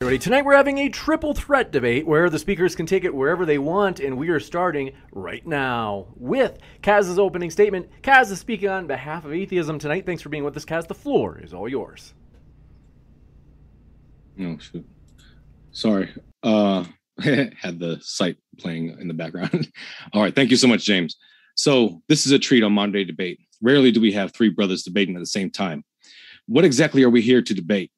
[0.00, 3.44] Everybody, tonight we're having a triple threat debate where the speakers can take it wherever
[3.44, 7.90] they want, and we are starting right now with Kaz's opening statement.
[8.02, 10.06] Kaz is speaking on behalf of atheism tonight.
[10.06, 10.86] Thanks for being with us, Kaz.
[10.86, 12.14] The floor is all yours.
[14.40, 14.86] Oh shoot.
[15.72, 16.14] Sorry.
[16.44, 16.84] Uh
[17.18, 19.68] had the site playing in the background.
[20.12, 20.32] All right.
[20.32, 21.16] Thank you so much, James.
[21.56, 23.40] So this is a treat on Modern Day Debate.
[23.60, 25.84] Rarely do we have three brothers debating at the same time.
[26.46, 27.90] What exactly are we here to debate?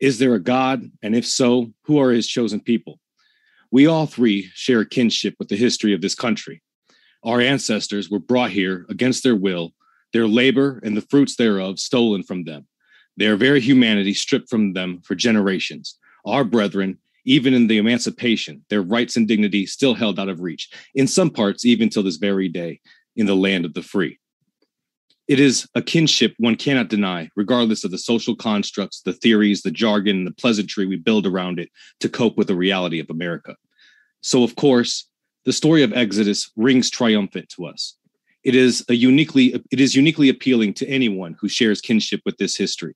[0.00, 0.90] Is there a God?
[1.02, 3.00] And if so, who are his chosen people?
[3.70, 6.62] We all three share kinship with the history of this country.
[7.24, 9.74] Our ancestors were brought here against their will,
[10.12, 12.66] their labor and the fruits thereof stolen from them,
[13.16, 15.98] their very humanity stripped from them for generations.
[16.24, 20.70] Our brethren, even in the emancipation, their rights and dignity still held out of reach,
[20.94, 22.80] in some parts, even till this very day,
[23.16, 24.18] in the land of the free.
[25.28, 29.70] It is a kinship one cannot deny, regardless of the social constructs, the theories, the
[29.70, 33.54] jargon, the pleasantry we build around it to cope with the reality of America.
[34.22, 35.06] So, of course,
[35.44, 37.94] the story of Exodus rings triumphant to us.
[38.42, 42.56] It is a uniquely it is uniquely appealing to anyone who shares kinship with this
[42.56, 42.94] history.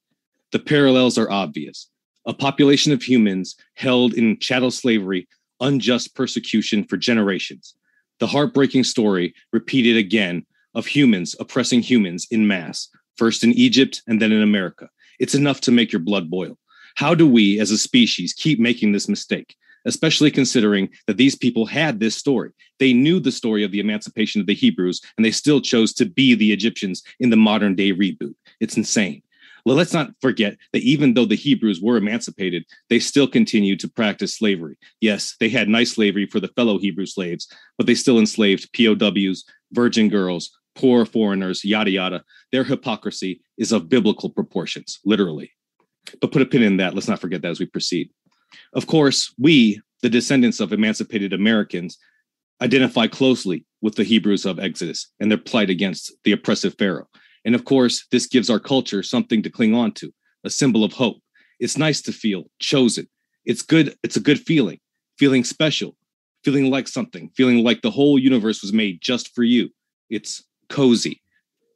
[0.53, 1.88] The parallels are obvious
[2.25, 5.28] a population of humans held in chattel slavery,
[5.60, 7.75] unjust persecution for generations.
[8.20, 14.20] The heartbreaking story repeated again of humans oppressing humans in mass, first in Egypt and
[14.20, 14.89] then in America.
[15.19, 16.59] It's enough to make your blood boil.
[16.97, 19.56] How do we as a species keep making this mistake?
[19.84, 22.50] Especially considering that these people had this story.
[22.78, 26.06] They knew the story of the emancipation of the Hebrews, and they still chose to
[26.06, 28.34] be the Egyptians in the modern day reboot.
[28.61, 29.22] It's insane.
[29.65, 33.88] Well, let's not forget that even though the Hebrews were emancipated, they still continued to
[33.88, 34.77] practice slavery.
[35.00, 37.47] Yes, they had nice slavery for the fellow Hebrew slaves,
[37.78, 42.25] but they still enslaved POWs, virgin girls, poor foreigners, yada, yada.
[42.50, 45.53] Their hypocrisy is of biblical proportions, literally.
[46.21, 46.94] But put a pin in that.
[46.94, 48.10] Let's not forget that as we proceed.
[48.75, 51.99] Of course, we, the descendants of emancipated Americans,
[52.61, 57.09] identify closely with the Hebrews of Exodus and their plight against the oppressive Pharaoh.
[57.44, 60.12] And of course, this gives our culture something to cling on to,
[60.44, 61.19] a symbol of hope.
[61.59, 63.09] It's nice to feel chosen.
[63.44, 63.97] It's good.
[64.03, 64.78] It's a good feeling,
[65.19, 65.97] feeling special,
[66.44, 69.71] feeling like something, feeling like the whole universe was made just for you.
[70.11, 71.22] It's cozy.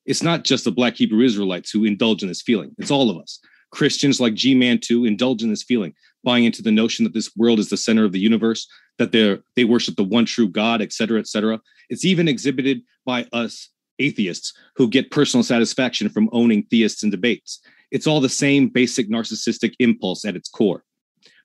[0.07, 2.75] It's not just the Black Hebrew Israelites who indulge in this feeling.
[2.79, 3.39] It's all of us.
[3.71, 5.93] Christians like G Man too indulge in this feeling,
[6.25, 8.67] buying into the notion that this world is the center of the universe,
[8.99, 11.61] that they they worship the one true God, et cetera, et cetera.
[11.91, 13.69] It's even exhibited by us
[13.99, 17.61] atheists who get personal satisfaction from owning theists in debates.
[17.91, 20.85] It's all the same basic narcissistic impulse at its core.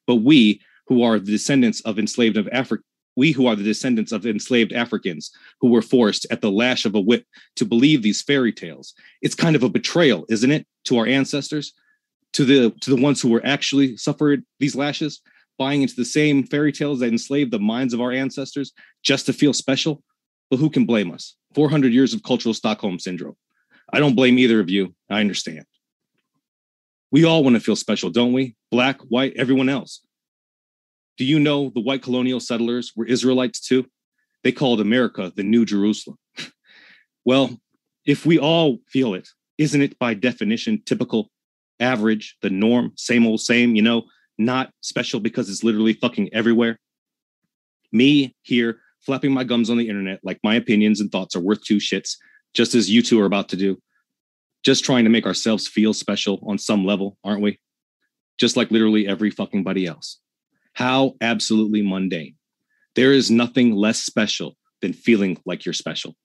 [0.07, 2.84] But we, who are the descendants of enslaved of Africa,
[3.21, 6.95] we who are the descendants of enslaved Africans who were forced at the lash of
[6.95, 7.23] a whip
[7.55, 8.95] to believe these fairy tales.
[9.21, 11.71] It's kind of a betrayal, isn't it, to our ancestors,
[12.33, 15.21] to the to the ones who were actually suffered these lashes,
[15.59, 18.73] buying into the same fairy tales that enslaved the minds of our ancestors
[19.03, 20.01] just to feel special.
[20.49, 21.35] But who can blame us?
[21.53, 23.37] 400 years of cultural Stockholm syndrome.
[23.93, 24.95] I don't blame either of you.
[25.11, 25.65] I understand.
[27.11, 28.55] We all want to feel special, don't we?
[28.71, 30.01] Black, white, everyone else.
[31.21, 33.85] Do you know the white colonial settlers were Israelites too?
[34.43, 36.17] They called America the New Jerusalem.
[37.25, 37.61] well,
[38.07, 39.29] if we all feel it,
[39.59, 41.29] isn't it by definition typical,
[41.79, 44.05] average, the norm, same old same, you know,
[44.39, 46.79] not special because it's literally fucking everywhere?
[47.91, 51.63] Me here flapping my gums on the internet like my opinions and thoughts are worth
[51.63, 52.15] two shits,
[52.55, 53.79] just as you two are about to do.
[54.63, 57.59] Just trying to make ourselves feel special on some level, aren't we?
[58.39, 60.17] Just like literally every fucking buddy else.
[60.81, 62.33] How absolutely mundane.
[62.95, 66.16] There is nothing less special than feeling like you're special.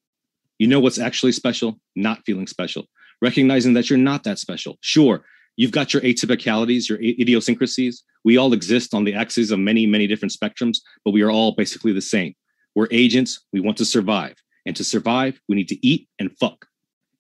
[0.59, 1.79] You know what's actually special?
[1.95, 2.87] Not feeling special.
[3.21, 4.79] Recognizing that you're not that special.
[4.81, 5.23] Sure,
[5.57, 8.03] you've got your atypicalities, your idiosyncrasies.
[8.25, 11.53] We all exist on the axes of many, many different spectrums, but we are all
[11.53, 12.35] basically the same.
[12.75, 13.45] We're agents.
[13.53, 14.37] We want to survive.
[14.65, 16.65] And to survive, we need to eat and fuck.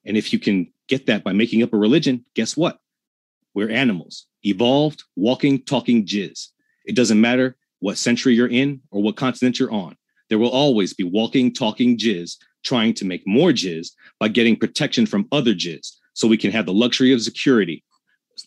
[0.07, 2.79] And if you can get that by making up a religion, guess what?
[3.53, 6.49] We're animals, evolved, walking, talking jizz.
[6.87, 9.97] It doesn't matter what century you're in or what continent you're on.
[10.29, 15.07] There will always be walking, talking jizz trying to make more jizz by getting protection
[15.07, 17.85] from other jizz so we can have the luxury of security,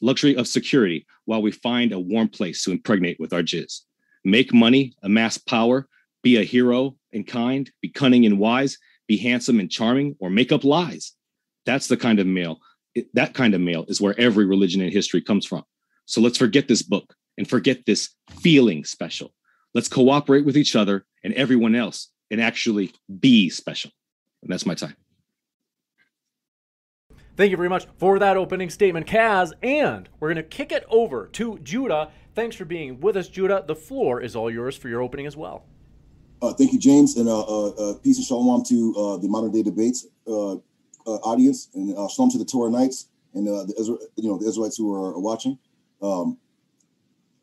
[0.02, 3.82] luxury of security while we find a warm place to impregnate with our jizz.
[4.26, 5.88] Make money, amass power,
[6.22, 8.78] be a hero and kind, be cunning and wise,
[9.08, 11.14] be handsome and charming, or make up lies.
[11.66, 12.60] That's the kind of male.
[13.14, 15.64] That kind of male is where every religion in history comes from.
[16.06, 18.10] So let's forget this book and forget this
[18.42, 19.34] feeling special.
[19.74, 23.92] Let's cooperate with each other and everyone else and actually be special.
[24.42, 24.96] And that's my time.
[27.36, 29.54] Thank you very much for that opening statement, Kaz.
[29.64, 32.12] And we're going to kick it over to Judah.
[32.36, 33.64] Thanks for being with us, Judah.
[33.66, 35.66] The floor is all yours for your opening as well.
[36.42, 39.52] Uh, thank you, James, and uh, uh, uh peace and shalom to uh, the modern
[39.52, 40.56] day debates uh,
[41.06, 44.94] audience, and shalom to the Torah Knights and the Israel, you know the Israelites who
[44.94, 45.58] are, are watching.
[46.02, 46.38] Um,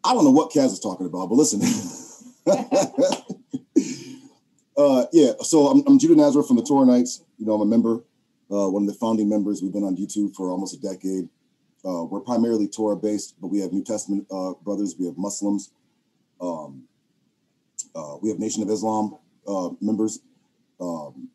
[0.07, 1.61] I don't know what Kaz is talking about, but listen.
[5.13, 7.23] yeah, so I'm, I'm Judah Nazareth from the Torah Knights.
[7.39, 8.03] You know, I'm a member
[8.51, 9.63] uh, one of the founding members.
[9.63, 11.29] We've been on YouTube for almost a decade.
[11.85, 15.71] Uh, we're primarily Torah based, but we have New Testament uh, brothers, we have Muslims,
[16.41, 16.85] um,
[17.95, 19.17] uh, we have Nation of Islam
[19.47, 20.21] uh, members.
[20.81, 21.29] Um,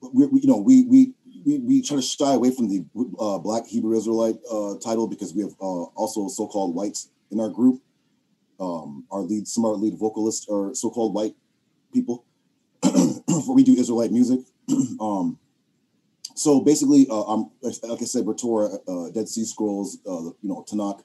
[0.00, 1.12] we, we, you know, we, we
[1.44, 2.84] we we try to shy away from the
[3.18, 4.36] uh, Black Hebrew Israelite
[4.82, 7.80] title because we have also so-called whites in our group.
[8.60, 11.34] Um, our lead, some of our lead vocalists are so-called white
[11.92, 12.24] people.
[13.48, 14.40] we do Israelite music.
[15.00, 15.38] um,
[16.36, 20.64] so basically, uh, I'm like I said, Torah, uh, Dead Sea Scrolls, uh, you know,
[20.68, 21.02] Tanakh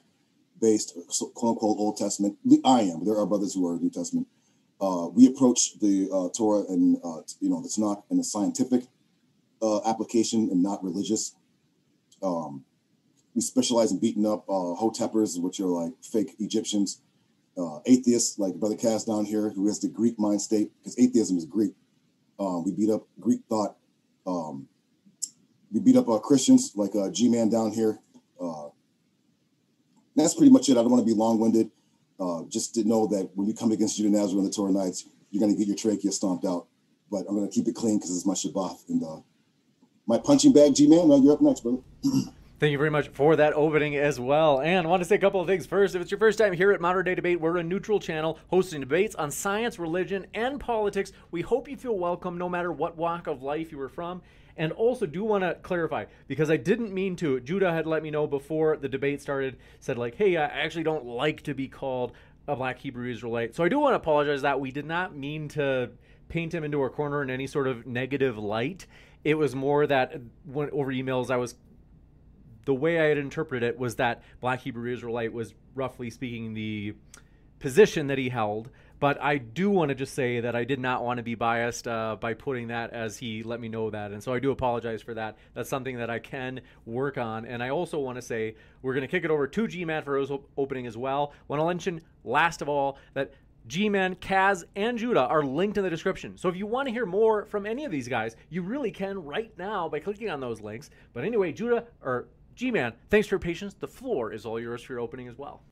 [0.60, 2.36] based, so, quote unquote, Old Testament.
[2.64, 3.04] I am.
[3.04, 4.26] There are brothers who are New Testament.
[4.80, 8.84] Uh, we approach the uh, Torah and uh, you know the Tanakh in a scientific
[9.60, 11.34] uh, application and not religious.
[12.22, 12.64] Um,
[13.38, 17.00] we specialize in beating up uh, hoteppers, which are like fake Egyptians,
[17.56, 21.38] uh, atheists like Brother Kaz down here, who has the Greek mind state, because atheism
[21.38, 21.72] is Greek.
[22.40, 23.76] Um, we beat up Greek thought.
[24.26, 24.66] Um,
[25.72, 28.00] we beat up uh, Christians like uh, G Man down here.
[28.40, 28.70] Uh,
[30.16, 30.72] that's pretty much it.
[30.72, 31.70] I don't want to be long winded.
[32.18, 35.04] Uh, just to know that when you come against Judah Nazareth and the Torah Knights,
[35.30, 36.66] you're going to get your trachea stomped out.
[37.08, 38.88] But I'm going to keep it clean because it's my Shabbat.
[38.88, 39.20] And uh,
[40.08, 41.78] my punching bag, G Man, you're up next, brother.
[42.60, 44.60] Thank you very much for that opening as well.
[44.60, 45.64] And I want to say a couple of things.
[45.64, 48.36] First, if it's your first time here at Modern Day Debate, we're a neutral channel
[48.48, 51.12] hosting debates on science, religion, and politics.
[51.30, 54.22] We hope you feel welcome no matter what walk of life you are from.
[54.56, 57.38] And also, do want to clarify because I didn't mean to.
[57.38, 61.06] Judah had let me know before the debate started, said, like, hey, I actually don't
[61.06, 62.10] like to be called
[62.48, 63.54] a black Hebrew Israelite.
[63.54, 65.90] So I do want to apologize that we did not mean to
[66.28, 68.88] paint him into a corner in any sort of negative light.
[69.22, 71.54] It was more that when, over emails, I was
[72.68, 76.94] the way I had interpreted it was that black Hebrew Israelite was roughly speaking the
[77.60, 78.68] position that he held
[79.00, 81.86] but I do want to just say that I did not want to be biased
[81.86, 84.10] uh, by putting that as he let me know that.
[84.10, 85.38] And so I do apologize for that.
[85.54, 87.44] That's something that I can work on.
[87.44, 90.02] And I also want to say we're going to kick it over to G Man
[90.02, 91.32] for his opening as well.
[91.46, 93.32] Want to mention, last of all, that
[93.68, 96.36] G Man, Kaz, and Judah are linked in the description.
[96.36, 99.22] So if you want to hear more from any of these guys, you really can
[99.22, 100.90] right now by clicking on those links.
[101.12, 102.26] But anyway, Judah, or
[102.58, 103.74] G Man, thanks for your patience.
[103.74, 105.62] The floor is all yours for your opening as well.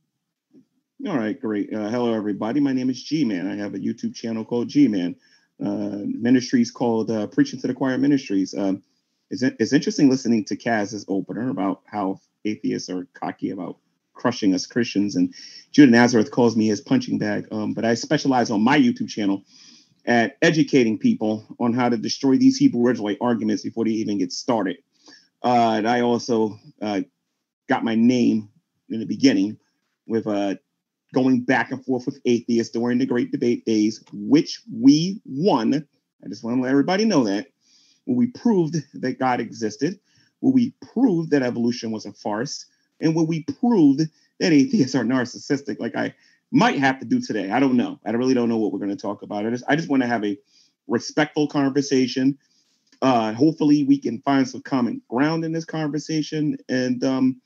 [1.04, 1.74] All right, great.
[1.74, 2.60] Uh, hello, everybody.
[2.60, 3.48] My name is G Man.
[3.48, 5.16] I have a YouTube channel called G Man.
[5.60, 8.54] Uh, ministries called uh, Preaching to the Choir Ministries.
[8.56, 8.84] Um,
[9.30, 13.78] it's, it's interesting listening to Kaz's opener about how atheists are cocky about
[14.14, 15.34] crushing us Christians, and
[15.72, 17.48] Judah Nazareth calls me his punching bag.
[17.50, 19.42] Um, but I specialize on my YouTube channel
[20.06, 24.32] at educating people on how to destroy these Hebrew Israelite arguments before they even get
[24.32, 24.76] started.
[25.46, 27.02] Uh, and I also uh,
[27.68, 28.50] got my name
[28.90, 29.58] in the beginning
[30.08, 30.56] with uh,
[31.14, 35.86] going back and forth with atheists during the great debate days, which we won.
[36.24, 37.48] I just want to let everybody know that.
[38.06, 40.00] When we proved that God existed,
[40.40, 42.66] when we proved that evolution was a farce,
[43.00, 44.02] and when we proved
[44.40, 46.14] that atheists are narcissistic, like I
[46.52, 47.50] might have to do today.
[47.50, 48.00] I don't know.
[48.06, 49.46] I really don't know what we're going to talk about.
[49.46, 50.38] I just, I just want to have a
[50.88, 52.38] respectful conversation.
[53.02, 57.40] Uh, hopefully, we can find some common ground in this conversation, and um,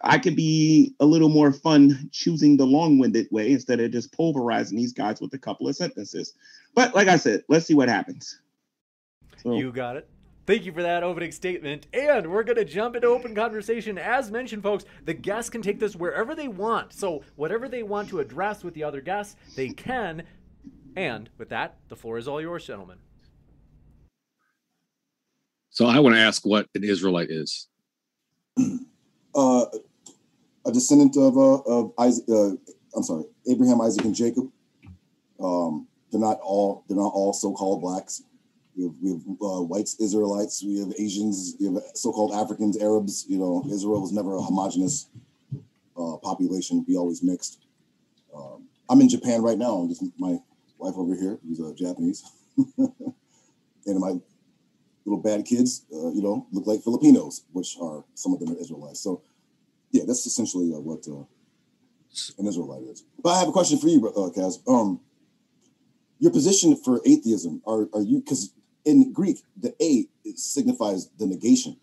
[0.00, 4.76] I could be a little more fun choosing the long-winded way instead of just pulverizing
[4.76, 6.34] these guys with a couple of sentences.
[6.74, 8.38] But like I said, let's see what happens.
[9.42, 9.54] So.
[9.54, 10.08] You got it.
[10.46, 11.88] Thank you for that opening statement.
[11.92, 13.98] And we're going to jump into open conversation.
[13.98, 16.92] As mentioned, folks, the guests can take this wherever they want.
[16.92, 20.22] So, whatever they want to address with the other guests, they can.
[20.94, 22.98] And with that, the floor is all yours, gentlemen.
[25.76, 27.68] So, I want to ask what an Israelite is.
[29.34, 29.66] Uh,
[30.64, 32.24] a descendant of uh, of Isaac.
[32.30, 32.52] Uh,
[32.96, 34.50] I'm sorry, Abraham, Isaac, and Jacob.
[35.38, 38.22] Um, they're not all they're not all so-called blacks.
[38.74, 40.64] We have, we have uh, whites, Israelites.
[40.64, 41.56] We have Asians.
[41.60, 43.26] We have so-called Africans, Arabs.
[43.28, 45.10] You know, Israel was never a homogenous
[45.94, 46.86] uh, population.
[46.88, 47.66] We always mixed.
[48.34, 49.84] Um, I'm in Japan right now.
[49.90, 50.38] Just my
[50.78, 52.24] wife over here, who's a uh, Japanese,
[52.78, 54.14] and my
[55.06, 58.60] little bad kids, uh, you know, look like Filipinos, which are some of them are
[58.60, 59.00] Israelites.
[59.00, 59.22] So,
[59.92, 61.24] yeah, that's essentially uh, what uh,
[62.38, 63.04] an Israelite is.
[63.22, 64.58] But I have a question for you, uh, Kaz.
[64.68, 65.00] Um,
[66.18, 68.52] your position for atheism are are you because
[68.84, 71.76] in Greek the a signifies the negation.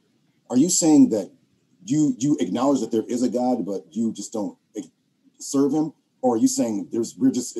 [0.49, 1.31] Are you saying that
[1.85, 4.57] you you acknowledge that there is a God, but you just don't
[5.39, 7.57] serve him, or are you saying there's we're just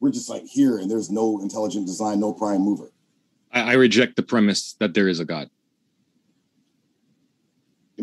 [0.00, 2.90] we're just like here and there's no intelligent design, no prime mover?
[3.54, 5.48] I, I reject the premise that there is a God.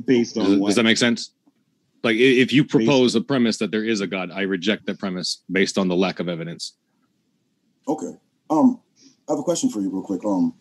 [0.05, 0.67] Based on does, what?
[0.67, 1.31] does that make sense?
[2.03, 5.43] Like if you propose a premise that there is a God, I reject that premise
[5.51, 6.74] based on the lack of evidence.
[7.88, 8.13] Okay.
[8.50, 8.79] Um,
[9.27, 10.25] I have a question for you, real quick.
[10.25, 10.55] Um,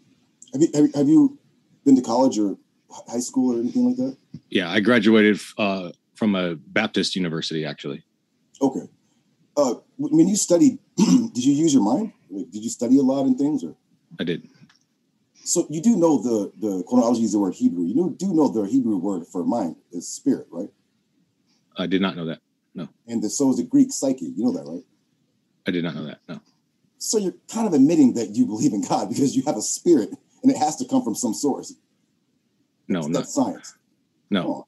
[0.52, 1.38] have you have, have you
[1.84, 2.58] been to college or
[3.08, 4.16] high school or anything like that?
[4.50, 8.04] Yeah, I graduated uh, from a Baptist university, actually.
[8.60, 8.82] Okay.
[9.56, 12.12] Uh, when you studied, did you use your mind?
[12.30, 13.74] Like, did you study a lot in things, or?
[14.18, 14.48] I did.
[15.44, 17.84] So you do know the the chronology is the word Hebrew.
[17.84, 20.68] You do know the Hebrew word for mind is spirit, right?
[21.76, 22.40] I did not know that.
[22.74, 22.88] No.
[23.06, 24.32] And the, so is the Greek psyche.
[24.36, 24.84] You know that, right?
[25.66, 26.20] I did not know that.
[26.28, 26.40] No.
[26.98, 30.10] So you're kind of admitting that you believe in God because you have a spirit
[30.42, 31.74] and it has to come from some source.
[32.88, 33.74] No, not science.
[34.30, 34.66] no.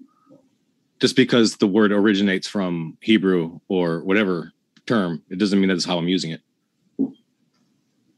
[1.00, 4.52] Just because the word originates from Hebrew or whatever
[4.86, 6.40] term, it doesn't mean that's how I'm using it.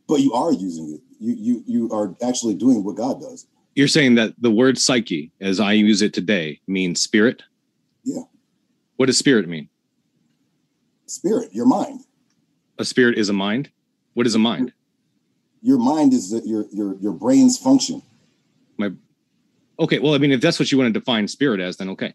[0.07, 1.01] But you are using it.
[1.25, 3.47] You you you are actually doing what God does.
[3.75, 7.43] You're saying that the word psyche, as I use it today, means spirit.
[8.05, 8.25] Yeah.
[8.97, 9.71] What does spirit mean?
[11.07, 12.01] Spirit, your mind.
[12.79, 13.71] A spirit is a mind.
[14.13, 14.73] What is a mind?
[15.63, 18.03] Your mind is the, your your your brain's function.
[18.77, 18.91] My
[19.79, 20.01] okay.
[20.01, 22.13] Well, I mean, if that's what you want to define spirit as, then okay.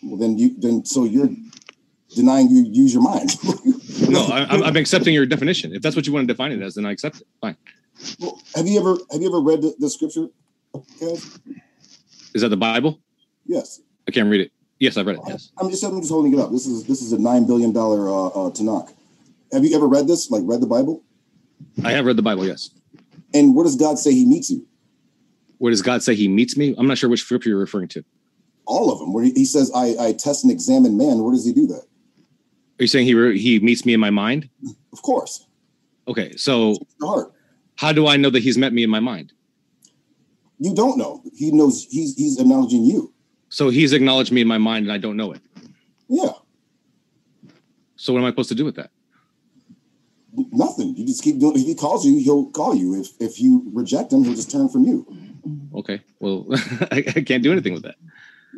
[0.00, 1.30] Well, then you then so you're
[2.14, 3.30] denying you use your mind.
[4.08, 5.74] no, I, I'm, I'm accepting your definition.
[5.74, 7.26] If that's what you want to define it as, then I accept it.
[7.40, 7.56] Fine.
[8.20, 10.28] Well, have you ever have you ever read the, the scripture?
[10.74, 11.40] Kev?
[12.34, 13.00] Is that the Bible?
[13.46, 13.80] Yes.
[14.06, 14.52] I can't read it.
[14.78, 15.22] Yes, I've read it.
[15.26, 15.52] Yes.
[15.58, 16.50] I'm just I'm just holding it up.
[16.50, 18.92] This is this is a nine billion dollar uh, uh, Tanakh.
[19.52, 20.30] Have you ever read this?
[20.30, 21.02] Like read the Bible?
[21.84, 22.46] I have read the Bible.
[22.46, 22.70] Yes.
[23.32, 24.66] And where does God say He meets you?
[25.58, 26.74] Where does God say He meets me?
[26.76, 28.04] I'm not sure which scripture you're referring to.
[28.66, 29.12] All of them.
[29.12, 31.82] Where he, says, I, "I test and examine man." Where does He do that?
[32.78, 34.50] Are you saying He re- He meets me in my mind?
[34.92, 35.46] Of course.
[36.08, 37.32] Okay, so The heart.
[37.76, 39.32] How do I know that He's met me in my mind?
[40.58, 41.22] You don't know.
[41.34, 41.86] He knows.
[41.90, 43.12] He's he's acknowledging you.
[43.48, 45.40] So He's acknowledged me in my mind, and I don't know it.
[46.08, 46.32] Yeah.
[47.96, 48.90] So what am I supposed to do with that?
[50.52, 50.94] Nothing.
[50.96, 51.56] You just keep doing.
[51.56, 52.98] If he calls you, he'll call you.
[53.00, 55.06] If if you reject him, he'll just turn from you.
[55.74, 56.46] Okay, well,
[56.90, 57.96] I, I can't do anything with that.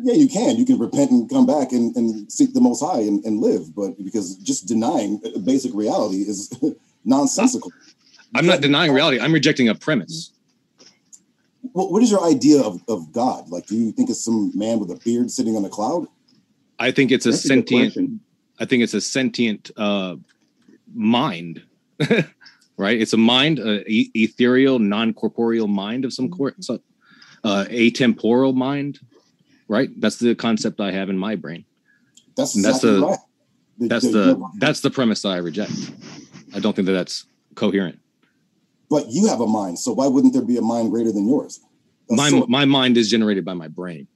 [0.00, 0.56] Yeah, you can.
[0.56, 3.74] You can repent and come back and, and seek the Most High and, and live.
[3.74, 6.52] But because just denying basic reality is
[7.04, 7.72] nonsensical.
[8.34, 9.20] I'm not denying reality.
[9.20, 10.32] I'm rejecting a premise.
[11.72, 13.48] What, what is your idea of, of God?
[13.48, 16.06] Like, do you think it's some man with a beard sitting on a cloud?
[16.78, 17.94] I think it's a That's sentient.
[17.94, 18.20] question.
[18.60, 20.16] I think it's a sentient uh,
[20.94, 21.62] mind,
[22.76, 23.00] right?
[23.00, 26.80] It's a mind, a e- ethereal, non-corporeal mind of some sort, so,
[27.44, 28.98] uh, atemporal mind,
[29.68, 29.88] right?
[30.00, 31.64] That's the concept I have in my brain.
[32.36, 33.18] That's And that's exactly the- right.
[33.80, 35.70] That's the that's the premise that I reject.
[36.52, 38.00] I don't think that that's coherent.
[38.90, 41.60] But you have a mind, so why wouldn't there be a mind greater than yours?
[42.10, 42.46] My soul.
[42.48, 44.06] my mind is generated by my brain,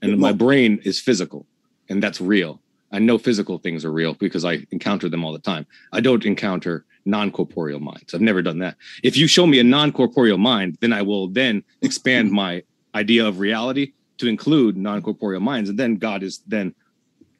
[0.00, 1.46] and my brain is physical,
[1.88, 2.60] and that's real.
[2.90, 5.66] I know physical things are real because I encounter them all the time.
[5.92, 8.12] I don't encounter non-corporeal minds.
[8.12, 8.76] I've never done that.
[9.02, 12.36] If you show me a non-corporeal mind, then I will then expand mm-hmm.
[12.36, 12.62] my
[12.94, 16.74] idea of reality to include non-corporeal minds, and then God is then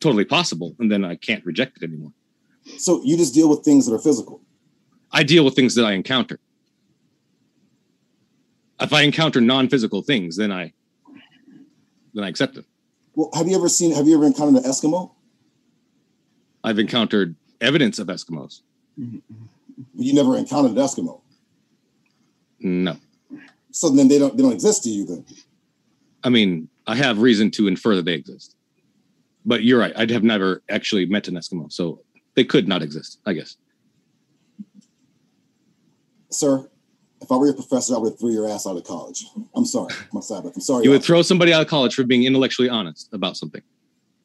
[0.01, 2.13] totally possible, and then I can't reject it anymore.
[2.79, 4.41] So you just deal with things that are physical.
[5.13, 6.39] I deal with things that I encounter.
[8.83, 10.73] If I encounter non-physical things, then I
[12.15, 12.65] then I accept them.
[13.15, 13.93] Well, have you ever seen?
[13.95, 15.13] Have you ever encountered an Eskimo?
[16.65, 18.61] I've encountered evidence of Eskimos.
[18.97, 21.21] You never encountered an Eskimo,
[22.61, 22.97] No.
[23.71, 25.07] so then they don't they don't exist to you.
[25.07, 25.25] Then
[26.25, 28.57] I mean, I have reason to infer that they exist.
[29.45, 29.93] But you're right.
[29.97, 32.01] I'd have never actually met an Eskimo, so
[32.35, 33.57] they could not exist, I guess.
[36.31, 36.69] sir,
[37.23, 39.25] if I were your professor, I would throw your ass out of college.
[39.55, 40.53] I'm sorry, my Sabbath.
[40.55, 40.85] I'm sorry.
[40.85, 41.07] You would Al.
[41.07, 43.63] throw somebody out of college for being intellectually honest about something.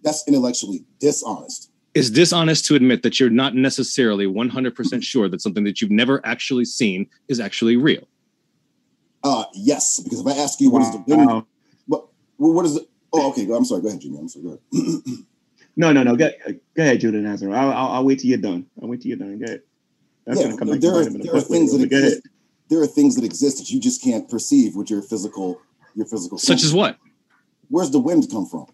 [0.01, 1.71] That's intellectually dishonest.
[1.93, 6.21] It's dishonest to admit that you're not necessarily 100% sure that something that you've never
[6.25, 8.07] actually seen is actually real.
[9.23, 11.45] Uh, yes, because if I ask you what is the wind, Wow.
[11.87, 12.87] what, well, what is the?
[13.13, 13.47] Oh, okay.
[13.51, 13.81] I'm sorry.
[13.81, 14.17] Go ahead, Jimmy.
[14.19, 14.45] I'm sorry.
[14.45, 15.01] Go ahead.
[15.75, 16.15] No, no, no.
[16.15, 16.29] Go,
[16.75, 17.55] go ahead, Judah Nazareth.
[17.55, 18.65] I'll, I'll, I'll wait till you're done.
[18.81, 19.37] I'll wait till you're done.
[19.39, 19.61] Go ahead.
[20.25, 21.71] That's Yeah, gonna come back there to are- bite him in the there are things
[21.71, 22.07] that but go ahead.
[22.13, 22.27] exist.
[22.69, 25.61] There are things that exist that you just can't perceive with your physical
[25.95, 26.65] your physical Such sense.
[26.65, 26.97] as what?
[27.69, 28.65] where's the wind come from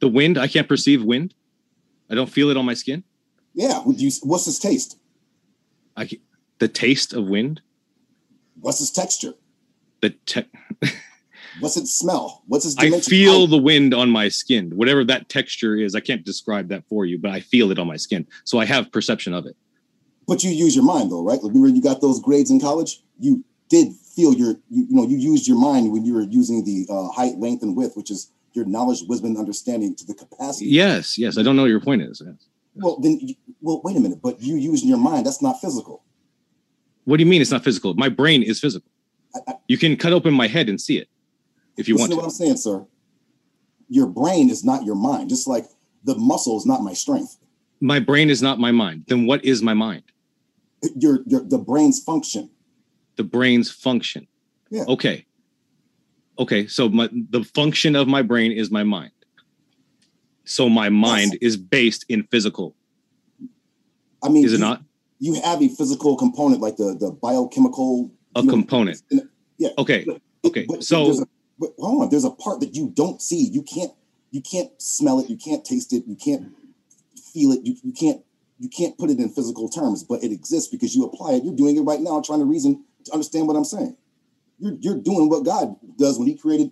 [0.00, 0.36] The wind.
[0.38, 1.34] I can't perceive wind.
[2.10, 3.04] I don't feel it on my skin.
[3.54, 4.98] yeah would you what's its taste
[5.96, 6.08] I
[6.58, 7.60] the taste of wind.
[8.60, 9.34] what's its texture
[10.00, 10.50] The te-
[11.60, 13.50] what's its smell what's its I feel height?
[13.50, 14.70] the wind on my skin.
[14.76, 17.86] Whatever that texture is, I can't describe that for you, but I feel it on
[17.86, 18.26] my skin.
[18.44, 19.56] So I have perception of it.
[20.26, 23.44] But you use your mind though right remember you got those grades in college you
[23.68, 26.86] did feel your you, you know you used your mind when you were using the
[26.90, 30.66] uh, height length and width which is your knowledge wisdom and understanding to the capacity
[30.66, 31.36] Yes, yes.
[31.38, 32.22] I don't know what your point is.
[32.24, 32.34] Yes.
[32.74, 36.02] well then you, well wait a minute but you using your mind that's not physical
[37.04, 37.94] What do you mean it's not physical?
[37.94, 38.90] My brain is physical.
[39.34, 41.08] I- I- You can cut open my head and see it
[41.76, 42.84] if you want to what I'm saying, sir.
[43.88, 45.66] Your brain is not your mind, just like
[46.02, 47.36] the muscle is not my strength.
[47.80, 49.04] My brain is not my mind.
[49.06, 50.02] Then what is my mind?
[50.94, 52.50] Your, your the brain's function.
[53.16, 54.26] The brain's function.
[54.70, 54.84] Yeah.
[54.88, 55.26] Okay.
[56.38, 56.66] Okay.
[56.66, 59.12] So my the function of my brain is my mind.
[60.44, 62.74] So my mind is based in physical.
[64.22, 64.82] I mean, Is it you, not
[65.18, 68.10] You have a physical component, like the the biochemical.
[68.34, 69.02] a you know, component?
[69.58, 69.70] Yeah.
[69.78, 70.04] Okay.
[70.04, 71.26] But- Okay, but so- there's a,
[71.58, 73.48] but hold on, there's a part that you don't see.
[73.48, 73.90] You can't
[74.30, 75.28] you can't smell it.
[75.28, 76.04] You can't taste it.
[76.06, 76.52] You can't
[77.32, 77.60] feel it.
[77.64, 78.20] You, you can't
[78.58, 81.44] you can't put it in physical terms, but it exists because you apply it.
[81.44, 83.96] You're doing it right now, trying to reason to understand what I'm saying.
[84.58, 86.70] You're you're doing what God does when He created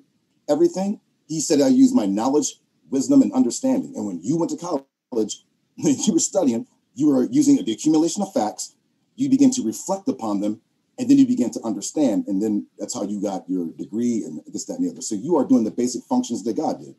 [0.49, 1.01] everything.
[1.29, 2.61] He said, "I use my knowledge,
[2.91, 5.45] wisdom, and understanding." And when you went to college,
[5.77, 8.75] when you were studying, you were using the accumulation of facts.
[9.17, 10.61] You begin to reflect upon them,
[10.99, 14.41] and then you begin to understand, and then that's how you got your degree and
[14.47, 15.03] this, that, and the other.
[15.03, 16.95] So you are doing the basic functions that God did.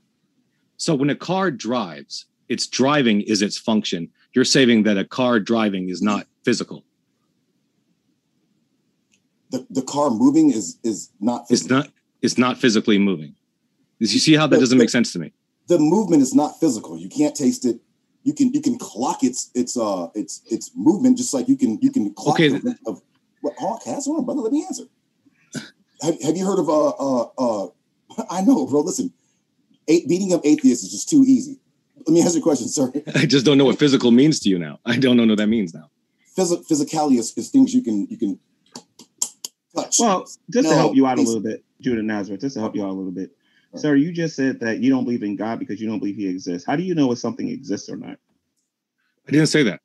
[0.77, 4.10] So when a car drives, its driving is its function.
[4.34, 6.84] You're saying that a car driving is not physical.
[9.51, 11.90] The, the car moving is is not It's not.
[12.22, 13.36] It's not physically moving.
[14.00, 15.31] You see how that But- doesn't make sense to me?
[15.68, 16.96] the movement is not physical.
[16.96, 17.79] You can't taste it.
[18.24, 21.79] You can you can clock its its uh its its movement just like you can
[21.81, 22.50] you can clock Okay.
[22.50, 23.01] the of
[23.42, 24.42] what hold has on, brother.
[24.42, 24.84] Let me answer.
[26.01, 27.68] Have, have you heard of uh uh uh
[28.29, 28.81] I know, bro.
[28.81, 29.12] Listen,
[29.88, 31.58] a- beating up atheists is just too easy.
[31.98, 32.92] Let me ask you a question, sir.
[33.16, 34.79] I just don't know what physical means to you now.
[34.86, 35.90] I don't know what that means now.
[36.38, 38.40] Physi- physicality is, is things you can you can
[39.75, 39.98] touch.
[40.00, 42.84] Well, just to help you out a little bit, Judah Nazareth, just to help you
[42.84, 43.31] out a little bit.
[43.72, 43.81] Right.
[43.81, 46.27] Sir, you just said that you don't believe in God because you don't believe he
[46.27, 46.66] exists.
[46.68, 48.18] How do you know if something exists or not?
[49.27, 49.81] I didn't say that.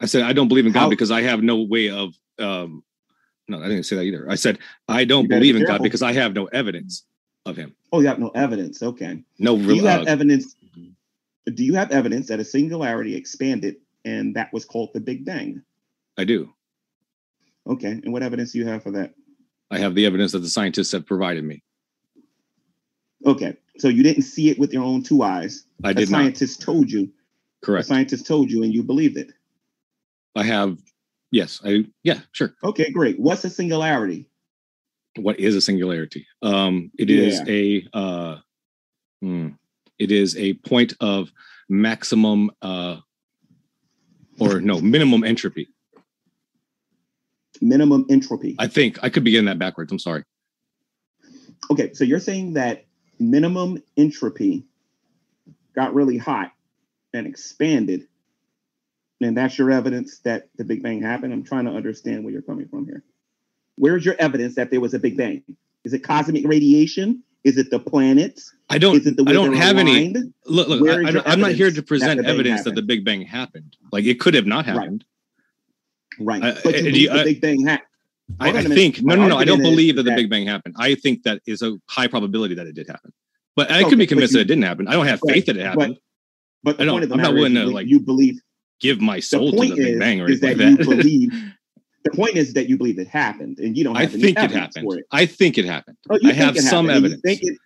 [0.00, 2.14] I said I don't believe in God How- because I have no way of.
[2.38, 2.84] Um,
[3.48, 4.26] no, I didn't say that either.
[4.30, 7.04] I said I don't believe be in God because I have no evidence
[7.46, 7.74] of Him.
[7.92, 8.82] Oh, you have no evidence.
[8.82, 9.22] Okay.
[9.38, 9.76] No Do real.
[9.76, 10.54] you have uh, evidence?
[11.54, 15.62] Do you have evidence that a singularity expanded and that was called the Big Bang?
[16.18, 16.52] I do.
[17.66, 17.90] Okay.
[18.02, 19.14] And what evidence do you have for that?
[19.70, 21.62] I have the evidence that the scientists have provided me.
[23.26, 23.56] Okay.
[23.78, 25.64] So you didn't see it with your own two eyes.
[25.84, 26.18] I A did not.
[26.18, 27.04] scientist told you.
[27.62, 27.86] A Correct.
[27.86, 29.32] scientist told you and you believed it.
[30.36, 30.78] I have.
[31.30, 31.60] Yes.
[31.64, 31.84] I.
[32.02, 32.20] Yeah.
[32.32, 32.54] Sure.
[32.64, 33.18] Okay, great.
[33.20, 34.26] What's a singularity?
[35.16, 37.44] what is a singularity um it is Yeah.
[37.48, 38.36] a uh
[39.20, 39.48] hmm,
[39.98, 41.30] it is a point of
[41.68, 42.96] maximum uh
[44.40, 45.68] or no minimum entropy
[47.60, 48.54] Minimum entropy.
[48.58, 50.24] i think i could be getting that backwards i'm sorry
[51.70, 52.86] Okay, so you're saying that
[53.18, 54.64] minimum entropy
[55.74, 56.52] got really hot
[57.12, 58.08] and expanded,
[59.20, 61.32] and that's your evidence that the Big Bang happened.
[61.32, 63.04] I'm trying to understand where you're coming from here.
[63.76, 65.42] Where's your evidence that there was a Big Bang?
[65.84, 67.22] Is it cosmic radiation?
[67.48, 68.42] Is it the planets?
[68.70, 70.14] i don't Is it the way i don't have any
[70.46, 73.70] look look I, I'm not here to present that evidence that the big bang happened.
[73.94, 75.04] Like it could have not happened.
[76.28, 77.86] Right, I- but you believe the Big Bang happened.
[78.40, 80.74] I, I think no no no i don't believe that the big bang happened.
[80.78, 83.12] I think that is a high probability that it did happen.
[83.56, 84.86] But i Okay, could be convinced you- that it didn't happen.
[84.88, 85.96] I don't have Right, faith that it happened.
[86.64, 88.36] But the I don't- point of the I'm not willing to, like, you believe
[88.80, 90.96] give my soul to the big is, bang or is anything that like you that.
[91.02, 91.32] believe
[92.04, 94.76] the point is that you believe it happened and you don't I think it evidence
[94.76, 94.84] happened.
[94.84, 95.06] for it.
[95.12, 95.96] I think it happened.
[96.10, 97.20] Oh, I have some evidence.
[97.22, 97.58] think it-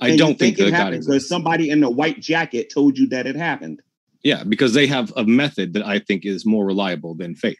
[0.00, 3.36] I don't think, it happened because somebody in a white jacket told you that it
[3.36, 3.80] happened.
[4.24, 7.58] yeah, because they have a method that I think is more reliable than faith.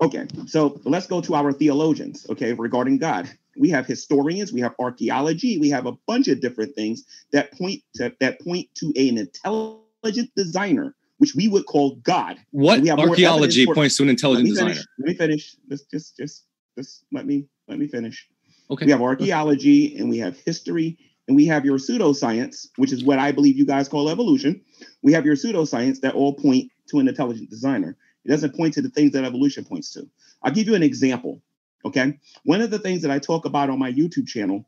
[0.00, 2.26] Okay, so let's go to our theologians.
[2.30, 6.74] Okay, regarding God, we have historians, we have archaeology, we have a bunch of different
[6.74, 12.38] things that point to, that point to an intelligent designer, which we would call God.
[12.50, 14.70] What We have archaeology points to an intelligent me designer?
[14.70, 14.86] finish.
[14.98, 15.56] Let me finish.
[15.68, 16.44] Just, just, just,
[16.76, 18.28] just let me Let me finish.
[18.70, 18.86] Okay.
[18.86, 20.98] We have archaeology and we have history
[21.28, 24.60] and we have your pseudoscience, which is what I believe you guys call evolution.
[25.02, 27.96] We have your pseudoscience that all point to an intelligent designer.
[28.24, 30.08] It doesn't point to the things that evolution points to.
[30.42, 31.40] I'll give you an example.
[31.84, 32.18] Okay.
[32.44, 34.66] One of the things that I talk about on my YouTube channel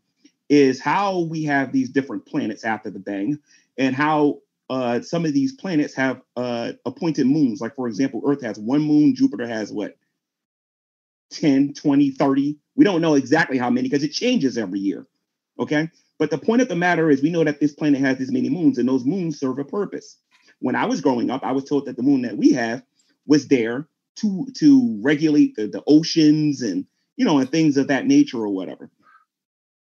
[0.48, 3.38] is how we have these different planets after the bang
[3.76, 4.38] and how
[4.70, 7.60] uh, some of these planets have uh, appointed moons.
[7.60, 9.96] Like, for example, Earth has one moon, Jupiter has what?
[11.30, 12.58] 10, 20, 30.
[12.76, 15.06] We don't know exactly how many because it changes every year.
[15.58, 15.90] Okay.
[16.18, 18.48] But the point of the matter is, we know that this planet has this many
[18.48, 20.16] moons, and those moons serve a purpose.
[20.60, 22.82] When I was growing up, I was told that the moon that we have
[23.26, 28.06] was there to to regulate the, the oceans and you know and things of that
[28.06, 28.90] nature or whatever.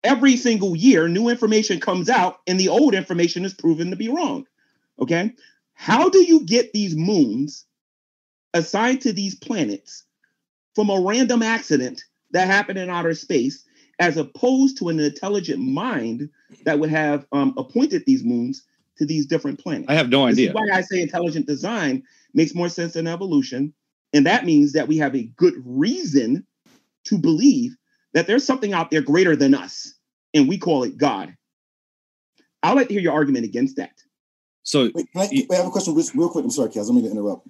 [0.05, 4.09] Every single year, new information comes out, and the old information is proven to be
[4.09, 4.47] wrong.
[5.01, 5.33] Okay,
[5.75, 7.67] how do you get these moons
[8.55, 10.05] assigned to these planets
[10.75, 13.65] from a random accident that happened in outer space
[13.99, 16.31] as opposed to an intelligent mind
[16.65, 18.65] that would have um, appointed these moons
[18.97, 19.89] to these different planets.
[19.89, 20.49] I have no This idea.
[20.51, 22.03] is why I say intelligent design
[22.35, 23.73] makes more sense than evolution.
[24.13, 26.47] And that means that we have a good reason
[27.05, 27.77] to believe
[28.15, 29.95] that there's something out there greater than us,
[30.35, 31.35] and we call it God.
[32.63, 33.93] I'd like to hear your argument against that.
[34.68, 36.44] So Wait, can I, You- wait, I have a question real, quick.
[36.44, 36.90] I'm sorry, Kaz.
[36.90, 37.48] I mean to interrupt.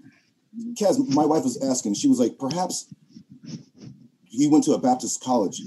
[0.75, 1.95] Kaz, my wife was asking.
[1.95, 2.95] She was like, perhaps
[4.31, 5.61] you went to a Baptist college.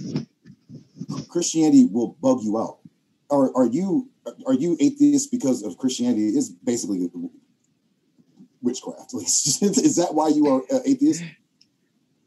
[1.28, 2.78] Christianity will bug you out.
[3.30, 4.10] Are are you
[4.48, 6.28] are you atheist because of Christianity?
[6.28, 7.10] Is basically
[8.62, 9.14] witchcraft.
[9.14, 11.22] Is that why you are uh, atheist?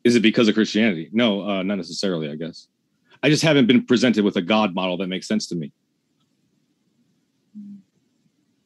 [0.04, 1.08] is it because of Christianity?
[1.12, 2.68] No, uh, not necessarily, I guess.
[3.22, 5.72] I just haven't been presented with a God model that makes sense to me.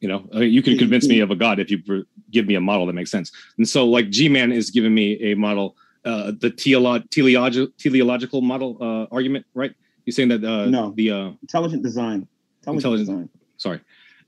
[0.01, 2.85] You know, you can convince me of a God if you give me a model
[2.85, 3.31] that makes sense.
[3.57, 8.39] And so, like G Man is giving me a model, uh, the teleolo- teleologi- teleological
[8.41, 9.73] model uh, argument, right?
[10.05, 10.93] You're saying that uh, No.
[10.95, 12.27] the uh, Intelligent design.
[12.61, 13.29] Intelligent, Intelligent- design.
[13.57, 13.79] sorry,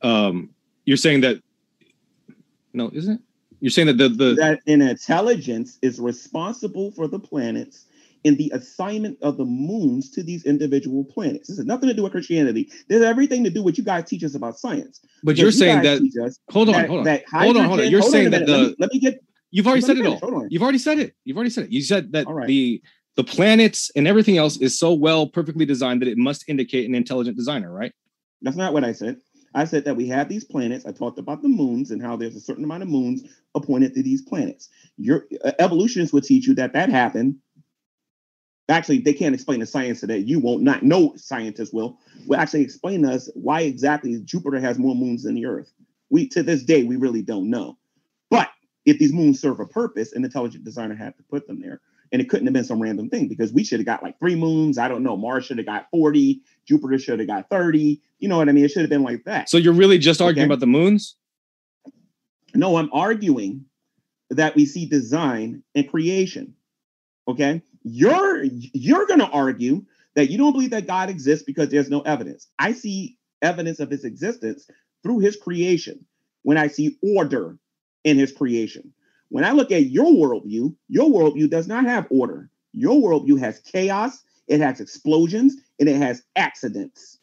[0.02, 0.50] um,
[0.86, 1.42] you're saying that
[2.74, 3.22] no, isn't it?
[3.62, 7.86] You're saying that the the that an intelligence is responsible for the planets
[8.24, 11.48] in the assignment of the moons to these individual planets.
[11.48, 12.70] This has nothing to do with Christianity.
[12.88, 15.02] This has everything to do with what you guys teach us about science.
[15.24, 16.02] but you're you saying that
[16.52, 17.90] hold on, that- hold on, that hold on, hold on.
[17.90, 18.50] You're saying that minute.
[18.50, 20.14] Let the me, let me get You've already said it all.
[20.14, 20.22] finish.
[20.22, 20.48] Hold on.
[20.50, 21.14] You've already said it.
[21.26, 21.72] You've already said it.
[21.72, 22.48] You said that right.
[22.48, 22.82] the
[23.18, 26.96] the planets and everything else is so well perfectly designed that it must indicate an
[26.96, 27.92] intelligent designer, right?
[28.42, 29.18] That's not what I said.
[29.54, 30.86] I said that we have these planets.
[30.86, 34.04] I talked about the moons and how there's a certain amount of moons appointed to
[34.04, 34.70] these planets.
[34.98, 37.36] Your uh, evolutionists would teach you that that happened.
[38.72, 40.18] Actually, they can't explain the science today.
[40.18, 40.64] You won't.
[40.64, 42.00] Not no scientist will.
[42.26, 45.72] Will actually explain to us why exactly Jupiter has more moons than the Earth.
[46.10, 47.78] We to this day we really don't know.
[48.30, 48.50] But
[48.86, 51.82] if these moons serve a purpose, an intelligent designer had to put them there.
[52.14, 54.36] And it couldn't have been some random thing because we should have got like three
[54.36, 54.78] moons.
[54.78, 55.16] I don't know.
[55.16, 56.42] Mars should have got 40.
[56.66, 58.02] Jupiter should have got 30.
[58.20, 58.66] You know what I mean?
[58.66, 59.50] It should have been like that.
[59.50, 60.54] So you're really just arguing Okay.
[60.54, 61.16] about the moons?
[62.54, 63.66] No, I'm arguing
[64.30, 66.54] that we see design and creation.
[67.30, 67.62] Okay?
[67.84, 72.02] You're you're going to argue that you don't believe that God exists because there's no
[72.02, 72.48] evidence.
[72.60, 74.68] I see evidence of his existence
[75.04, 76.06] through his creation.
[76.44, 77.58] When I see order
[78.04, 78.94] in his creation.
[79.30, 82.50] When I look at your worldview, your worldview does not have order.
[82.74, 87.20] Your worldview has chaos, it has explosions, and it has accidents.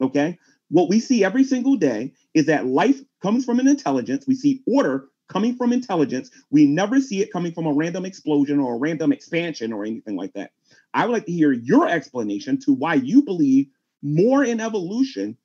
[0.00, 0.38] Okay?
[0.68, 4.26] What we see every single day is that life comes from an intelligence.
[4.26, 6.30] We see order coming from intelligence.
[6.50, 10.16] We never see it coming from a random explosion or a random expansion or anything
[10.16, 10.52] like that.
[10.94, 13.66] I would like to hear your explanation to why you believe
[14.02, 15.36] more in evolution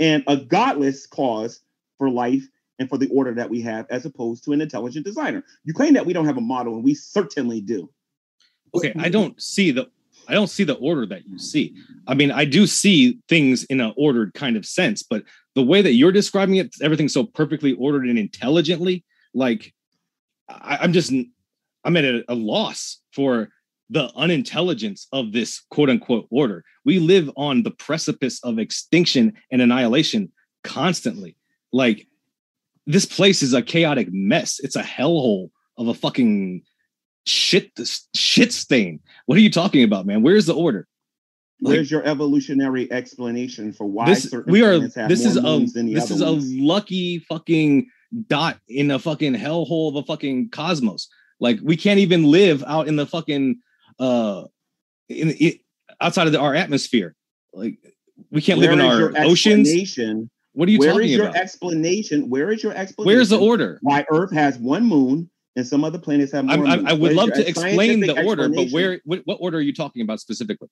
[0.00, 1.60] and a godless cause
[1.98, 2.46] for life
[2.78, 5.44] and for the order that we have as opposed to an intelligent designer.
[5.64, 7.88] You claim that we don't have a model, and we certainly do.
[8.74, 9.88] Okay, I don't see the
[10.26, 11.74] I don't see the order that you see.
[12.06, 15.22] I mean, I do see things in an ordered kind of sense, but
[15.54, 19.72] the way that you're describing it, everything's so perfectly ordered and intelligently, like
[20.48, 21.12] I, I'm just
[21.84, 23.50] I'm at a, a loss for
[23.90, 26.64] the unintelligence of this quote unquote order.
[26.84, 31.36] We live on the precipice of extinction and annihilation constantly.
[31.72, 32.06] Like
[32.86, 34.60] this place is a chaotic mess.
[34.60, 36.62] It's a hellhole of a fucking
[37.26, 37.72] shit
[38.14, 39.00] shit stain.
[39.26, 40.22] What are you talking about, man?
[40.22, 40.86] Where's the order?
[41.60, 45.86] Like- Where's your evolutionary explanation for why this we are this is a moons than
[45.86, 47.88] the this is a lucky fucking
[48.28, 51.08] dot in a fucking hellhole of a fucking cosmos.
[51.40, 53.60] Like we can't even live out in the fucking
[53.98, 54.44] uh
[55.08, 55.60] in it
[56.00, 57.14] outside of the, our atmosphere.
[57.52, 57.78] Like
[58.30, 59.68] we can't live in our oceans.
[60.52, 61.36] What are you Where talking is your about?
[61.36, 62.30] explanation?
[62.30, 63.16] Where is your explanation?
[63.16, 63.78] Where's the order?
[63.82, 66.66] Why Earth has one moon and some other planets have more.
[66.66, 66.90] I'm- I.
[66.90, 69.00] I would love to explain the order, but where?
[69.04, 70.68] What, what order are you talking about specifically?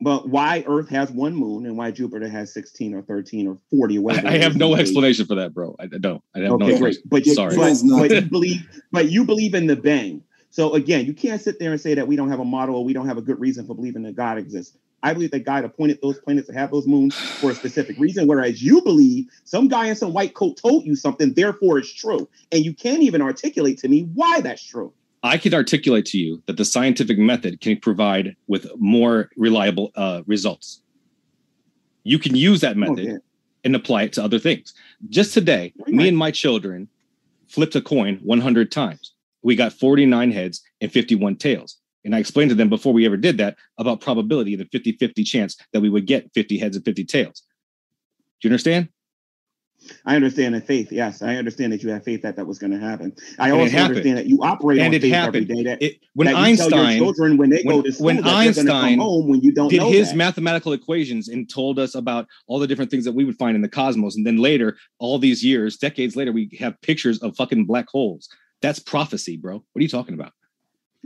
[0.00, 3.96] But why Earth has one moon and why Jupiter has 16 or 13 or 40
[3.96, 4.28] or I, whatever.
[4.28, 5.74] I it have no these explanation for that, bro.
[5.78, 6.22] I don't.
[6.34, 6.96] I have no Okay, great.
[6.96, 7.02] explanation.
[7.06, 7.56] But you, Sorry.
[7.56, 10.22] but, but you believe, but you believe in the bang.
[10.50, 12.84] So again, you can't sit there and say that we don't have a model or
[12.84, 14.76] we don't have a good reason for believing that God exists.
[15.02, 18.26] I believe that God appointed those planets to have those moons for a specific reason,
[18.26, 22.28] whereas you believe some guy in some white coat told you something, therefore it's true.
[22.50, 24.92] And you can't even articulate to me why that's true.
[25.26, 30.22] I could articulate to you that the scientific method can provide with more reliable uh,
[30.26, 30.82] results.
[32.04, 33.18] You can use that method Okay.
[33.64, 34.72] and apply it to other things.
[35.08, 36.88] Just today, me and my children
[37.48, 39.14] flipped a coin 100 times.
[39.42, 41.78] We got 49 heads and 51 tails.
[42.04, 45.24] And I explained to them before we ever did that about probability, the 50 50
[45.24, 47.42] chance that we would get 50 heads and 50 tails.
[48.40, 48.88] Do you understand?
[50.04, 50.90] I understand that faith.
[50.92, 53.14] Yes, I understand that you have faith that that was going to happen.
[53.38, 55.50] I And also understand that you operate And on it faith happened.
[55.50, 55.70] every day.
[55.70, 58.06] That, It, when that you tell your Einstein children when they when- go to school
[58.06, 60.16] when that they're come Einstein home when you don't did know his that.
[60.16, 63.62] mathematical equations and told us about all the different things that we would find in
[63.62, 64.16] the cosmos.
[64.16, 68.28] And then later, all these years, decades later, we have pictures of fucking black holes.
[68.62, 69.54] That's prophecy, bro.
[69.54, 70.32] What are you talking about?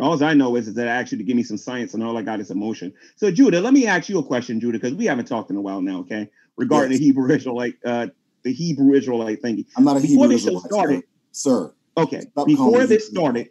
[0.00, 2.02] All I know is, is that I asked you to give me some science, and
[2.02, 2.92] all I got is emotion.
[3.16, 5.60] So, Judah, let me ask you a question, Judah, because we haven't talked in a
[5.60, 6.30] while now, okay?
[6.56, 7.00] Regarding Yes.
[7.00, 8.06] the Hebrew Israelite, uh,
[8.42, 9.66] the Hebrew Israelite thingy.
[9.76, 11.74] I'm not a Before Hebrew show Israelite, started- sir.
[11.96, 13.50] Okay, Stop before me this started,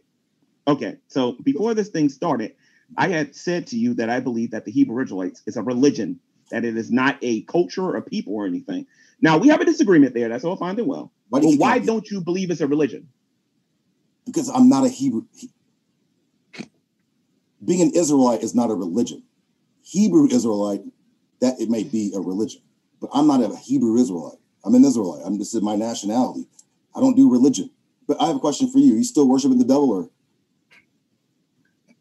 [0.67, 2.56] okay, so before this thing started,
[2.97, 6.19] I had said to you that I believe that the Hebrew Israelites is a religion,
[6.52, 8.88] that it is not a culture or a people or anything.
[9.21, 10.30] Now we have a disagreement there.
[10.30, 11.12] That's all fine and well.
[11.30, 13.10] Why But you why don't you believe it's a religion?
[14.25, 15.25] Because I'm not a Hebrew.
[17.63, 19.23] Being an Israelite is not a religion.
[19.84, 20.82] Hebrew Israelite,
[21.41, 22.62] that it may be a religion,
[23.02, 24.38] but I'm not a Hebrew Israelite.
[24.69, 25.23] I'm an Israelite.
[25.25, 26.47] I'm this is my nationality.
[26.95, 27.71] I don't do religion.
[28.08, 28.93] But I have a question for you.
[28.93, 30.10] You still worshiping the devil or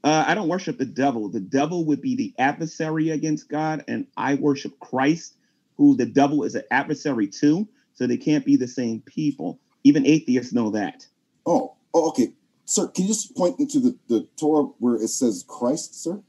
[0.04, 1.30] Uh, I don't worship the devil.
[1.30, 5.34] The devil would be the adversary against God, and I worship Christ,
[5.78, 7.66] who the devil is an adversary to.
[7.94, 9.60] So they can't be the same people.
[9.84, 11.06] Even atheists know that.
[11.46, 12.32] oh, oh okay.
[12.66, 16.20] Sir, can you just point into the, the Torah where it says Christ, sir?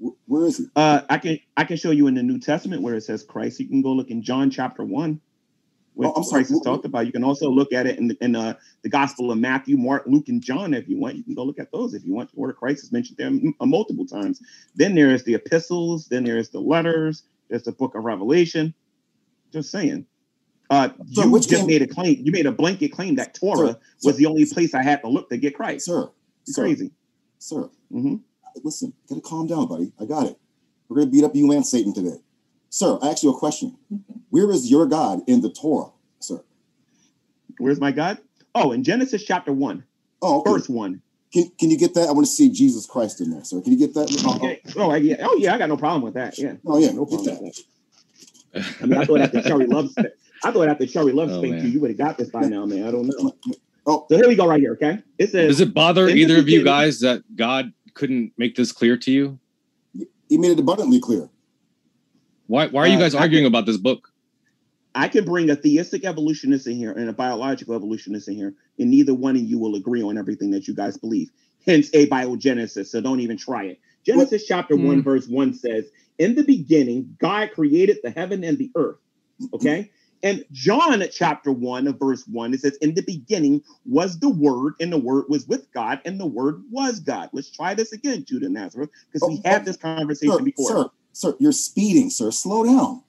[0.00, 0.66] Wh- Where is he?
[0.76, 3.58] Uh, I can I can show you in the New Testament where it says Christ.
[3.60, 5.20] You can go look in John chapter one,
[5.94, 6.42] where Oh, I'm sorry.
[6.42, 7.06] Christ is talked about.
[7.06, 10.04] You can also look at it in the, in uh, the Gospel of Matthew, Mark,
[10.06, 11.16] Luke, and John if you want.
[11.16, 12.30] You can go look at those if you want.
[12.34, 14.40] Where Christ is mentioned there m- uh, multiple times.
[14.74, 16.06] Then there is the epistles.
[16.08, 17.24] Then there is the letters.
[17.48, 18.74] There's the Book of Revelation.
[19.52, 20.06] Just saying.
[20.70, 22.22] Uh, So you which just came- made a claim.
[22.24, 25.02] You made a blanket claim that Torah Sir, was sir, the only place I had
[25.02, 25.84] to look to get Christ.
[25.86, 26.10] Sir,
[26.46, 26.90] It's sir, crazy.
[27.38, 27.68] sir.
[27.90, 28.16] hmm
[28.64, 29.92] listen, gotta calm down, buddy.
[29.98, 30.38] I got it.
[30.88, 32.16] We're gonna beat up you and Satan today.
[32.72, 33.76] Sir, I ask you a question.
[34.30, 36.42] Where is your God in the Torah, sir?
[37.58, 38.16] Where's my God?
[38.54, 39.84] Oh, in Genesis chapter one,
[40.22, 40.52] Oh, okay.
[40.52, 41.02] verse one.
[41.34, 42.08] Can, can you get that?
[42.08, 43.60] I want to see Jesus Christ in there, sir.
[43.60, 44.08] Can you get that?
[44.36, 44.62] Okay.
[44.78, 45.16] Oh, I- yeah.
[45.20, 45.54] Oh, yeah.
[45.54, 46.38] I got no problem with that.
[46.38, 46.54] Yeah.
[46.66, 47.54] Oh, yeah, No get problem with
[48.54, 48.74] that.
[48.82, 49.94] I mean, I thought after Cherry Loves,
[50.42, 52.64] I thought after Cherry Loves Oh, spank you, you would have got this by now,
[52.64, 52.86] man.
[52.86, 53.34] I don't know.
[53.86, 54.72] Oh, So here we go, right here.
[54.82, 55.02] Okay.
[55.18, 58.96] It says, Does it bother either of you guys that God couldn't make this clear
[58.96, 59.38] to you?
[60.28, 61.28] he made it abundantly clear.
[62.52, 64.12] Why, why are you Uh, guys I arguing about this book?
[64.94, 68.90] I can bring a theistic evolutionist in here and a biological evolutionist in here, and
[68.90, 71.30] neither one of you will agree on everything that you guys believe.
[71.64, 72.88] Hence, abiogenesis.
[72.88, 73.80] So don't even try it.
[74.04, 74.86] Genesis chapter Hmm.
[74.86, 75.86] 1, verse 1 says,
[76.18, 78.98] In the beginning, God created the heaven and the earth.
[79.54, 79.90] Okay.
[80.22, 84.92] And John chapter 1 verse 1, it says, In the beginning was the word, and
[84.92, 87.30] the word was with God, and the word was God.
[87.32, 90.68] Let's try this again, Judah Nazareth, because we Oh, had oh, this conversation Sir, before.
[90.68, 92.30] sir, sir, you're speeding, sir.
[92.30, 93.02] Slow down.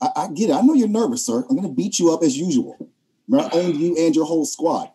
[0.00, 0.54] I, I get it.
[0.54, 1.44] I know you're nervous, sir.
[1.48, 2.76] I'm gonna beat you up as usual.
[3.28, 4.90] Remember, I owned you and your whole squad.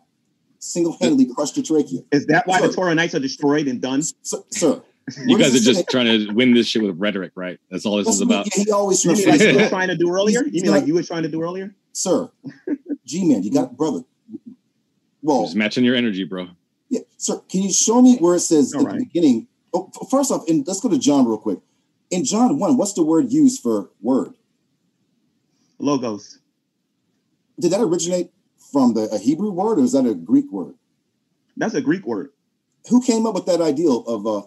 [0.58, 2.00] Single-handedly crushed your trachea.
[2.10, 4.02] Is that why the Torah Knights are destroyed and done?
[4.22, 4.82] Sir, sir
[5.26, 5.72] You guys are it say?
[5.74, 7.60] just trying to win this shit with rhetoric, right?
[7.70, 8.46] That's all this That's is about.
[8.46, 10.42] what- He always You mean like you were trying to do earlier?
[10.46, 11.74] You mean like you were trying to do earlier?
[11.92, 12.30] sir.
[13.04, 14.00] G-man, you got brother.
[15.22, 16.48] Well, Just matching your energy, bro.
[16.88, 17.40] Yeah, sir.
[17.48, 18.98] Can you show me where it says All at right.
[18.98, 19.46] the beginning?
[19.72, 21.58] Oh, f- first off, and let's go to John real quick.
[22.10, 24.34] In John one, what's the word used for word?
[25.78, 26.38] Logos.
[27.58, 28.30] Did that originate
[28.72, 30.74] from the a Hebrew word or is that a Greek word?
[31.56, 32.30] That's a Greek word.
[32.88, 34.46] Who came up with that ideal of uh,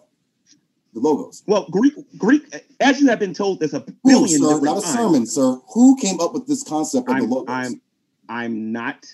[0.94, 1.44] the logos?
[1.48, 2.44] Well, Greek, Greek,
[2.80, 4.48] as you have been told, there's a Who, billion sir?
[4.48, 4.96] different Not a times.
[4.96, 5.60] sermon, sir.
[5.74, 7.46] Who came up with this concept of the I'm, logos?
[7.50, 7.82] I'm,
[8.30, 9.06] I'm not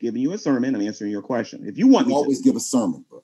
[0.00, 0.74] giving you a sermon.
[0.74, 1.66] I'm answering your question.
[1.66, 3.22] If you want you always give a sermon, bro.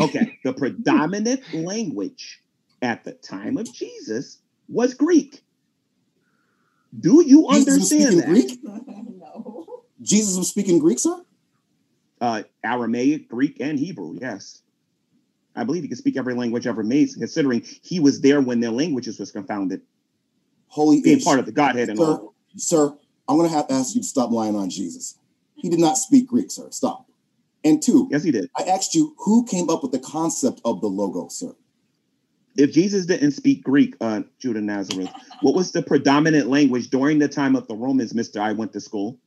[0.00, 0.38] okay.
[0.44, 2.41] The predominant language
[2.82, 5.42] at the time of Jesus was Greek.
[6.98, 8.26] Do you Jesus understand that?
[8.26, 8.58] Greek.
[8.64, 9.84] no.
[10.02, 11.22] Jesus was speaking Greek, sir.
[12.20, 14.18] uh, Aramaic, Greek, and Hebrew.
[14.20, 14.62] Yes,
[15.56, 18.70] I believe he could speak every language ever made, considering he was there when their
[18.70, 19.82] languages was confounded,
[20.68, 21.24] Holy being ish.
[21.24, 22.34] part of the Godhead and Sir, all.
[22.56, 25.16] sir, I'm going to have to ask you to stop lying on Jesus.
[25.54, 26.68] He did not speak Greek, sir.
[26.70, 27.06] Stop.
[27.64, 28.50] And two, Yes, he did.
[28.58, 31.54] I asked you who came up with the concept of the logo, sir.
[32.56, 35.10] If Jesus didn't speak Greek, uh, Judah Nazareth,
[35.40, 38.40] what was the predominant language during the time of the Romans, Mister?
[38.40, 39.18] I went to school.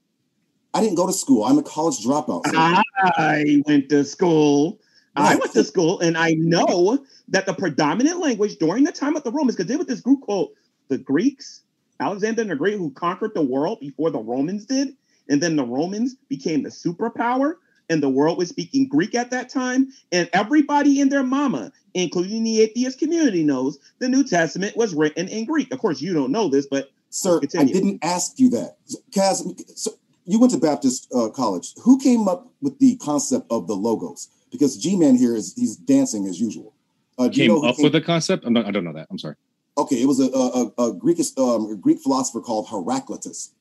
[0.74, 1.44] I didn't go to school.
[1.44, 2.46] I'm a college dropout.
[2.46, 2.54] Sir.
[2.56, 4.80] I went to school.
[5.16, 9.24] I went to school, and I know that the predominant language during the time of
[9.24, 10.52] the Romans, because they were this group called
[10.90, 11.62] the Greeks,
[12.02, 14.90] Alexander the Great, who conquered the world before the Romans did,
[15.30, 17.56] and then the Romans became the superpower,
[17.90, 22.44] and the world was speaking Greek at that time, and everybody and their mama, including
[22.44, 25.72] the atheist community, knows the New Testament was written in Greek.
[25.72, 28.76] Of course, you don't know this, but Sir, I didn't ask you that.
[29.12, 29.92] Kaz, so
[30.26, 31.74] you went to Baptist uh, college.
[31.84, 34.30] Who came up with the concept of the logos?
[34.52, 36.74] Because G-Man here is he's dancing as usual.
[37.18, 38.44] Uh, do you Came know who up with the concept?
[38.46, 39.08] I'm not, I don't know that.
[39.10, 39.36] I'm sorry.
[39.78, 43.52] Okay, it was a, a, a, a Greek um, a Greek philosopher called Heraclitus.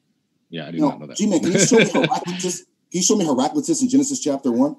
[0.51, 1.17] Yeah, I did No, not know that.
[1.17, 2.65] G-Man, can you show me Heraclitus?
[2.95, 4.77] Can you show me Heraclitus in Genesis chapter one?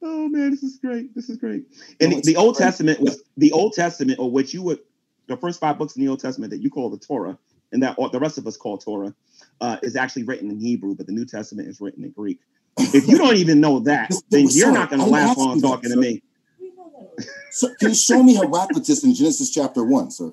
[0.00, 1.12] Oh man, this is great.
[1.16, 1.64] This is great.
[1.98, 2.54] And No, the, the Old.
[2.54, 4.78] Testament was the Old Testament, or what you would
[5.26, 7.36] the first five books in the Old Testament that you call the Torah,
[7.72, 9.12] and that the rest of us call Torah,
[9.60, 12.38] uh, is actually written in Hebrew, but the New Testament is written in Greek.
[12.78, 15.58] If you don't even know that, then you're not going to I'm last asking long
[15.58, 16.22] that, talking to me.
[17.50, 20.32] So, can you show me Heraclitus in Genesis chapter one, sir?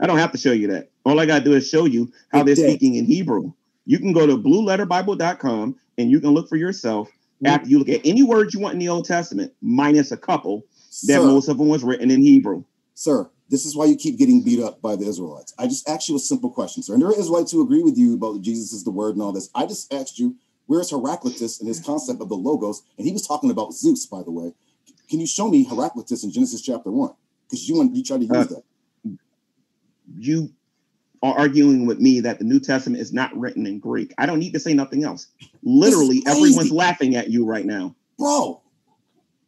[0.00, 0.88] I don't have to show you that.
[1.04, 3.52] All I got to do is show you how they're speaking in Hebrew.
[3.86, 7.08] You can go to blueletterbible.com and you can look for yourself
[7.44, 10.64] after you look at any words you want in the Old Testament, minus a couple,
[11.06, 12.64] that Sir, most of them was written in Hebrew.
[12.94, 15.54] sir, this is why you keep getting beat up by the Israelites.
[15.58, 16.94] I just asked you a simple question, sir.
[16.94, 19.32] And there are Israelites who agree with you about Jesus is the word and all
[19.32, 19.50] this.
[19.54, 20.34] I just asked you,
[20.66, 22.82] where's Heraclitus and his concept of the logos?
[22.98, 24.52] And he was talking about Zeus, by the way.
[25.08, 27.12] Can you show me Heraclitus in Genesis chapter one?
[27.44, 29.18] Because you want you try to use Uh, that.
[30.18, 30.50] you
[31.26, 34.14] are arguing with me that the New Testament is not written in Greek.
[34.18, 35.26] I don't need to say nothing else.
[35.62, 37.94] Literally, everyone's laughing at you right now.
[38.18, 38.62] Bro,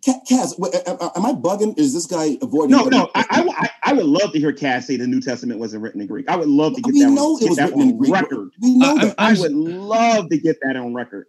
[0.05, 1.79] Ca- Kaz, wait, a- a- am I bugging?
[1.79, 2.71] Is this guy avoiding?
[2.71, 5.59] No, no, I, I, I- I would love to hear Kaz say the New Testament
[5.61, 6.29] wasn't written in Greek.
[6.29, 7.89] I would love to get we that, know on, it get was that written in
[7.93, 8.13] on Greek.
[8.13, 8.51] record.
[8.61, 9.15] We know I- that.
[9.19, 11.27] I I'm- would love to get that on record.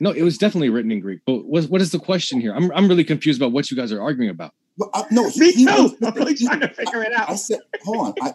[0.00, 1.20] No, it was definitely written in Greek.
[1.26, 2.54] But what, what is the question here?
[2.54, 4.52] I'm, I'm really confused about what you guys are arguing about.
[4.78, 5.96] But, uh, no, he, Me he too.
[6.02, 7.28] I'm really trying to figure it out.
[7.30, 8.14] I said, hold on.
[8.20, 8.34] I,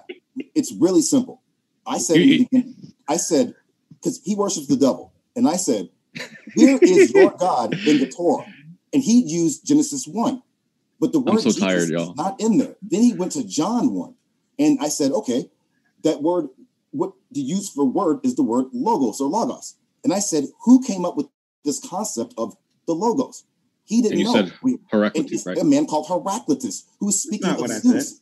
[0.56, 1.42] it's really simple.
[1.86, 3.56] I said, You- in the beginning- I said,
[3.94, 5.90] because he worships the devil, and I said,
[6.56, 8.46] where is your God in the Torah?
[8.94, 10.44] And he used Genesis one,
[11.00, 12.14] but the I'm word so Jesus tired, is y'all.
[12.16, 12.76] not in there.
[12.82, 14.16] Then he went to John one,
[14.60, 15.50] and I said, okay,
[16.04, 16.48] that word,
[16.92, 20.84] what the use for word is the word logos or logos, and I said, who
[20.84, 21.28] came up with
[21.66, 22.56] this concept of
[22.88, 23.46] the logos?
[23.88, 24.34] He didn't And you know.
[24.34, 25.58] said We- Heraclitus, right?
[25.58, 28.20] a man called Heraclitus who was speaking not of what I Zeus.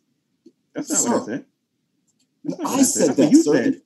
[0.75, 1.45] That's not what I said.
[2.43, 3.53] That's not I said that, you sir.
[3.53, 3.81] said.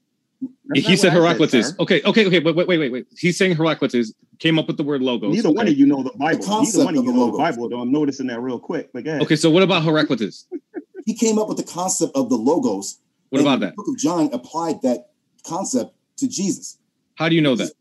[0.66, 1.70] That's he said Heraclitus.
[1.70, 1.76] sir.
[1.80, 2.40] okay, okay, okay.
[2.40, 3.08] But wait, wait, wait, wait.
[3.18, 5.34] He's saying Heraclitus came up with the word logos.
[5.34, 5.72] Neither one okay.
[5.72, 6.20] of you know the Bible.
[6.40, 7.38] Neither concept one of of you the know the.
[7.38, 8.90] Bible, though I'm noticing that real quick.
[8.94, 9.08] But.
[9.08, 10.48] Okay, so what about Heraclitus?
[11.06, 13.00] he came up with the concept of the logos.
[13.30, 13.76] What and about the that?
[13.76, 15.12] Book of John applied that
[15.44, 16.78] concept to Jesus
[17.16, 17.72] How do you know that?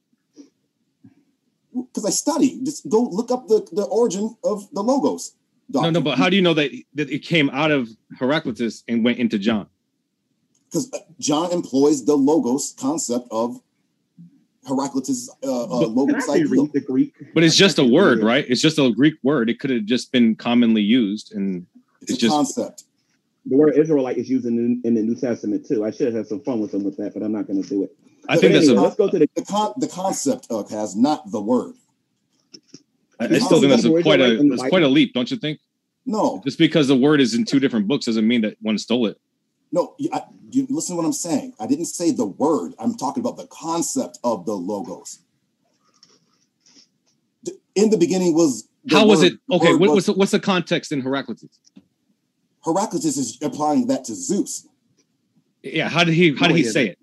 [1.74, 2.60] Because I study.
[2.64, 5.34] Just go look up the, the origin of the logos.
[5.70, 9.04] No, no, but how do you know that that it came out of Heraclitus and
[9.04, 9.66] went into John?
[10.66, 13.60] Because John employs the logos concept of
[14.66, 16.48] Heraclitus' uh, uh, But- Can I logos ideal.
[16.50, 17.14] read the Greek?
[17.34, 18.44] But it's just a word, right?
[18.48, 19.48] It's just a Greek word.
[19.50, 21.66] It could have just been commonly used, and
[22.02, 22.84] It's, it's a just- concept.
[23.46, 25.82] The word Israelite is used in, in the New Testament too.
[25.82, 27.82] I should have some fun with them with that, but I'm not going to do
[27.82, 27.96] it.
[28.28, 28.74] I But think that's a.
[28.74, 29.28] let's go to the.
[29.34, 31.74] The con- the concept uh, has not the word.
[33.20, 35.36] I I still think that's a, quite a Israelite that's quite a leap, don't you
[35.38, 35.58] think?
[36.06, 39.06] No, Just because the word is in two different books doesn't mean that one stole
[39.06, 39.18] it.
[39.72, 39.94] no.
[40.12, 41.52] I, you listen to what I'm saying.
[41.60, 42.72] I didn't say the word.
[42.78, 45.18] I'm talking about the concept of the logos.
[47.74, 48.68] In the beginning was.
[48.84, 49.34] the How was it?
[49.50, 51.48] Okay, what, was- what's the, what's the context in Heraclitus?
[52.64, 54.66] Heraclitus is applying that to Zeus.
[55.62, 56.97] Yeah, how did he how No, did he he say it?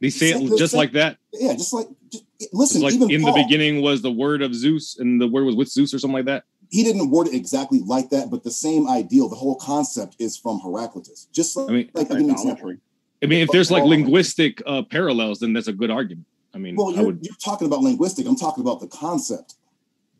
[0.00, 1.16] Did he say it just like that?
[1.32, 2.82] Yeah, just like just, Just listen.
[2.82, 5.56] like even in Paul, the beginning was the word of Zeus, and the word was
[5.56, 6.44] with Zeus or something like that.
[6.70, 10.36] he didn't word it exactly like that, but the same ideal, the whole concept is
[10.36, 11.28] from Heraclitus.
[11.32, 12.74] Just like, I mean, like I'll give an example.
[13.22, 16.26] I mean, if there's like linguistic uh, parallels, then that's a good argument.
[16.54, 18.26] I mean, Well, you're, would, you're talking about linguistic.
[18.26, 19.54] I'm talking about the concept.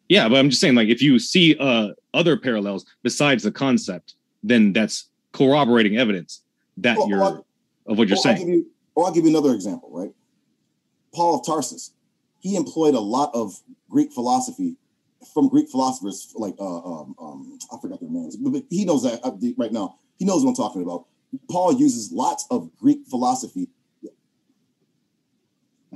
[0.08, 4.14] yeah, but I'm just saying, like, if you see uh, other parallels besides the concept,
[4.42, 6.42] then that's corroborating evidence
[6.78, 7.46] that Well, you're well,
[7.86, 8.66] of what you're or I'll saying.
[8.98, 9.90] Or I'll give you another example.
[9.92, 10.10] Right,
[11.14, 11.92] Paul of Tarsus.
[12.40, 13.54] He employed a lot of
[13.88, 14.76] Greek philosophy
[15.32, 19.20] from Greek philosophers like uh, um, um, I forgot their names, but he knows that
[19.24, 19.98] uh, right now.
[20.18, 21.06] He knows what I'm talking about.
[21.48, 23.68] Paul uses lots of Greek philosophy.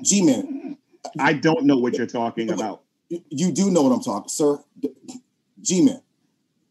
[0.00, 0.78] G man,
[1.18, 2.82] I don't know what you're talking about.
[3.08, 4.58] You do know what I'm talking, sir.
[5.60, 6.02] G man,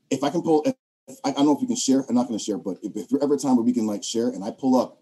[0.10, 0.76] if I can pull, if,
[1.26, 2.06] I, don't know if we can share.
[2.08, 3.86] I'm not going to share, but if, if there ever a time where we can
[3.86, 5.01] like share, and I pull up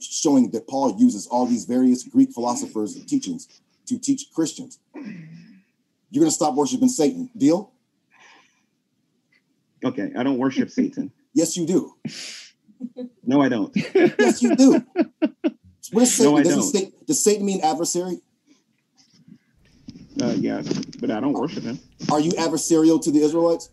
[0.00, 3.48] showing that Paul uses all these various Greek philosophers' teachings
[3.86, 7.30] to teach Christians, you're going to stop worshiping Satan.
[7.36, 7.72] Deal?
[9.84, 11.12] Okay, I don't worship Satan.
[11.32, 11.94] Yes, you do.
[13.24, 13.70] No, I don't.
[13.94, 14.84] yes, you do.
[15.92, 16.34] What does Satan?
[16.34, 18.20] No, does, Satan does Satan mean adversary?
[20.20, 20.66] Uh, yes,
[21.00, 21.78] but I don't worship him.
[22.10, 23.70] Are you adversarial to the Israelites?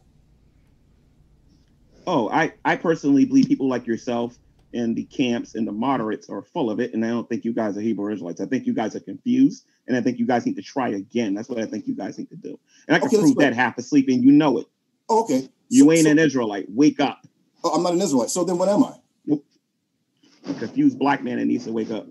[2.05, 4.37] Oh, I, I personally believe people like yourself
[4.77, 6.93] and the camps and the moderates are full of it.
[6.93, 8.39] And I don't think you guys are Hebrew Israelites.
[8.39, 9.65] I think you guys are confused.
[9.87, 11.33] And I think you guys need to try again.
[11.33, 12.59] That's what I think you guys need to do.
[12.87, 14.67] And I can okay, prove that half asleep and you know it.
[15.09, 15.49] Oh, okay.
[15.69, 16.67] You so, ain't so, an Israelite.
[16.69, 17.25] Wake up.
[17.63, 18.29] Oh, I'm not an Israelite.
[18.29, 18.93] So then what am I?
[20.49, 22.05] A confused black man that needs to wake up.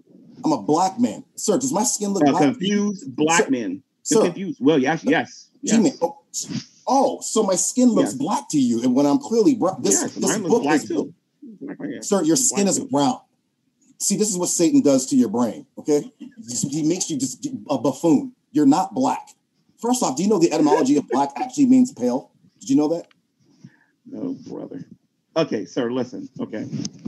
[0.45, 1.25] I'm a black man.
[1.37, 2.43] Sir, does my skin look a black?
[2.43, 3.83] confused black sir, man.
[4.03, 4.59] Sir, confused.
[4.61, 5.51] Well, yes, yes.
[5.63, 5.99] yes.
[6.03, 6.19] Oh,
[6.87, 8.15] oh, so my skin looks yes.
[8.15, 8.83] black to you.
[8.83, 11.15] And when I'm clearly brown, this, yes, this book is too.
[12.03, 13.21] Sir, your skin is brown.
[13.99, 15.67] See, this is what Satan does to your brain.
[15.79, 16.13] Okay,
[16.71, 18.33] he makes you just a buffoon.
[18.53, 19.31] You're not black.
[19.79, 22.31] First off, do you know the etymology of black actually means pale?
[22.61, 23.07] Did you know that?
[24.05, 24.85] No, brother.
[25.37, 26.29] Okay, sir, listen.
[26.41, 26.67] Okay,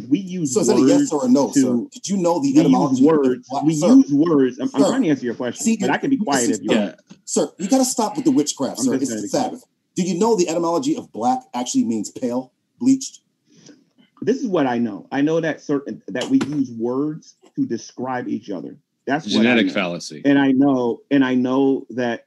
[0.08, 1.88] we use so is that a yes or a no, to, sir?
[1.92, 3.02] Did you know the etymology?
[3.02, 3.48] Use words.
[3.48, 4.58] Black, we sir, use words.
[4.58, 6.76] I'm, I'm, trying to answer your question, see, but I can be quiet if you
[6.76, 6.96] want.
[7.24, 8.94] Sir, you got to stop with the witchcraft, sir.
[8.94, 9.64] It's the Sabbath.
[9.94, 13.20] Do you know the etymology of black actually means pale, bleached?
[14.22, 15.06] This is what I know.
[15.12, 18.76] I know that certain that we use words to describe each other.
[19.06, 20.22] That's genetic fallacy.
[20.24, 22.26] And I know, and I know that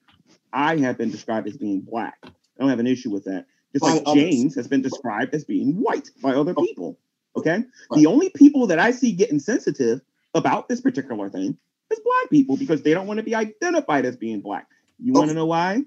[0.52, 2.18] I have been described as being black.
[2.24, 2.30] I
[2.60, 3.46] don't have an issue with that.
[3.74, 6.66] Just like um, James has been described as being white by other oh.
[6.66, 7.00] people.
[7.38, 7.58] Okay.
[7.58, 7.66] Right.
[7.94, 10.02] The only people that I see getting sensitive
[10.34, 11.58] about this particular thing
[11.89, 14.68] is black people because they don't want to be identified as being black.
[15.00, 15.39] You want to oh.
[15.39, 15.84] know why?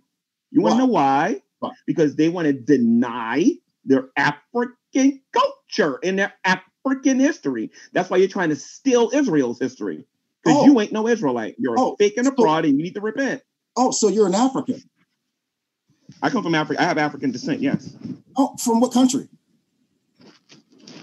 [0.51, 1.43] You want to know why?
[1.59, 1.73] why?
[1.87, 3.51] Because they want to deny
[3.85, 5.54] their African culture
[6.03, 7.71] and their African history.
[7.93, 10.07] That's why you're trying to steal Israel's history.
[10.43, 10.67] Because oh.
[10.67, 11.57] you ain't no Israelite.
[11.59, 13.43] You're oh, a fake and a fraud, and you need to repent.
[13.77, 14.83] Oh, so you're an African.
[16.23, 16.81] I come from Africa.
[16.81, 17.97] I have African descent, yes.
[18.37, 19.29] Oh, from what country?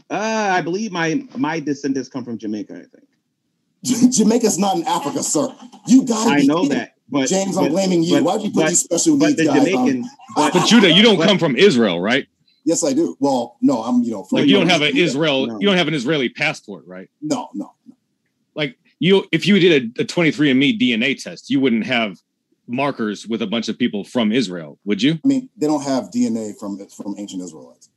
[0.10, 3.08] Uh, I believe my my descendants come from Jamaica, I think.
[4.14, 5.54] Jamaica's not in Africa, sir.
[5.88, 6.78] You got I know kidding.
[6.78, 6.96] that.
[7.10, 8.24] But, James, I'm blaming you.
[8.24, 10.08] Why'd you put but, these special needs the guys Jamaicans,
[10.38, 10.52] on?
[10.52, 12.26] But, Judah, you don't come from Israel, right?
[12.64, 13.18] Yes, I do.
[13.20, 14.28] Well, no, I'm you know.
[14.32, 15.48] Like you don't have an Israel.
[15.48, 15.60] No.
[15.60, 17.10] You don't have an Israeli passport, right?
[17.22, 17.74] No, no.
[17.88, 17.96] no.
[18.56, 22.18] Like you, if you did a, a 23andMe DNA test, you wouldn't have
[22.68, 25.20] markers with a bunch of people from Israel, would you?
[25.24, 27.90] I mean, they don't have DNA from from ancient Israelites.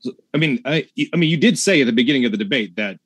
[0.00, 2.76] So, I mean, I, I mean, you did say at the beginning of the debate
[2.76, 2.98] that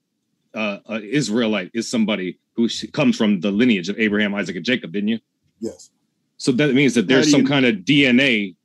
[0.54, 4.92] uh, an Israelite is somebody who comes from the lineage of Abraham, Isaac, and Jacob,
[4.92, 5.18] didn't you?
[5.60, 5.90] Yes.
[6.36, 8.56] So that means that there's some kind of DNA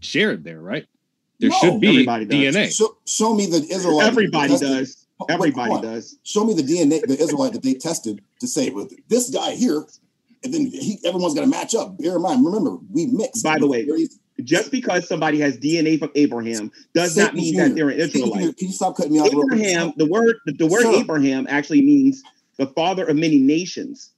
[0.00, 0.86] shared there, right?
[1.40, 2.74] There no, should be DNA.
[2.74, 4.08] Show, show, me the Israelite.
[4.08, 5.06] Everybody does.
[5.28, 6.18] Everybody Wait, does.
[6.24, 9.84] Show me the DNA, the Israelite that they tested to say, with this guy here,
[10.42, 11.98] and then he, everyone's going to match up.
[11.98, 13.42] Bear in mind, remember, we mix.
[13.42, 13.86] By the way,
[14.42, 17.60] just because somebody has DNA from Abraham does Satan not mean Jr.
[17.60, 18.56] that they're an Israelite.
[18.56, 19.28] Can you, stop cutting me off?
[19.32, 20.94] Abraham, the word, the word Sir.
[20.94, 22.22] Abraham actually means
[22.56, 24.12] the father of many nations.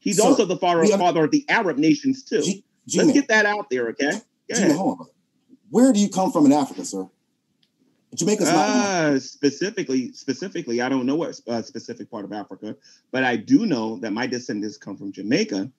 [0.00, 2.42] He's Sir, also the father, of, father of the Arab nations too.
[2.42, 4.20] G- Let's get that out there, okay?
[4.50, 5.06] G- hold on,
[5.70, 7.08] where do you come from in Africa, sir?
[8.14, 10.12] Jamaica's not uh, specifically.
[10.12, 12.74] Specifically, I don't know what uh, specific part of Africa,
[13.10, 15.70] but I do know that my descendants come from Jamaica,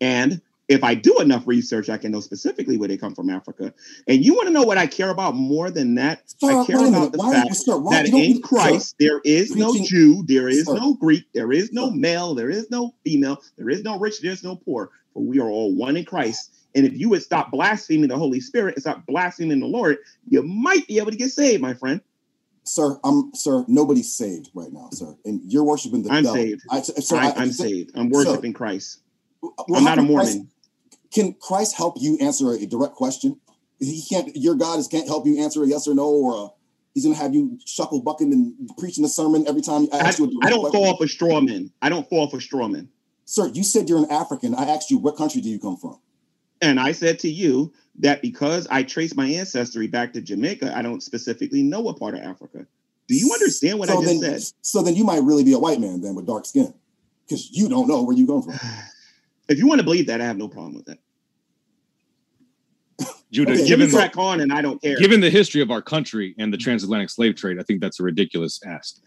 [0.00, 3.72] and if I do enough research, I can know specifically where they come from Africa.
[4.06, 6.30] And you want to know what I care about more than that?
[6.30, 7.48] Sir, I care about the fact
[7.90, 12.34] that in Christ there is no Jew, there is no Greek, there is no male,
[12.34, 15.74] there is no female, there is no rich, there's no poor, for we are all
[15.74, 16.54] one in Christ.
[16.74, 19.98] And if you would stop blaspheming the Holy Spirit and stop blaspheming the Lord,
[20.28, 22.00] you might be able to get saved, my friend.
[22.64, 23.64] Sir, I'm sir.
[23.66, 26.36] Nobody's saved right now, sir, and you're worshiping the I'm devil.
[26.36, 26.62] Saved.
[26.70, 27.92] I, sir, I, am saved.
[27.94, 29.00] I'm worshiping sir, Christ.
[29.40, 30.26] Well, I'm not a Mormon.
[30.26, 30.46] Christ,
[31.12, 33.40] can Christ help you answer a direct question?
[33.80, 34.36] He can't.
[34.36, 36.48] Your God is can't help you answer a yes or no, or a,
[36.92, 40.20] he's going to have you shuckle bucking and preaching a sermon every time I ask
[40.20, 40.40] I, you.
[40.42, 41.70] I don't fall for straw men.
[41.80, 42.90] I don't fall for straw men.
[43.24, 44.54] Sir, you said you're an African.
[44.54, 45.98] I asked you what country do you come from?
[46.60, 50.82] And I said to you that because I trace my ancestry back to Jamaica, I
[50.82, 52.66] don't specifically know what part of Africa.
[53.06, 54.54] Do you understand what so I just then, said?
[54.62, 56.74] So then you might really be a white man then with dark skin
[57.26, 58.54] because you don't know where you come from.
[59.50, 60.98] If you want to believe that, I have no problem with that.
[63.32, 63.60] Judah, Okay.
[63.60, 64.98] Give given me the, crack on, and I don't care.
[64.98, 68.02] given the history of our country and the transatlantic slave trade, I think that's a
[68.02, 69.00] ridiculous ask.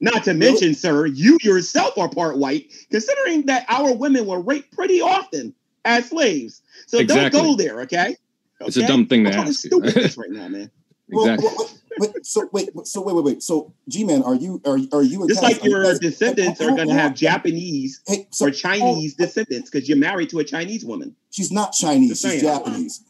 [0.00, 4.70] Not to mention, sir, you yourself are part white, considering that our women were raped
[4.76, 5.54] pretty often
[5.86, 6.62] as slaves.
[6.86, 7.40] So Exactly.
[7.40, 8.16] don't go there, okay?
[8.60, 9.60] It's a dumb thing to I'm talking ask.
[9.60, 10.70] Stupidness right now, man.
[11.08, 11.48] Well, Exactly.
[11.56, 13.42] well, wait, wait, so wait, so wait, wait, wait.
[13.42, 16.88] So G-Man, are you are are you and Just like your are descendants are going
[16.88, 17.14] to have.
[17.14, 21.14] Japanese Hey, so, or Chinese descendants because you're married to a Chinese woman.
[21.30, 22.20] she's not Chinese.
[22.20, 22.42] She's.
[22.42, 23.04] Japanese.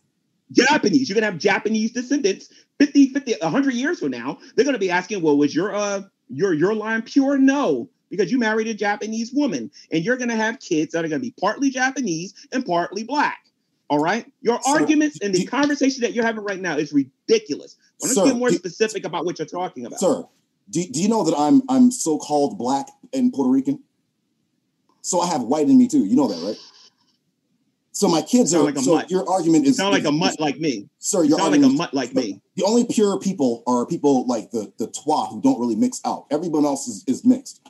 [0.53, 1.09] Japanese.
[1.09, 2.49] You're going to have Japanese descendants
[2.79, 4.39] 50, 50, 100 years from now.
[4.55, 7.39] They're going to be asking, well, was your uh your your line pure?
[7.39, 11.09] No, because you married a Japanese woman, and you're going to have kids that are
[11.09, 13.39] going to be partly Japanese and partly black.
[13.89, 14.27] All right.
[14.43, 17.77] Your So, arguments and the do- conversation that you're having right now is ridiculous.
[17.99, 20.01] Why don't Sir, you get more do- specific about what you're talking about?
[20.01, 20.25] Sir,
[20.71, 23.81] do, do you know that I'm I'm so-called black and Puerto Rican?
[25.03, 26.05] So I have white in me too.
[26.05, 26.57] You know that, right?
[27.93, 28.63] So my kids are.
[28.65, 29.11] like a so mutt.
[29.11, 30.89] your argument is sound like a mutt like me.
[30.99, 32.41] Sir, You your sound like a mutt like me.
[32.57, 36.27] the only pure people are people like the the twa who don't really mix out.
[36.31, 37.63] Everyone else is, is mixed.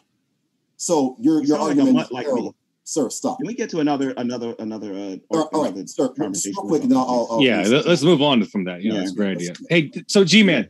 [0.76, 2.42] So your You your sound like argument, mutt is like terrible.
[2.44, 2.52] me.
[2.84, 3.08] sir.
[3.10, 3.38] Stop.
[3.38, 6.06] Can we get to another another another uh All right, all another right, sir.
[6.08, 7.26] Just conversation real quick, and then I'll.
[7.30, 8.82] I'll yeah, let- let's move on from that.
[8.82, 8.98] Yeah, Yeah.
[9.00, 9.54] that's a great idea.
[9.70, 10.68] Hey, so G man,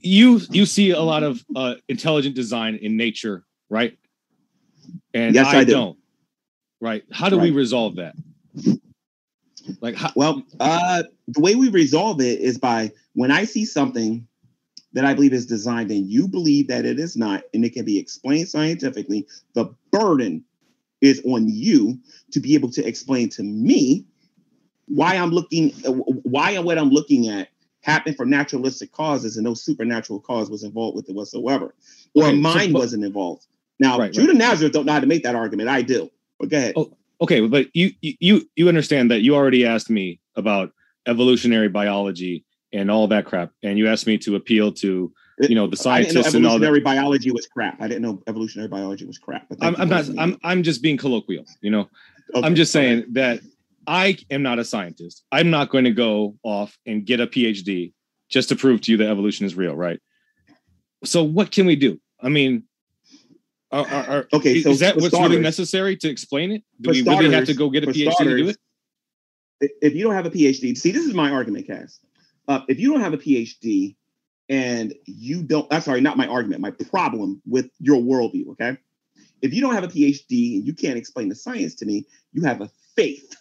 [0.00, 3.98] you you see a lot of uh, intelligent design in nature, right?
[5.14, 5.72] And Yes, I do.
[5.72, 5.98] don't.
[6.80, 7.04] Right?
[7.12, 8.14] How do we resolve that?
[9.80, 14.26] Like, how, Well, uh, the way we resolve it is by when I see something
[14.92, 17.84] that I believe is designed and you believe that it is not, and it can
[17.84, 20.44] be explained scientifically, the burden
[21.00, 21.98] is on you
[22.30, 24.04] to be able to explain to me
[24.86, 25.70] why I'm looking,
[26.24, 27.48] why and what I'm looking at
[27.80, 31.74] happened for naturalistic causes and no supernatural cause was involved with it whatsoever,
[32.14, 33.46] or so- mine but- wasn't involved.
[33.80, 34.12] Now, Right, right.
[34.12, 35.68] Judah Nazareth don't know how to make that argument.
[35.68, 36.08] I do.
[36.38, 36.74] But go ahead.
[36.76, 40.72] Oh, okay, but you you you understand that you already asked me about
[41.06, 45.66] evolutionary biology and all that crap, and you asked me to appeal to you know
[45.66, 46.66] the I didn't know scientists and all that.
[46.66, 47.80] evolutionary biology was crap.
[47.80, 49.48] I didn't know evolutionary biology was crap.
[49.48, 50.08] but I'm, I'm not.
[50.08, 50.38] me I'm.
[50.44, 51.44] I'm just being colloquial.
[51.60, 51.88] You know,
[52.34, 53.14] Okay, I'm just saying right.
[53.14, 53.40] that
[53.86, 55.24] I am not a scientist.
[55.32, 57.92] I'm not going to go off and get a PhD
[58.30, 60.00] just to prove to you that evolution is real, right?
[61.04, 62.00] So what can we do?
[62.20, 62.62] I mean,
[63.70, 66.62] are, are, are- Okay, is that what's really necessary to explain it?
[66.80, 68.56] Do we really have to go get a PhD to do it?
[69.80, 71.98] If you don't have a PhD, see, this is my argument, Kaz.
[72.48, 73.96] Uh, if you don't have a PhD
[74.48, 78.76] and you don't, I'm sorry, not my argument, my problem with your worldview, okay?
[79.40, 82.42] If you don't have a PhD and you can't explain the science to me, you
[82.44, 83.34] have a faith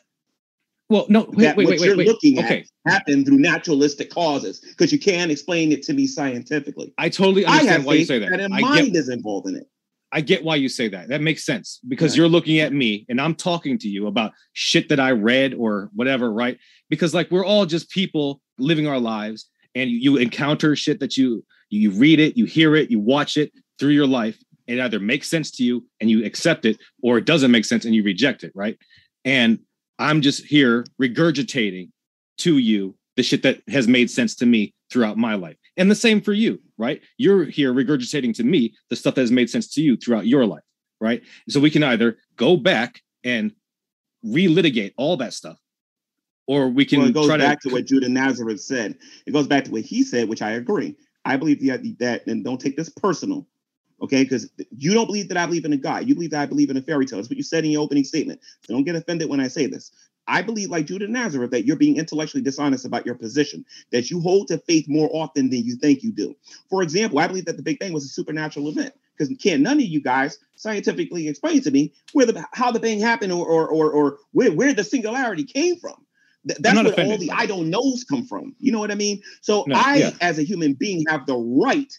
[0.90, 4.10] Well, no, wait, that wait, what wait, you're wait, looking at Okay, happened through naturalistic
[4.10, 6.94] causes because you can't explain it to me scientifically.
[6.98, 8.30] I totally I have why you faith say that.
[8.30, 9.68] that I mind get, is involved in it.
[10.12, 11.08] I get why you say that.
[11.08, 12.22] That makes sense because Yeah.
[12.22, 15.90] you're looking at me and I'm talking to you about shit that I read or
[15.94, 16.58] whatever, right?
[16.90, 21.46] Because like we're all just people living our lives and you, encounter shit that you
[21.70, 24.38] you read it, you hear it, you watch it through your life.
[24.68, 27.86] It either makes sense to you and you accept it or it doesn't make sense
[27.86, 28.78] and you reject it, right?
[29.24, 29.60] And
[29.98, 31.90] I'm just here regurgitating
[32.40, 35.56] to you the shit that has made sense to me throughout my life.
[35.78, 37.02] And the same for you, right?
[37.18, 40.46] You're here regurgitating to me the stuff that has made sense to you throughout your
[40.46, 40.64] life,
[41.00, 41.22] right?
[41.48, 43.54] So we can either go back and
[44.26, 45.58] relitigate all that stuff,
[46.48, 47.70] or we can well, it goes try back to.
[47.70, 48.98] to, what Judah Nazareth said.
[49.26, 50.96] It goes back to what he said, which I agree.
[51.24, 53.48] I believe that, that and don't take this personal,
[54.02, 54.24] okay?
[54.24, 56.08] Because you don't believe that I believe in a God.
[56.08, 57.20] You believe that I believe in a fairy tale.
[57.20, 58.42] That's what you said in your opening statement.
[58.62, 59.92] So don't get offended when I say this.
[60.28, 64.22] I believe, like Judah Nazareth, that you're being intellectually dishonest about your position, that you
[64.22, 66.36] hold to faith more often than you think you do.
[66.70, 69.78] For example, I believe that the Big Bang was a supernatural event because can't none
[69.78, 73.68] of you guys scientifically explain to me where the how the Bang happened or or
[73.68, 76.06] or, or where, where the singularity came from.
[76.48, 78.56] Th- that's where all the I don't knows come from.
[78.60, 79.22] You know what I mean?
[79.42, 80.12] So No, I, yeah.
[80.22, 81.92] as a human being, have the right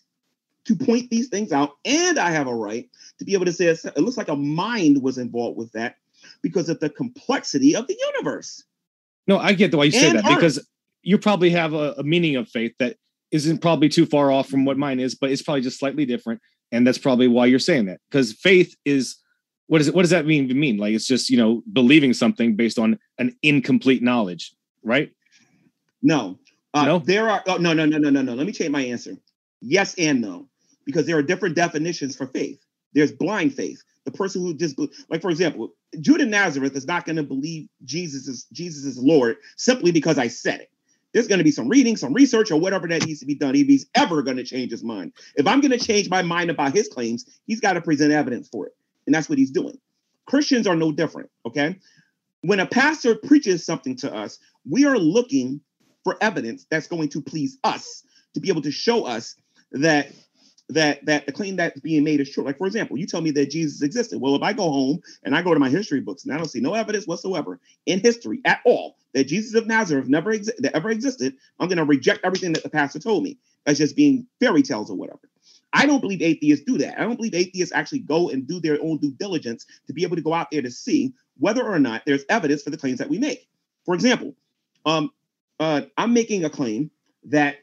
[0.65, 3.67] to point these things out, and I have a right to be able to say
[3.67, 5.97] it looks like a mind was involved with that
[6.43, 8.65] because of the complexity of the universe.
[9.27, 10.35] No, I get the why you say that art.
[10.35, 10.67] because
[11.03, 12.97] you probably have a, a meaning of faith that
[13.31, 16.41] isn't probably too far off from what mine is, but it's probably just slightly different,
[16.71, 18.01] and that's probably why you're saying that.
[18.11, 19.17] Because faith is
[19.67, 19.95] what is it?
[19.95, 20.49] What does that mean?
[20.59, 25.11] Mean like it's just you know believing something based on an incomplete knowledge, right?
[26.03, 26.39] No.
[26.75, 26.99] Uh, No?
[26.99, 28.35] There are, oh, no, no, no, no, no, no.
[28.35, 29.13] Let me change my answer.
[29.61, 30.49] Yes and no,
[30.85, 32.61] because there are different definitions for faith.
[32.95, 33.83] There's blind faith.
[34.05, 34.79] The person who just,
[35.09, 39.37] like, for example, Judah Nazareth is not going to believe Jesus is Jesus is Lord
[39.57, 40.71] simply because I said it.
[41.13, 43.55] There's going to be some reading, some research, or whatever that needs to be done
[43.55, 45.13] if he's ever going to change his mind.
[45.37, 48.49] If I'm going to change my mind about his claims, he's got to present evidence
[48.49, 48.73] for it.
[49.07, 49.79] And that's what he's doing.
[50.27, 51.79] Christians are no different, okay?
[52.43, 54.39] when a pastor preaches something to us,
[54.69, 55.61] we are looking
[56.05, 58.03] for evidence that's going to please us
[58.35, 59.37] to be able to show us
[59.73, 60.13] that
[60.71, 62.45] that that the claim that's being made is true.
[62.45, 64.21] Like for example, you tell me that Jesus existed.
[64.21, 66.49] Well, if I go home and I go to my history books and I don't
[66.49, 70.91] see no evidence whatsoever in history at all that Jesus of Nazareth never that ever
[70.91, 74.63] existed, I'm going to reject everything that the pastor told me as just being fairy
[74.63, 75.21] tales or whatever.
[75.73, 76.99] I don't believe atheists do that.
[76.99, 80.17] I don't believe atheists actually go and do their own due diligence to be able
[80.17, 83.09] to go out there to see whether or not there's evidence for the claims that
[83.09, 83.49] we make.
[83.85, 84.35] For example,
[84.85, 85.11] um,
[85.61, 86.91] uh, I'm making a claim
[87.25, 87.57] that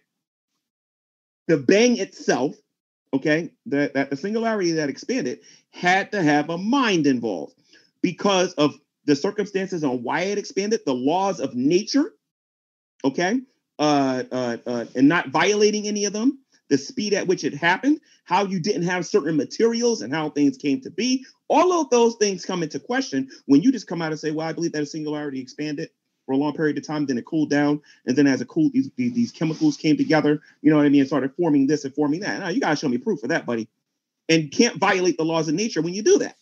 [1.48, 2.56] the bang itself,
[3.14, 5.40] okay, that, that the singularity that expanded
[5.72, 7.56] had to have a mind involved
[8.02, 12.14] because of the circumstances on why it expanded, the laws of nature,
[13.04, 13.40] okay,
[13.80, 16.40] uh, uh, uh, and not violating any of them,
[16.70, 20.58] the speed at which it happened, how you didn't have certain materials and how things
[20.58, 21.26] came to be.
[21.48, 24.48] All of those things come into question when you just come out and say, well,
[24.48, 25.90] I believe that a singularity expanded
[26.30, 28.72] for a long period of time, then it cooled down, and then as it cooled,
[28.72, 31.86] these, these, these chemicals came together, you know what I mean, and started forming this
[31.86, 32.40] and forming that.
[32.40, 33.68] Now, you gotta show me proof of that, buddy.
[34.30, 36.36] And can't violate the laws of nature when you do that.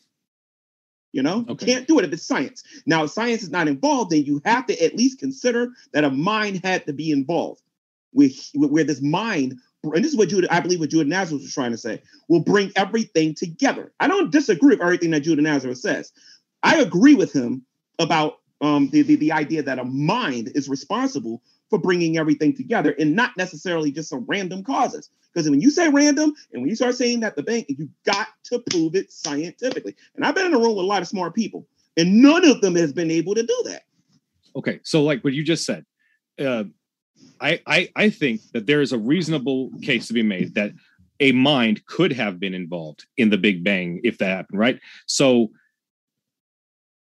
[1.14, 1.66] You know, okay.
[1.66, 2.66] you can't do it if it's science.
[2.86, 6.12] Now, if science is not involved, then you have to at least consider that a
[6.12, 7.62] mind had to be involved
[8.12, 11.54] with where this mind and this is what Judah, I believe what Judah Nazareth was
[11.54, 13.94] trying to say, will bring everything together.
[14.02, 16.12] I don't disagree with everything that Judah Nazareth says.
[16.62, 17.66] I agree with him
[18.00, 22.96] about um, the, the, the idea that a mind is responsible for bringing everything together
[22.98, 25.10] and not necessarily just some random causes.
[25.34, 28.28] Because when you say random and when you start saying that the bank, you got
[28.46, 29.96] to prove it scientifically.
[30.16, 32.62] And I've been in a room with a lot of smart people, and none of
[32.62, 33.84] them has been able to do that.
[34.56, 35.86] Okay, so like what you just said,
[36.40, 36.64] uh,
[37.40, 40.72] I, I I think that there is a reasonable case to be made that
[41.20, 44.80] a mind could have been involved in the Big Bang if that happened, right?
[45.06, 45.52] So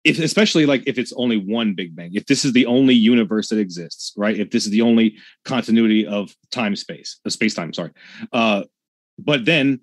[0.03, 3.49] if especially like if it's only one big bang if this is the only universe
[3.49, 4.37] that exists right?
[4.39, 7.91] If this is the only continuity of time space uh, space time sorry.
[8.31, 8.63] Uh
[9.19, 9.79] but then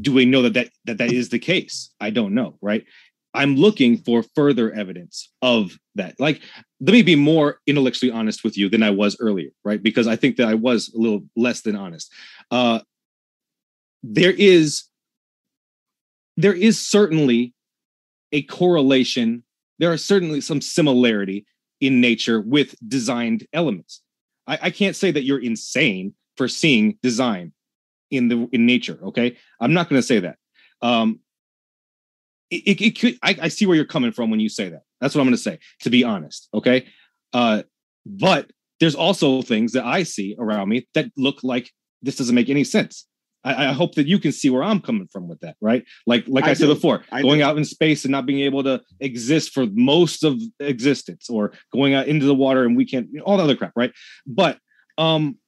[0.00, 1.90] do we know that that that, that is the case?
[2.00, 2.84] I don't know right?
[3.34, 6.18] I'm looking for further evidence of that.
[6.18, 6.42] Like
[6.80, 9.82] let me be more intellectually honest with you than i was earlier right?
[9.82, 12.12] Because i think that i was a little less than honest.
[12.50, 12.80] Uh
[14.02, 14.84] there is
[16.36, 17.54] there is certainly
[18.32, 19.44] a correlation.
[19.78, 21.46] There are certainly some similarity
[21.80, 24.00] in nature with designed elements.
[24.46, 27.52] I, I can't say that you're insane for seeing design
[28.10, 28.98] in the in nature.
[29.02, 30.36] Okay, I'm not going to say that.
[30.80, 31.20] Um,
[32.50, 33.18] it, it, it could.
[33.22, 34.82] I, I, see where you're coming from when you say that.
[35.00, 35.58] That's what I'm going to say.
[35.80, 36.86] To be honest, okay.
[37.32, 37.62] Uh,
[38.04, 41.70] but there's also things that I see around me that look like
[42.02, 43.06] this doesn't make any sense.
[43.44, 45.84] I, I, hope that you can see where I'm coming from with that, right?
[46.06, 47.44] Like, like I, I said before, I going do.
[47.44, 51.94] out in space and not being able to exist for most of existence, or going
[51.94, 53.92] out into the water and we can't, you know, all the other crap, right?
[54.26, 54.58] But
[54.98, 55.38] um,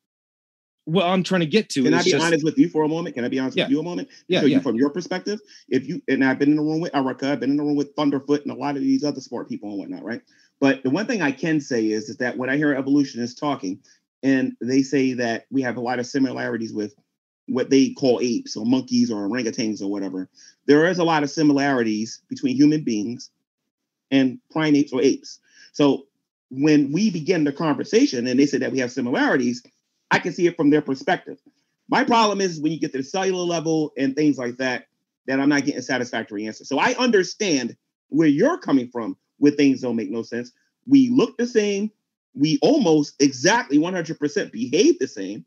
[0.84, 1.82] what I'm trying to get to.
[1.82, 3.14] Can I be just, honest with you for a moment?
[3.14, 3.64] Can I be honest yeah.
[3.64, 4.08] with you a moment?
[4.28, 4.56] Yeah, yeah.
[4.56, 7.40] You, from your perspective, if you and I've been in the room with Erica, I've
[7.40, 9.78] been in the room with Thunderfoot and a lot of these other sport people and
[9.78, 10.20] whatnot, right?
[10.60, 13.80] But the one thing I can say is, is that when I hear evolutionists talking,
[14.22, 16.94] and they say that we have a lot of similarities with
[17.46, 20.28] what they call apes or monkeys or orangutans or whatever,
[20.66, 23.30] there is a lot of similarities between human beings
[24.10, 25.40] and primates or apes.
[25.72, 26.06] So
[26.50, 29.62] when we begin the conversation and they say that we have similarities,
[30.10, 31.38] I can see it from their perspective.
[31.88, 34.86] My problem is when you get to the cellular level and things like that,
[35.26, 36.68] that I'm not getting a satisfactory answers.
[36.68, 37.76] So I understand
[38.08, 40.52] where you're coming from with things don't make no sense.
[40.86, 41.90] We look the same.
[42.34, 45.44] We almost exactly 100% behave the same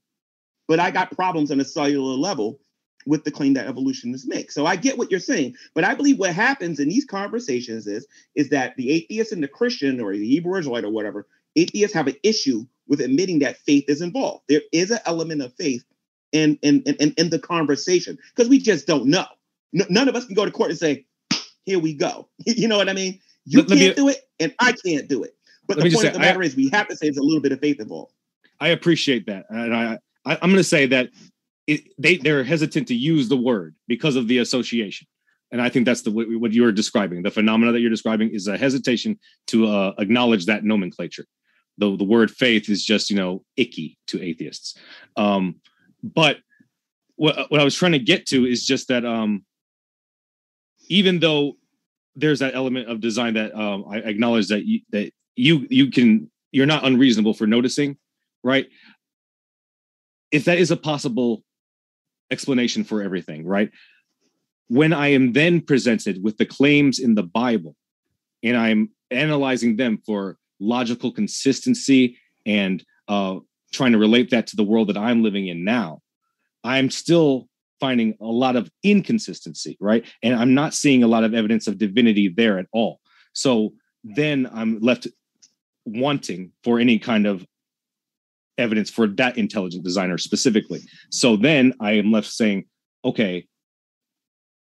[0.68, 2.60] but I got problems on a cellular level
[3.06, 4.52] with the claim that evolutionists make.
[4.52, 8.06] So I get what you're saying, but I believe what happens in these conversations is
[8.36, 12.08] is that the atheist and the Christian or the Hebrew Israelite or whatever, atheists have
[12.08, 14.44] an issue with admitting that faith is involved.
[14.50, 15.84] There is an element of faith
[16.32, 19.26] in in in, in the conversation because we just don't know.
[19.74, 21.06] N- none of us can go to court and say,
[21.66, 23.20] "Here we go." you know what I mean?
[23.46, 25.36] You let, can't let me, do it, and I can't do it.
[25.68, 27.24] But the point say, of the matter I, is, we have to say there's a
[27.24, 28.14] little bit of faith involved.
[28.60, 31.10] I appreciate that, and I I, am going to say that
[31.68, 35.08] it, they they're hesitant to use the word because of the association,
[35.52, 37.24] and I think that's the what you're describing.
[37.24, 41.26] The phenomena that you're describing is a hesitation to uh, acknowledge that nomenclature.
[41.78, 44.78] The the word faith is just you know icky to atheists.
[45.16, 45.56] Um,
[46.04, 46.38] but
[47.16, 49.46] what what I was trying to get to is just that um,
[50.88, 51.58] even though
[52.16, 56.30] there's that element of design that um, I acknowledge that you, that you you can
[56.52, 57.98] you're not unreasonable for noticing,
[58.44, 58.68] right?
[60.32, 61.44] If that is a possible
[62.32, 63.72] explanation for everything, right?
[64.68, 67.76] When I am then presented with the claims in the Bible
[68.44, 73.38] and I'm analyzing them for logical consistency and uh,
[73.72, 76.02] trying to relate that to the world that I'm living in now,
[76.64, 77.48] I'm still
[77.80, 80.06] finding a lot of inconsistency, right?
[80.24, 83.00] And I'm not seeing a lot of evidence of divinity there at all.
[83.34, 83.74] So
[84.04, 85.08] then I'm left
[85.86, 87.46] wanting for any kind of
[88.58, 90.82] evidence for that intelligent designer specifically.
[91.10, 92.66] So then I am left saying,
[93.06, 93.48] okay,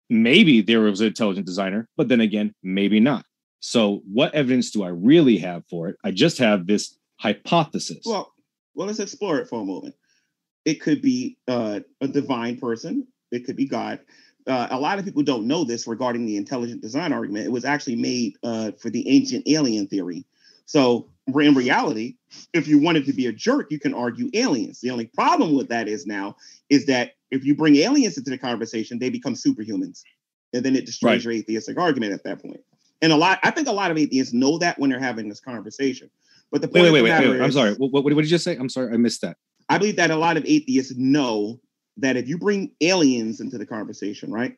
[0.10, 3.26] maybe there was an intelligent designer, but then again, maybe not.
[3.60, 5.98] So what evidence do I really have for it?
[6.04, 8.04] I just have this hypothesis.
[8.06, 8.34] Well,
[8.76, 9.96] well, let's explore it for a moment.
[10.66, 13.08] It could be uh, a divine person.
[13.32, 14.00] It could be God.
[14.48, 17.46] Uh, a lot of people don't know this regarding the intelligent design argument.
[17.46, 20.26] It was actually made uh, for the ancient alien theory.
[20.66, 22.16] So in reality,
[22.54, 24.82] if you wanted to be a jerk, you can argue aliens.
[24.82, 26.36] The only problem with that is now
[26.70, 30.04] is that if you bring aliens into the conversation, they become superhumans,
[30.54, 31.24] and then it destroys right.
[31.24, 32.62] your atheistic argument at that point.
[33.02, 35.40] And a lot, I think a lot of atheists know that when they're having this
[35.40, 36.10] conversation.
[36.52, 37.42] But the point wait, wait, wait, wait, wait.
[37.42, 37.74] I'm sorry.
[37.76, 38.56] What, what, what did you just say?
[38.56, 39.38] I'm sorry, I missed that.
[39.70, 41.60] I believe that a lot of atheists know
[41.98, 44.58] that if you bring aliens into the conversation, right?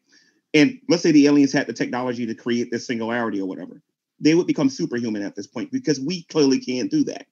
[0.54, 3.82] And let's say the aliens had the technology to create this singularity or whatever,
[4.22, 7.28] they would become superhuman at this point because we clearly can't do that.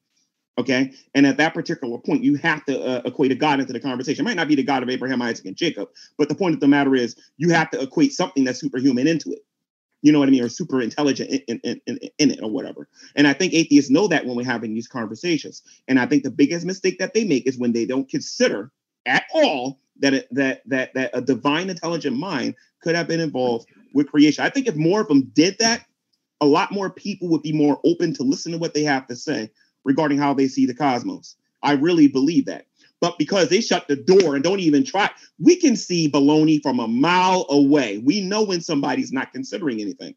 [0.58, 0.92] Okay.
[1.16, 4.26] And at that particular point, you have to uh, equate a God into the conversation.
[4.26, 5.88] It might not be the God of Abraham, Isaac, and Jacob,
[6.18, 9.32] but the point of the matter is you have to equate something that's superhuman into
[9.32, 9.46] it.
[10.02, 10.44] You know what I mean?
[10.44, 12.90] Or super intelligent in, in, in, in it or whatever.
[13.16, 15.62] And I think atheists know that when we're having these conversations.
[15.88, 18.72] And I think the biggest mistake that they make is when they don't consider
[19.06, 23.68] at all that it, that that that a divine intelligent mind could have been involved
[23.94, 24.44] with creation.
[24.44, 25.86] I think if more of them did that,
[26.42, 29.16] a lot more people would be more open to listen to what they have to
[29.16, 29.52] say
[29.84, 31.36] regarding how they see the cosmos.
[31.62, 32.66] I really believe that.
[33.02, 35.10] But because they shut the door and don't even try,
[35.40, 37.98] we can see baloney from a mile away.
[38.00, 40.16] We know when somebody's not considering anything.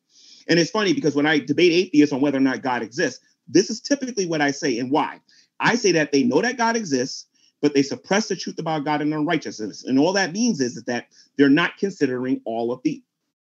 [0.49, 3.71] And it's funny because when I debate atheists on whether or not God exists, this
[3.71, 5.21] is typically what I say and why.
[5.61, 7.27] I say that they know that God exists,
[7.61, 9.85] but they suppress the truth about God and unrighteousness.
[9.85, 11.07] And all that means is, is that
[11.39, 13.03] they're not considering all of the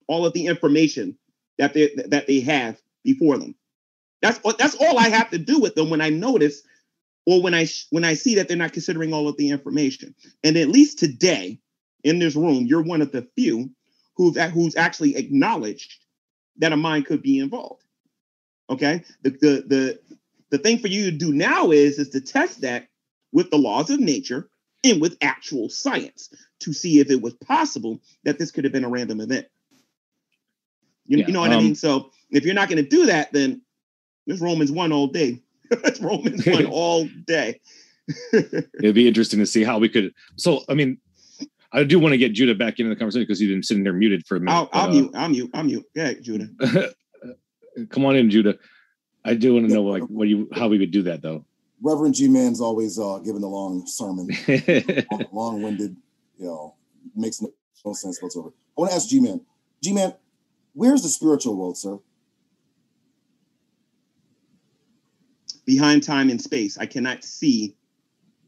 [0.06, 1.18] all of the information
[1.58, 3.54] that they that they have before them.
[4.22, 6.62] That's that's all I have to do with them when I notice
[7.26, 10.14] or when I when I see that they're not considering all of the information.
[10.42, 11.60] And at least today
[12.04, 13.70] in this room, you're one of the few
[14.16, 15.94] who's who's actually acknowledged
[16.56, 17.84] that a mind could be involved.
[18.70, 20.00] Okay, the the the
[20.50, 22.88] the thing for you to do now is is to test that
[23.32, 24.48] with the laws of nature
[24.84, 26.30] and with actual science
[26.60, 29.46] to see if it was possible that this could have been a random event.
[31.08, 31.74] You, yeah, you know what um, I mean?
[31.74, 33.62] So if you're not going to do that, then
[34.26, 35.42] this Romans one all day.
[35.70, 37.60] it's Romans one all day.
[38.32, 40.14] It'd be interesting to see how we could.
[40.36, 40.98] So, I mean,
[41.72, 43.92] I do want to get Judah back into the conversation because he's been sitting there
[43.92, 44.54] muted for a minute.
[44.54, 45.10] I'll, I'll uh, mute.
[45.14, 45.50] I'm mute.
[45.52, 45.86] I'm mute.
[45.94, 46.48] Yeah, Judah.
[47.90, 48.58] Come on in, Judah.
[49.24, 51.44] I do want to know like what you how we would do that though.
[51.82, 54.28] Reverend G Man's always uh, giving the long sermon,
[55.32, 55.96] long winded.
[56.38, 56.74] You know,
[57.14, 57.52] makes no,
[57.84, 58.48] no sense whatsoever.
[58.48, 59.40] I want to ask G Man.
[59.82, 60.14] G Man,
[60.78, 61.98] where's the spiritual world, sir?
[65.68, 66.78] behind time and space.
[66.78, 67.76] I cannot see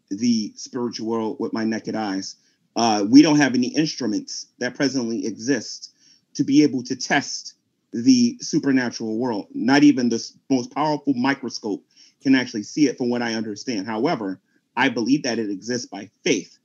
[0.08, 2.36] the spiritual world with my naked eyes.
[2.74, 5.94] Uh, we don't have any instruments that presently exist
[6.32, 7.56] to be able to test
[7.92, 9.48] the supernatural world.
[9.52, 11.84] Not even the most powerful microscope
[12.22, 13.86] can actually see it, from what I understand.
[13.86, 14.40] However,
[14.74, 16.58] I believe that it exists by faith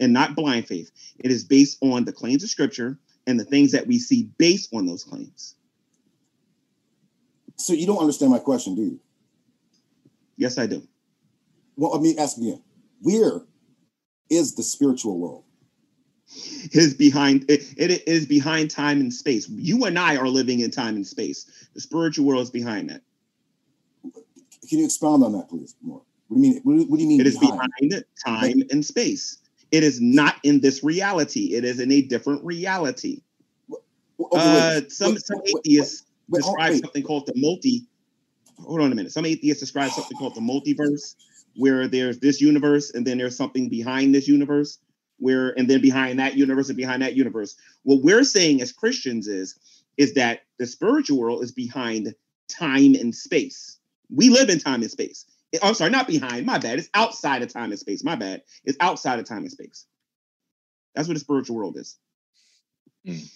[0.00, 0.90] and not blind faith.
[1.20, 2.98] It is based on the claims of Scripture
[3.30, 5.54] and the things that we see based on those claims.
[7.56, 9.00] So you don't understand my question, do you?
[10.36, 10.82] Yes, I do.
[11.76, 12.62] Well, let me ask again.
[13.00, 13.42] Where
[14.28, 15.44] is the spiritual world?
[16.64, 19.48] It is behind it, it is behind time and space.
[19.48, 21.68] You and I are living in time and space.
[21.74, 23.02] The spiritual world is behind that.
[24.68, 25.74] Can you expound on that, please?
[25.82, 26.02] More.
[26.28, 26.86] What do you mean?
[26.88, 27.20] What do you mean?
[27.20, 27.82] It behind?
[27.82, 29.38] is behind time and space.
[29.70, 31.54] It is not in this reality.
[31.54, 33.22] It is in a different reality.
[34.20, 37.86] Okay, uh, some wait, some atheists wait, wait, describe something called the multi
[38.58, 39.12] hold on a minute.
[39.12, 41.14] Some atheists describe something called the multiverse,
[41.56, 44.78] where there's this universe and then there's something behind this universe,
[45.18, 47.56] where and then behind that universe and behind that universe.
[47.82, 49.58] What we're saying as Christians is
[49.96, 52.14] is that the spiritual world is behind
[52.48, 53.78] time and space.
[54.14, 55.26] We live in time and space.
[55.62, 56.46] I'm sorry, not behind.
[56.46, 56.78] My bad.
[56.78, 58.04] It's outside of time and space.
[58.04, 58.42] My bad.
[58.64, 59.86] It's outside of time and space.
[60.94, 61.96] That's what the spiritual world is.
[63.06, 63.28] Mm.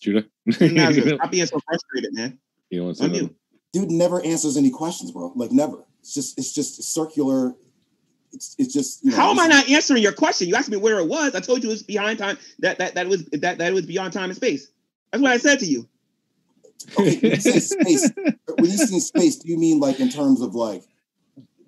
[0.00, 0.24] Judah?
[0.50, 2.38] Stop being so frustrated, man.
[2.70, 3.30] You know what I'm
[3.72, 5.32] Dude never answers any questions, bro.
[5.34, 5.84] Like never.
[6.00, 7.54] It's just it's just circular.
[8.32, 10.48] It's it's just you know, how am I not answering your question?
[10.48, 11.34] You asked me where it was.
[11.34, 12.38] I told you it was behind time.
[12.60, 14.70] That that that was that that was beyond time and space.
[15.10, 15.88] That's what I said to you.
[16.98, 18.10] Okay, when you say space,
[18.58, 20.82] when you say space, do you mean like in terms of like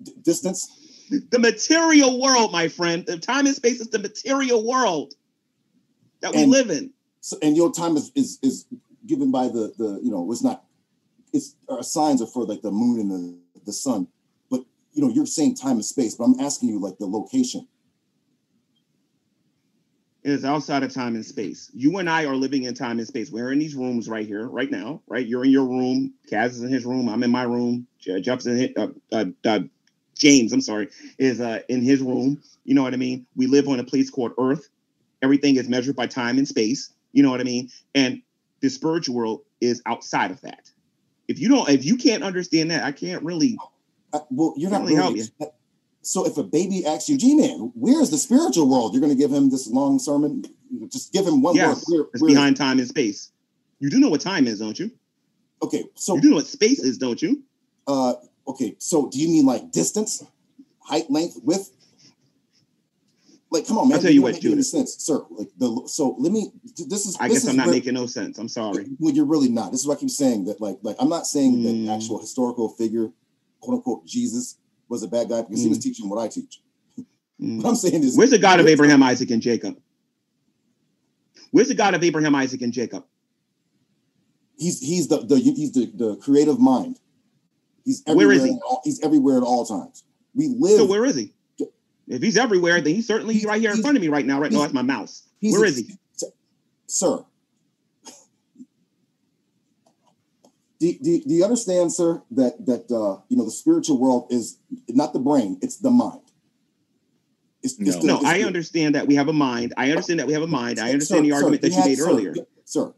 [0.03, 0.75] d- distance?
[1.09, 3.03] The material world, my friend.
[3.05, 5.13] The time and space is the material world
[6.21, 6.91] that we And- live in.
[7.21, 8.65] So, and your time is is is
[9.05, 10.63] given by the the you know it's not
[11.33, 14.07] it's our signs are for like the moon and the the sun,
[14.49, 14.61] but
[14.93, 17.67] you know you're saying time and space, but I'm asking you like the location.
[20.29, 21.71] Is outside of time and space.
[21.73, 23.31] You and I are living in time and space.
[23.31, 25.25] We're in these rooms right here, right now, right?
[25.27, 26.13] You're in your room.
[26.31, 27.09] Kaz is in his room.
[27.09, 27.87] I'm in my room.
[28.21, 29.61] Jeff's in his, uh, uh, uh,
[30.15, 32.41] James, I'm sorry, is uh, in his room.
[32.65, 33.27] You know what I mean?
[33.35, 34.69] We live on a place called Earth.
[35.21, 36.93] Everything is measured by time and space.
[37.13, 37.69] You know what I mean?
[37.95, 38.21] And
[38.61, 40.71] the spiritual world is outside of that.
[41.27, 43.57] If you don't, if you can't understand that, I can't really.
[44.13, 45.29] Uh, well, you're not Really help really.
[46.01, 48.93] So if a baby asks you, G-man, where's the spiritual world?
[48.93, 50.43] You're going to give him this long sermon.
[50.91, 51.97] Just give him one Yes, word.
[51.97, 53.31] Where- it's where is behind time and space.
[53.79, 54.91] You do know what time is, don't you?
[55.61, 57.43] Okay, so You do know what space is, don't you?
[57.87, 58.13] uh,
[58.47, 60.23] okay, so do you mean like distance,
[60.79, 61.71] height, length, width?
[63.51, 63.95] Like, come on, man.
[63.97, 64.61] I'll tell you don't what, Judah.
[64.63, 65.25] sense, sir.
[65.31, 66.51] Like the so let me.
[66.87, 67.17] This is.
[67.19, 68.37] I this guess is I'm not where- making no sense.
[68.37, 68.85] I'm sorry.
[68.99, 69.71] Well, you're really not.
[69.71, 71.87] This is what I keep saying that like like I'm not saying Mm.
[71.87, 73.09] that actual historical figure,
[73.59, 74.57] quote unquote, Jesus
[74.89, 76.61] was a bad guy because he was teaching what I teach.
[77.41, 77.63] Mm.
[77.63, 79.77] What I'm saying is, Where's the God of Abraham, Isaac, and Jacob?
[81.51, 83.05] Where's the God of Abraham, Isaac, and Jacob?
[84.57, 86.99] he's he's the the he's the, the creative mind.
[87.85, 88.27] He's everywhere.
[88.27, 88.49] Where is he?
[88.51, 90.03] at all- he's everywhere at all times.
[90.35, 90.79] We live.
[90.79, 91.33] So where is he?
[92.09, 94.41] If he's everywhere, then he's certainly He's- right here in front of me right now.
[94.41, 95.23] Right now, that's my mouse.
[95.41, 95.93] Where is he?
[96.87, 97.23] sir?
[100.79, 104.57] Do, do, do you understand, sir, that that uh, you know the spiritual world is
[104.87, 106.21] not the brain; it's the mind.
[107.61, 108.01] It's, it's No.
[108.01, 109.73] the- No, it's I the- understand that we have a mind.
[109.75, 110.79] I understand that we have a mind.
[110.79, 112.33] I Sir, understand the sir, argument that you had- made sir, earlier.
[112.63, 112.93] Sir,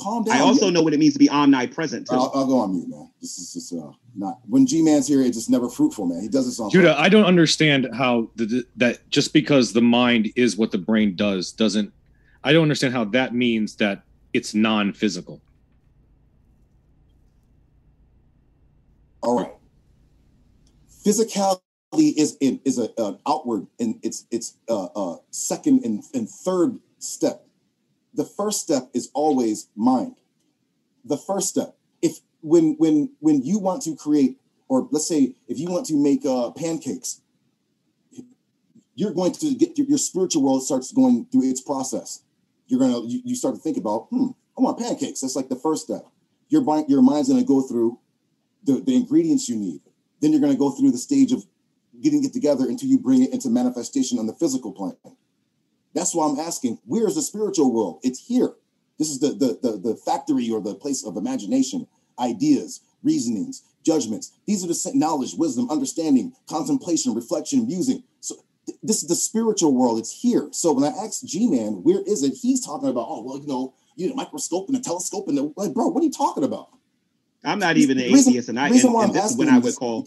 [0.00, 0.36] calm down.
[0.36, 2.08] I also know what it means to be omnipresent.
[2.08, 2.16] Too.
[2.16, 3.08] I'll, I'll go on mute, man.
[3.20, 5.22] This is just uh, not when G Man's here.
[5.22, 6.20] It's just never fruitful, man.
[6.20, 10.30] He does this on Judah, I don't understand how the, that just because the mind
[10.34, 11.92] is what the brain does doesn't.
[12.42, 14.02] I don't understand how that means that
[14.32, 15.40] it's non-physical.
[19.24, 19.52] All right.
[21.04, 21.60] Physicality
[22.16, 26.78] is in, is a an outward and it's it's uh, uh, second and, and third
[26.98, 27.46] step.
[28.12, 30.16] The first step is always mind.
[31.04, 31.76] The first step.
[32.02, 35.94] If when when when you want to create, or let's say if you want to
[35.96, 37.22] make uh, pancakes,
[38.94, 42.22] you're going to get your, your spiritual world starts going through its process.
[42.66, 45.20] You're gonna you, you start to think about, hmm, I want pancakes.
[45.20, 46.06] That's like the first step.
[46.48, 47.98] Your your mind's gonna go through
[48.64, 49.80] the, the ingredients you need.
[50.20, 51.44] Then you're going to go through the stage of
[52.00, 54.96] getting it together until you bring it into manifestation on the physical plane.
[55.94, 58.00] That's why I'm asking, where is the spiritual world?
[58.02, 58.54] It's here.
[58.98, 61.86] This is the the the, the factory or the place of imagination,
[62.18, 64.32] ideas, reasonings, judgments.
[64.46, 68.02] These are the knowledge, wisdom, understanding, contemplation, reflection, musing.
[68.20, 68.36] So
[68.66, 69.98] th- this is the spiritual world.
[69.98, 70.48] It's here.
[70.52, 72.34] So when I ask G-Man, where is it?
[72.40, 75.36] He's talking about, oh, well, you know, you need a microscope and a telescope and
[75.36, 76.68] the, like, bro, what are you talking about?
[77.44, 79.76] I'm not even an reason- atheist, and I and, and this is what I would
[79.76, 80.06] call.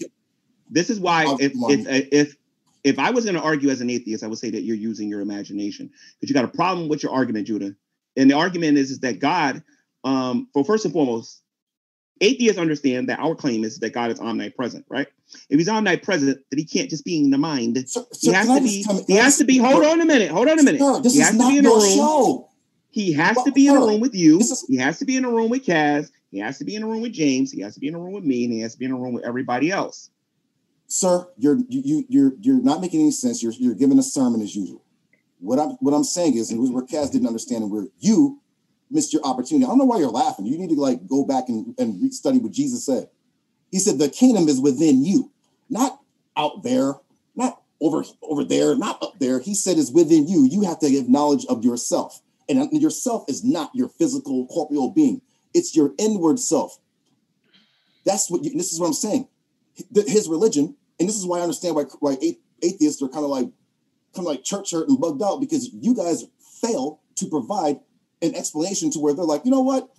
[0.70, 2.36] This is why if if if
[2.84, 5.10] if I was going to argue as an atheist, I would say that you're using
[5.10, 7.74] your imagination because you got a problem with your argument, Judah.
[8.16, 9.64] And the argument is is that God,
[10.04, 11.42] um, well, first and foremost,
[12.22, 15.08] atheists understand that our claim is that God is omnipresent, right?
[15.50, 17.78] If he's omnipresent, that he can't just be in the mind.
[17.88, 18.86] Sir, He has to be.
[19.08, 19.58] He has to be.
[19.58, 20.32] Hold on a minute.
[20.32, 20.82] Hold on a minute.
[20.82, 21.82] Sir, this He is has to not be in room.
[21.82, 22.47] show.
[22.98, 24.39] He has Well, to be in a room with you.
[24.39, 26.10] is- He has to be in a room with Kaz.
[26.32, 27.52] He has to be in a room with James.
[27.52, 28.91] He has to be in a room with me, and he has to be in
[28.91, 30.10] a room with everybody else.
[30.88, 33.43] Sir, you're you you you're you're not making any sense.
[33.43, 34.84] You're you're giving a sermon as usual.
[35.39, 38.39] What I'm what I'm saying is, and where Kaz didn't understand, and where you
[38.89, 39.66] missed your opportunity.
[39.66, 40.48] I don't know why you're laughing.
[40.48, 43.10] You need to like go back and, and study what Jesus said.
[43.72, 45.32] He said the kingdom is within you,
[45.70, 46.00] not
[46.36, 46.95] out there,
[47.36, 49.39] not over over there, not up there.
[49.39, 50.48] He said it's within you.
[50.50, 55.22] You have to give knowledge of yourself, and yourself is not your physical corporeal being.
[55.54, 56.78] It's your inward self.
[58.06, 58.43] That's what.
[58.43, 59.28] You, this is what I'm saying.
[59.93, 62.18] His religion, and this is why I understand why why
[62.62, 63.48] atheists are kind of like
[64.16, 66.26] kind of like church hurt and bugged out because you guys
[66.62, 67.80] fail to provide
[68.22, 69.89] an explanation to where they're like, you know what,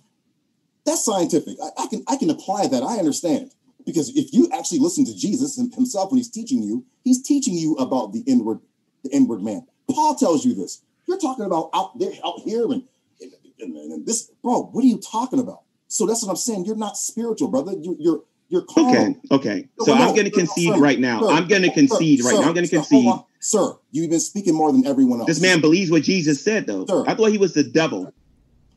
[0.85, 1.57] that's scientific.
[1.63, 2.83] I, I can I can apply that.
[2.83, 3.51] I understand
[3.85, 7.53] because if you actually listen to Jesus him- himself when he's teaching you, he's teaching
[7.53, 8.59] you about the inward
[9.03, 9.65] the inward man.
[9.89, 10.83] Paul tells you this.
[11.09, 12.83] You're talking about out there, out here, and,
[13.19, 14.61] and, and- and this, bro.
[14.71, 15.63] What are you talking about?
[15.87, 16.65] So that's what I'm saying.
[16.65, 17.73] You're not spiritual, brother.
[17.73, 18.93] You, you're you're carnal.
[18.93, 19.69] Okay, okay.
[19.79, 21.19] No, So no, I'm going to no, no, concede sir, right now.
[21.21, 22.47] sir, I'm going to sir, concede right sir, now.
[22.47, 23.07] I'm going to concede.
[23.07, 23.23] on.
[23.39, 25.27] Sir, you've been speaking more than everyone else.
[25.27, 26.85] This man believes what Jesus said, though.
[26.85, 27.03] Sir.
[27.07, 28.13] I thought he was the devil.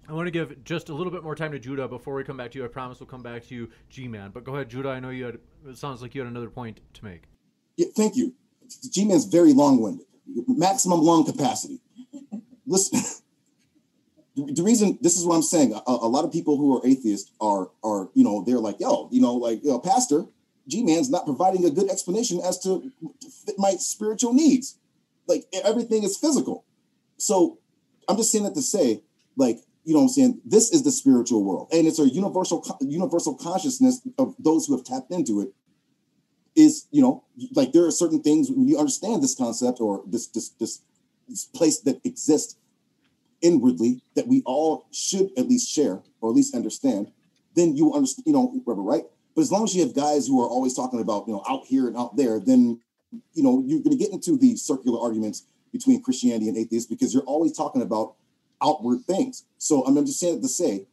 [0.09, 2.37] I want to give just a little bit more time to Judah before we come
[2.39, 2.64] back to you.
[2.64, 4.30] I promise we'll come back to you, G-Man.
[4.33, 4.89] But go ahead, Judah.
[4.91, 5.39] I know you had.
[5.66, 7.22] It sounds like you had another point to make.
[7.76, 8.35] Yeah, thank you.
[8.91, 10.07] G-Man's very long-winded.
[10.49, 11.80] Maximum lung capacity.
[12.67, 13.01] Listen,
[14.37, 15.73] the reason this is what I'm saying.
[15.75, 19.09] A, a, lot of people who are atheists are are you know they're like yo
[19.11, 20.27] you know like yo, pastor
[20.69, 22.93] G-Man's not providing a good explanation as to,
[23.45, 24.79] fit my spiritual needs.
[25.27, 26.65] Like everything is physical.
[27.17, 27.59] So
[28.09, 29.03] I'm just saying that to say
[29.37, 30.41] like you know what I'm saying?
[30.45, 34.85] This is the spiritual world, and it's a universal universal consciousness of those who have
[34.85, 35.49] tapped into it.
[36.55, 40.29] Is you know like there are certain things when you understand this concept or this
[40.29, 40.83] this, this
[41.55, 42.57] place that exists
[43.41, 47.11] inwardly that we all should at least share or at least understand.
[47.55, 49.05] Then you understand, you know, whatever, right?
[49.35, 51.66] But as long as you have guys who are always talking about you know out
[51.66, 52.80] here and out there, then
[53.35, 57.14] you know you're going to get into the circular arguments between Christianity and atheists because
[57.14, 58.14] you're always talking about
[58.62, 59.45] outward things.
[59.59, 60.87] So I'm just saying to say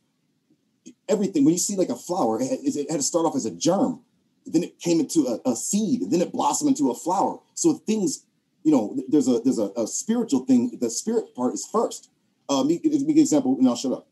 [1.07, 3.51] everything when you see like a flower, it it had to start off as a
[3.51, 4.01] germ,
[4.45, 7.39] then it came into a, a, seed, and then it blossomed into a flower.
[7.55, 8.25] So things,
[8.63, 10.77] you know, there's a there's a, a spiritual thing.
[10.79, 12.09] The spirit part is first.
[12.47, 14.07] Uh, me, give me example, and I'll shut up.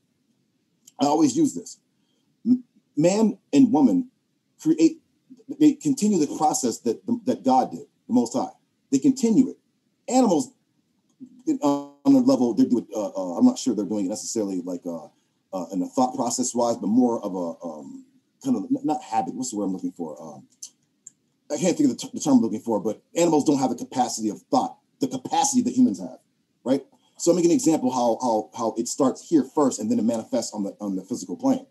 [1.02, 1.80] I always use this.
[2.96, 4.10] Man and woman
[4.62, 5.02] create.
[5.60, 8.52] They continue the process that that God did, the Most High.
[8.92, 9.58] They continue it.
[10.08, 10.52] Animals
[11.62, 12.88] on a level they're doing.
[12.96, 15.08] Uh, uh, I'm not sure they're doing it necessarily like uh,
[15.54, 18.06] uh, in a thought process wise, but more of a um,
[18.44, 19.34] kind of not habit.
[19.34, 20.22] What's the word I'm looking for?
[20.22, 20.48] Um,
[21.52, 23.70] I can't think of the, t- the term I'm looking for, but animals don't have
[23.70, 26.20] the capacity of thought, the capacity that humans have,
[26.64, 26.86] right?
[27.18, 30.06] So I'm making an example how how how it starts here first, and then it
[30.06, 31.66] manifests on the on the physical plane.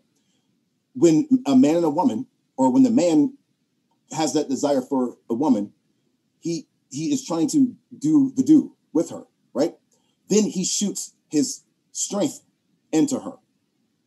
[0.93, 3.37] When a man and a woman, or when the man
[4.11, 5.73] has that desire for a woman,
[6.39, 9.23] he he is trying to do the do with her
[9.57, 9.73] right?
[10.29, 12.41] Then he shoots his strength
[12.91, 13.33] into her,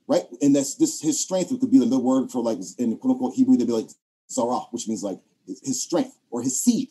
[0.07, 0.25] right?
[0.41, 3.57] And that's this his strength could be the word for like in quote unquote Hebrew,
[3.57, 3.91] they'd be like
[4.31, 6.91] zarah, which means like his strength or his seed,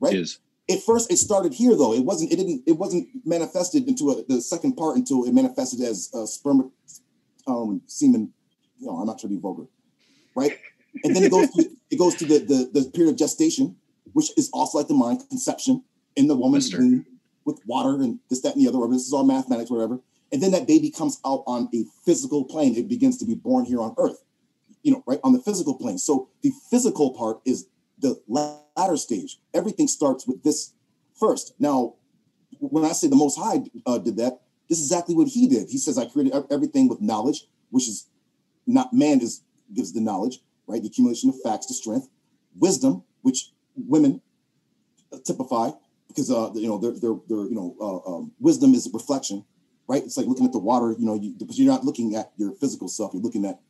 [0.00, 0.14] right?
[0.14, 0.38] Is.
[0.68, 1.94] At first, it started here though.
[1.94, 2.32] It wasn't.
[2.32, 2.62] It didn't.
[2.66, 6.72] It wasn't manifested into a, the second part until it manifested as uh, sperm,
[7.46, 8.32] um, semen.
[8.78, 9.66] You know, I'm not trying to be vulgar,
[10.34, 10.58] right?
[11.04, 11.50] And then it goes.
[11.52, 13.76] to, it goes to the, the the period of gestation,
[14.12, 15.84] which is also like the mind conception
[16.16, 17.06] in the woman's womb
[17.44, 18.94] with water and this, that, and the other, whatever.
[18.94, 20.00] This is all mathematics, whatever.
[20.32, 22.74] And then that baby comes out on a physical plane.
[22.74, 24.24] It begins to be born here on earth,
[24.82, 25.98] you know, right on the physical plane.
[25.98, 27.68] So the physical part is
[27.98, 29.38] the latter stage.
[29.54, 30.72] Everything starts with this
[31.18, 31.54] first.
[31.58, 31.94] Now,
[32.58, 35.68] when I say the Most High uh, did that, this is exactly what he did.
[35.70, 38.08] He says, I created everything with knowledge, which is
[38.66, 39.42] not man is
[39.74, 40.82] gives the knowledge, right?
[40.82, 42.08] The accumulation of facts to strength,
[42.58, 44.20] wisdom, which women
[45.24, 45.70] typify,
[46.08, 49.44] because uh, you know, they're, they're, they're you know, uh, um, wisdom is a reflection,
[49.88, 50.02] right?
[50.02, 52.88] It's like looking at the water, you know, you, you're not looking at your physical
[52.88, 53.60] self, you're looking at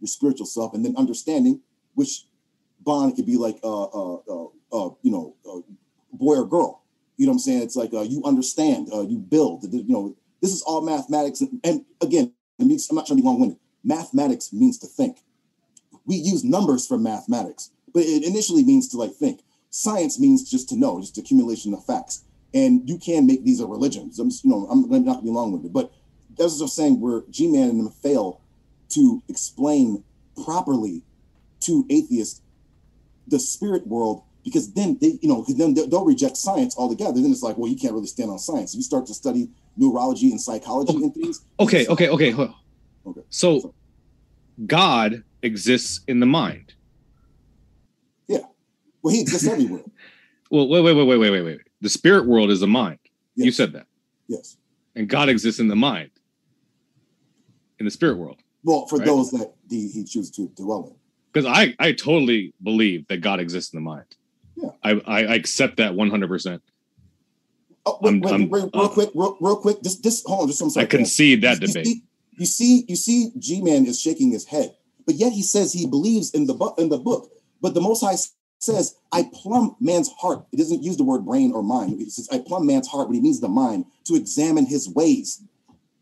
[0.00, 1.60] your spiritual self, and then understanding,
[1.94, 2.24] which
[2.80, 5.60] bond could be like, uh, uh, uh, uh you know, uh,
[6.12, 6.82] boy or girl.
[7.16, 7.62] You know what I'm saying?
[7.62, 9.64] It's like uh, you understand, uh, you build.
[9.72, 13.58] You know, this is all mathematics, and, and again, I'm not trying to be long-winded.
[13.84, 15.18] Mathematics means to think.
[16.06, 20.68] We use numbers for mathematics, but it initially means to like think science means just
[20.68, 22.24] to know, just accumulation of facts.
[22.52, 24.12] And you can make these a religion.
[24.12, 25.92] So I'm just, you know, I'm not gonna be long-winded, but
[26.36, 27.00] that's what I'm saying.
[27.00, 28.40] Where G-Man and them fail
[28.90, 30.02] to explain
[30.44, 31.02] properly
[31.60, 32.42] to atheists
[33.30, 37.20] the spirit world, because then they, you know, then they'll reject science altogether.
[37.20, 38.74] Then it's like, well, you can't really stand on science.
[38.74, 41.44] You start to study neurology and psychology and things.
[41.58, 42.34] Okay, okay, okay.
[43.06, 43.22] Okay.
[43.30, 43.74] So
[44.66, 46.74] God exists in the mind.
[48.28, 48.38] Yeah.
[49.02, 49.82] Well, he exists everywhere.
[50.50, 51.60] well, wait, wait, wait, wait, wait, wait, wait.
[51.80, 52.98] The spirit world is the mind.
[53.34, 53.46] Yes.
[53.46, 53.86] You said that.
[54.28, 54.56] Yes.
[54.94, 56.10] And God exists in the mind,
[57.78, 58.42] in the spirit world.
[58.62, 59.06] Well, for right?
[59.06, 60.99] those that he, he chooses to dwell in.
[61.32, 64.04] Because I, I totally believe that God exists in the mind.
[64.56, 64.70] Yeah.
[64.82, 66.60] I, I, accept that 100%.
[67.86, 69.82] Oh, wait, I'm, wait, I'm, wait, real uh, quick, real, real quick.
[69.82, 70.48] Just, just hold on.
[70.48, 70.84] Just I'm sorry.
[70.84, 71.86] I concede that, that debate.
[71.86, 74.74] You see, you see, you see G-Man is shaking his head,
[75.06, 76.78] but yet he says he believes in the book.
[76.78, 78.16] In the book, but the Most High
[78.58, 80.44] says, I plumb man's heart.
[80.52, 82.00] It doesn't use the word brain or mind.
[82.00, 85.42] It says, I plumb man's heart, but he means the mind to examine his ways,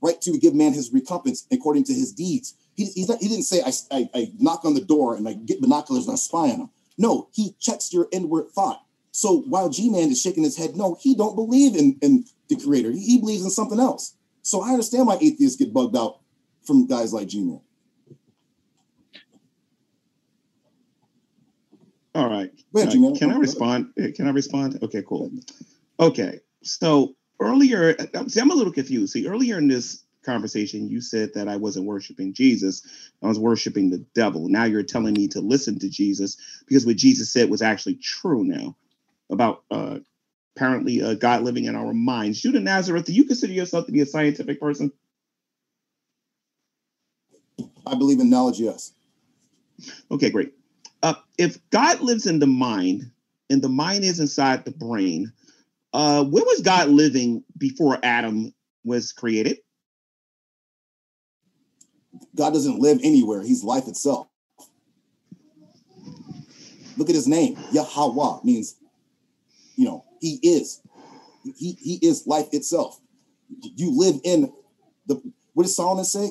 [0.03, 0.21] right?
[0.23, 2.55] To give man his recompense according to his deeds.
[2.85, 5.61] He, not, he didn't say, I, I, I, knock on the door and I get
[5.61, 6.71] binoculars and I spy on him.
[6.97, 8.85] No, he checks your inward thought.
[9.11, 12.93] So while G-Man is shaking his head, no, he don't believe in, in the creator.
[12.93, 14.15] He, he believes in something else.
[14.43, 16.21] So I understand why atheists get bugged out
[16.65, 17.61] from guys like G-Man.
[22.15, 22.51] All right.
[22.77, 23.93] Uh, can I respond?
[24.15, 24.79] Can I respond?
[24.83, 25.31] Okay, cool.
[25.99, 26.41] Okay.
[26.63, 27.97] So earlier,
[28.29, 29.13] see, I'm a little confused.
[29.13, 32.87] See, earlier in this conversation, you said that I wasn't worshiping Jesus.
[33.23, 34.49] I was worshiping the devil.
[34.49, 38.45] Now you're telling me to listen to Jesus because what Jesus said was actually true
[38.45, 38.77] now
[39.31, 39.99] about uh,
[40.55, 42.43] apparently uh, God living in our minds.
[42.43, 44.93] Judah Nazareth, do you consider yourself to be a scientific person?
[47.87, 48.93] I believe in knowledge, yes.
[50.11, 50.53] Okay, great.
[51.03, 53.11] Uh, if God lives in the mind
[53.49, 55.33] and the mind is inside the brain,
[55.95, 58.53] uh, where was God living before Adam
[58.85, 59.59] was created?
[62.39, 63.43] God doesn't live anywhere.
[63.43, 64.29] He's life itself.
[66.97, 67.59] Look at his name.
[67.73, 68.77] Yahweh means,
[69.77, 70.81] you know, he is.
[71.57, 73.01] He, he is life itself.
[73.63, 74.53] You live in
[75.07, 75.21] the,
[75.55, 76.31] what does Solomon say?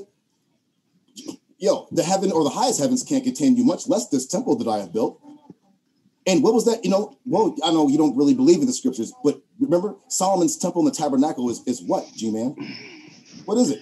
[1.57, 4.67] Yo, the heaven or the highest heavens can't contain you, much less this temple that
[4.67, 5.19] I have built.
[6.25, 6.85] And what was that?
[6.85, 10.57] You know, well, I know you don't really believe in the scriptures, but remember Solomon's
[10.57, 12.55] temple and the tabernacle is, is what, G man?
[13.45, 13.81] What is it?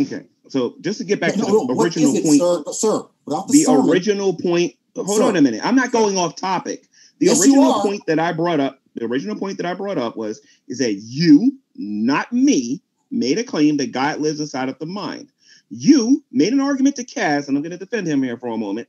[0.00, 0.26] Okay.
[0.48, 2.64] So just to get back No, to the what original is it, point, sir?
[2.72, 4.74] Sir, without the, the sermon, original point.
[4.96, 5.28] Hold Sir.
[5.28, 5.60] on a minute.
[5.64, 6.88] I'm not going off topic.
[7.20, 10.16] The Yes, original point that I brought up, the original point that I brought up
[10.16, 14.86] was is that you, not me, made a claim that God lives inside of the
[14.86, 15.30] mind.
[15.70, 18.56] You made an argument to Kaz, and I'm going to defend him here for a
[18.56, 18.88] moment.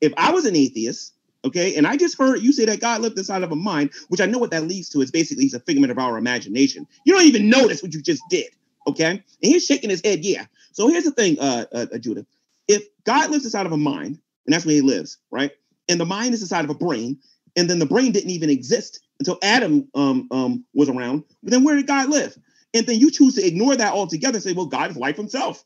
[0.00, 3.18] If I was an atheist, okay, and I just heard you say that God lived
[3.18, 5.60] inside of a mind, which I know what that leads to is basically he's a
[5.60, 6.86] figment of our imagination.
[7.04, 8.48] You don't even notice what you just did,
[8.86, 9.10] okay?
[9.10, 10.46] And he's shaking his head, yeah.
[10.72, 12.26] So here's the thing, uh, uh, uh, Judah.
[12.68, 15.52] If God lives inside of a mind, and that's where he lives, right?
[15.88, 17.18] And the mind is inside of a brain,
[17.56, 21.24] and then the brain didn't even exist until Adam um, um, was around.
[21.42, 22.36] But then where did God live?
[22.72, 25.64] And then you choose to ignore that altogether and say, well, God is life himself.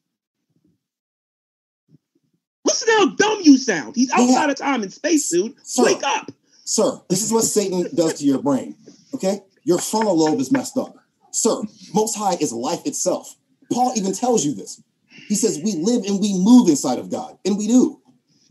[2.65, 3.95] Listen to how dumb you sound.
[3.95, 5.55] He's outside of time and space, dude.
[5.63, 5.85] Sir.
[5.85, 6.31] Wake up.
[6.65, 8.75] Sir, this is what Satan does to your brain.
[9.15, 9.41] Okay?
[9.65, 10.97] Your frontal lobe is messed up.
[11.31, 13.37] Sir, Most High is life itself.
[13.71, 14.83] Paul even tells you this.
[15.29, 18.01] He says we live and we move inside of God, and we do.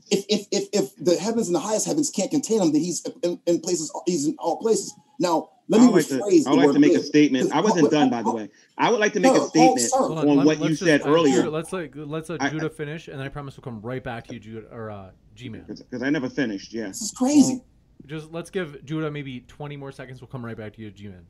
[0.10, 3.06] If if if, if the heavens and the highest heavens can't contain him, then he's
[3.24, 3.92] in, in places.
[4.06, 4.94] He's in all places.
[5.20, 6.44] Now, let I me would like to.
[6.48, 7.52] I would like to make a statement.
[7.54, 8.50] I wasn't done, by the way.
[8.78, 9.98] I would like to make Sir, a statement sir.
[9.98, 11.36] Hold on, on, let- what you let's said just- uh, earlier.
[11.38, 14.04] Judah, let's let let's let I- Judah finish, and then I promise we'll come right
[14.04, 15.66] back to you, Judah or uh, G-Man.
[15.68, 16.74] Because I never finished.
[16.74, 16.88] Yeah.
[16.88, 17.62] This is crazy.
[18.06, 20.20] Just let's give Judah maybe 20 more seconds.
[20.20, 21.26] We'll come right back to you, G-Man.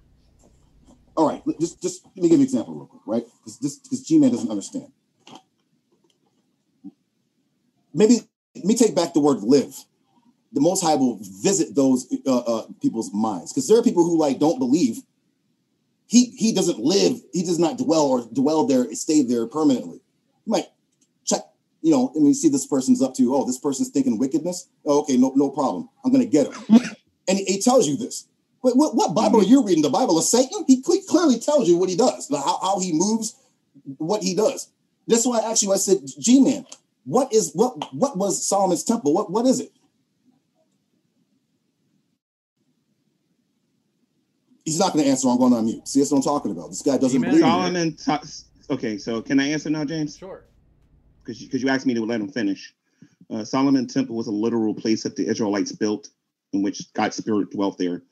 [1.16, 3.24] All right, just just let me give you an example real quick, right?
[3.40, 4.92] Because this because G-Man doesn't understand.
[7.94, 8.22] Maybe
[8.56, 9.76] let me take back the word live.
[10.52, 14.20] The Most High will visit those uh, uh, people's minds because there are people who
[14.20, 15.02] like don't believe.
[16.08, 17.20] He he doesn't live.
[17.34, 20.02] He does not dwell or dwell there, stay there permanently.
[20.46, 20.68] You might
[21.26, 21.42] check.
[21.82, 23.36] You know, I mean, see this person's up to.
[23.36, 24.70] Oh, this person's thinking wickedness.
[24.86, 25.90] Oh, okay, no no problem.
[26.06, 26.54] I'm gonna get him.
[27.28, 28.28] and he, he tells you this.
[28.62, 29.84] What, what, what Bible are you reading?
[29.84, 30.64] The Bible of Satan?
[30.68, 33.36] He cle- clearly tells you what he does, how, how he moves,
[33.98, 34.70] what he does.
[35.06, 35.74] That's why you.
[35.74, 36.66] I said, G-man,
[37.06, 37.94] what is what?
[37.94, 39.14] What was Solomon's temple?
[39.14, 39.72] What what is it?
[44.66, 45.28] He's not going to answer.
[45.28, 45.86] I'm going on mute.
[45.88, 46.70] See, that's what I'm talking about.
[46.70, 47.44] This guy doesn't G-man, believe.
[47.44, 47.96] Solomon.
[47.98, 48.24] ta-
[48.70, 50.18] okay, so can I answer now, James?
[50.18, 50.46] Sure.
[51.24, 52.74] Because you, 'cause you asked me to let him finish.
[53.30, 56.10] Uh, Solomon Temple was a literal place that the Israelites built,
[56.54, 58.04] in which God's spirit dwelt there.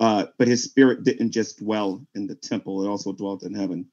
[0.00, 3.86] Uh, but His spirit didn't just dwell in the temple; it also dwelt in heaven.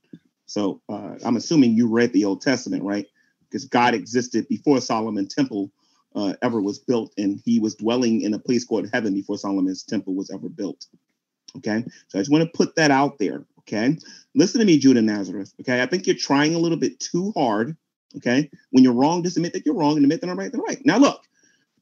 [0.45, 3.05] So uh, I'm assuming you read the Old Testament, right?
[3.49, 5.71] Because God existed before Solomon Temple
[6.15, 9.83] uh, ever was built, and He was dwelling in a place called heaven before Solomon's
[9.83, 10.85] temple was ever built.
[11.57, 13.45] Okay, so I just want to put that out there.
[13.59, 13.97] Okay,
[14.35, 15.53] listen to me, Judah Nazareth.
[15.61, 17.75] Okay, I think you're trying a little bit too hard.
[18.15, 20.51] Okay, when you're wrong, just admit that you're wrong and admit that I'm right.
[20.51, 20.83] Then I'm right.
[20.85, 21.21] Now, look,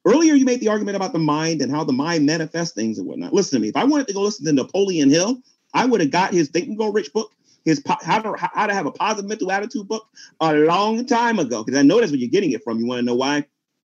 [0.06, 3.08] earlier you made the argument about the mind and how the mind manifests things and
[3.08, 3.34] whatnot.
[3.34, 3.70] Listen to me.
[3.70, 5.38] If I wanted to go listen to Napoleon Hill,
[5.74, 7.32] I would have got his Think and Grow Rich book,
[7.66, 10.08] his po- how to how to have a positive mental attitude book
[10.40, 11.64] a long time ago.
[11.64, 12.80] Because I know that's where you're getting it from.
[12.80, 13.46] You want to know why?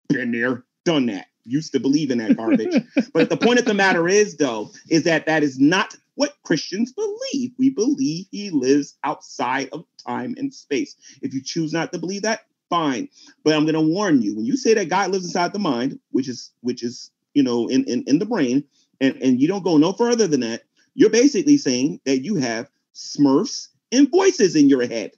[0.09, 1.27] Been there, done that.
[1.45, 2.75] Used to believe in that garbage.
[3.13, 6.93] but the point of the matter is, though, is that that is not what Christians
[6.93, 7.53] believe.
[7.59, 10.97] We believe he lives outside of time and space.
[11.21, 13.09] If you choose not to believe that, fine.
[13.43, 15.99] But I'm going to warn you: when you say that God lives inside the mind,
[16.13, 18.65] which is which is you know in in, in the brain,
[19.01, 20.63] and and you don't go no further than that,
[20.95, 25.12] you're basically saying that you have Smurfs and voices in your head.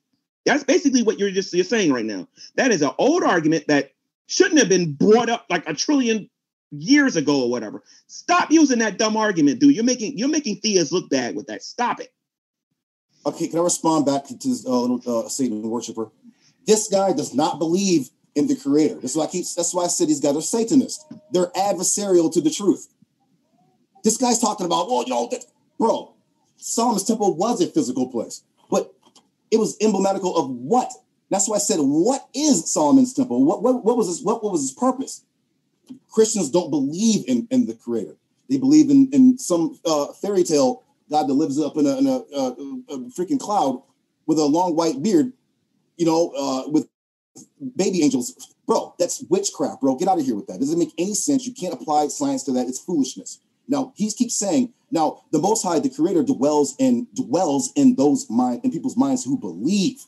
[0.44, 2.28] That's basically what you're just you're saying right now.
[2.54, 3.92] That is an old argument that
[4.26, 6.30] shouldn't have been brought up like a trillion
[6.70, 7.82] years ago or whatever.
[8.06, 9.74] Stop using that dumb argument, dude.
[9.74, 11.62] You're making you're making theists look bad with that.
[11.62, 12.12] Stop it.
[13.24, 16.10] Okay, can I respond back to this uh, little uh, Satan worshiper?
[16.66, 19.00] This guy does not believe in the Creator.
[19.00, 19.44] That's why I keep.
[19.56, 21.04] That's why I said these guys are Satanists.
[21.32, 22.88] They're adversarial to the truth.
[24.04, 25.30] This guy's talking about, well, you know,
[25.78, 26.15] bro.
[26.56, 28.92] Solomon's temple was a physical place, but
[29.50, 30.92] It was emblematical of what?
[31.30, 33.44] That's why I said, what is Solomon's temple?
[33.44, 35.24] What, what, what was his what, what was his purpose?
[36.10, 38.16] Christians don't believe in, in the creator.
[38.50, 42.06] They believe in, in some uh, fairy tale God that lives up in a, in
[42.06, 42.50] a, a,
[42.94, 43.82] a freaking cloud
[44.26, 45.32] with a long white beard,
[45.96, 46.88] you know, uh, with
[47.76, 48.54] baby angels.
[48.66, 49.94] Bro, that's witchcraft, bro.
[49.94, 50.56] Get out of here with that.
[50.56, 51.46] It doesn't make any sense.
[51.46, 52.66] You can't apply science to that.
[52.66, 53.38] It's foolishness.
[53.68, 58.28] Now he keeps saying, now the Most High, the Creator, dwells in dwells in those
[58.30, 60.04] mind in people's minds who believe.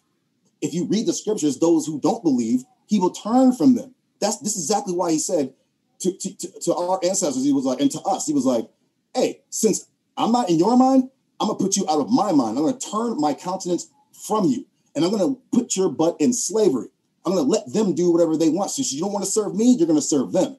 [0.61, 3.95] If you read the scriptures, those who don't believe, he will turn from them.
[4.21, 5.55] That's this is exactly why he said
[6.01, 8.69] to, to, to, to our ancestors, he was like, and to us, he was like,
[9.15, 11.11] hey, since I'm not in your mind,
[11.41, 12.59] I'm gonna put you out of my mind.
[12.59, 13.89] I'm gonna turn my countenance
[14.27, 16.89] from you, and I'm gonna put your butt in slavery.
[17.25, 18.71] I'm gonna let them do whatever they want.
[18.71, 20.57] Since you don't want to serve me, you're gonna serve them.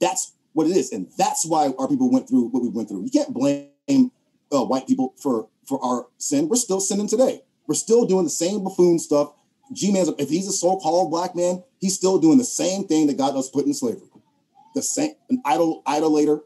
[0.00, 3.04] That's what it is, and that's why our people went through what we went through.
[3.04, 4.10] You can't blame
[4.50, 6.48] uh, white people for for our sin.
[6.48, 7.42] We're still sinning today.
[7.66, 9.34] We're still doing the same buffoon stuff.
[9.74, 13.36] G-man's if he's a so-called black man, he's still doing the same thing that got
[13.36, 14.08] us put in slavery.
[14.74, 16.40] The same an idol idolater,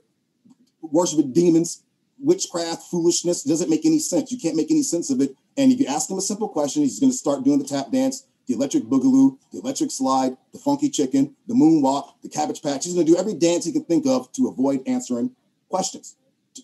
[0.83, 1.85] worshiping demons,
[2.19, 4.33] witchcraft, foolishness doesn't make any sense.
[4.33, 5.37] You can't make any sense of it.
[5.57, 7.93] And if you ask him a simple question, he's going to start doing the tap
[7.93, 12.85] dance, the electric boogaloo, the electric slide, the funky chicken, the moonwalk, the cabbage patch.
[12.85, 15.31] He's going to do every dance he can think of to avoid answering
[15.69, 16.17] questions.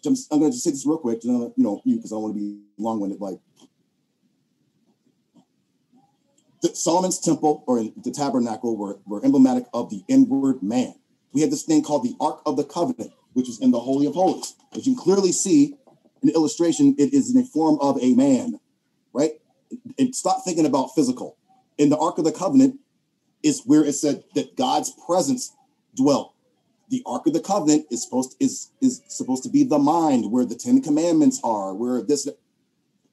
[0.04, 2.40] I'm going to just say this real quick, you know, you because I want to
[2.40, 3.20] be long-winded.
[3.20, 3.38] Like
[6.62, 10.94] the, Solomon's temple or the tabernacle were, were emblematic of the inward man.
[11.32, 14.06] We had this thing called the Ark of the Covenant, which is in the Holy
[14.06, 14.54] of Holies.
[14.74, 15.76] As you can clearly see
[16.22, 18.58] in the illustration, it is in the form of a man,
[19.12, 19.32] right?
[19.98, 21.36] And stop thinking about physical.
[21.78, 22.78] In the Ark of the Covenant
[23.42, 25.54] is where it said that God's presence
[25.94, 26.32] dwelt.
[26.88, 30.30] The Ark of the Covenant is supposed to, is is supposed to be the mind
[30.30, 32.28] where the Ten Commandments are, where this.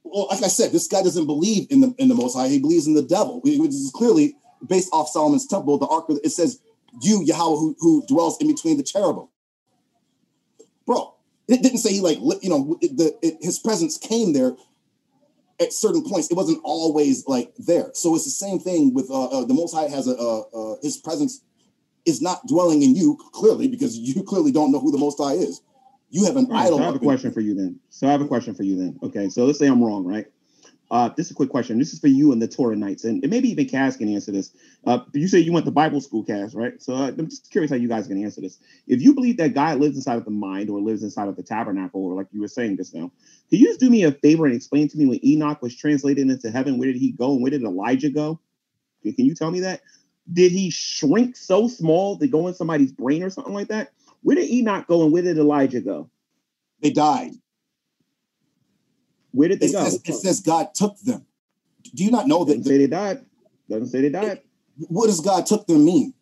[0.04, 2.50] Well, like I said, this guy doesn't believe in the in the Most High.
[2.50, 4.36] He believes in the devil, which is clearly
[4.66, 5.78] based off Solomon's temple.
[5.78, 6.60] The Ark of it says
[7.02, 9.28] you Yahweh who, who dwells in between the cherubim
[10.86, 11.16] bro.
[11.48, 14.56] It didn't say he like you know the it, his presence came there
[15.60, 16.30] at certain points.
[16.32, 17.90] It wasn't always like there.
[17.94, 20.98] So it's the same thing with uh, uh the Most High has a uh, his
[20.98, 21.42] presence
[22.06, 25.34] is not dwelling in you clearly because you clearly don't know who the Most High
[25.34, 25.62] is.
[26.10, 26.78] You have an right, idol.
[26.78, 27.80] So I have a question for you then.
[27.90, 29.00] So I have a question for you then.
[29.02, 30.28] Okay, so let's say I'm wrong, right?
[30.94, 31.80] Uh, this is a quick question.
[31.80, 34.32] This is for you and the Torah Knights, and, and maybe even Kaz can answer
[34.32, 34.56] this.
[34.86, 36.80] Uh, you say you went to Bible school, Kaz, right?
[36.80, 38.60] So uh, I'm just curious how you guys can answer this.
[38.86, 41.42] If you believe that God lives inside of the mind or lives inside of the
[41.42, 43.12] tabernacle, or like you were saying just now,
[43.50, 46.30] can you just do me a favor and explain to me when Enoch was translated
[46.30, 48.40] into heaven, where did he go and where did Elijah go?
[49.02, 49.82] Can you tell me that?
[50.32, 53.94] Did he shrink so small to go in somebody's brain or something like that?
[54.22, 56.12] Where did Enoch go and where did Elijah go?
[56.82, 57.32] They died.
[59.34, 59.84] Where did they it go?
[59.84, 61.26] Says, it says God took them.
[61.94, 62.54] Do you not know that?
[62.54, 63.26] Doesn't say they died.
[63.70, 64.42] Doesn't say they died.
[64.88, 66.14] What does God took them mean?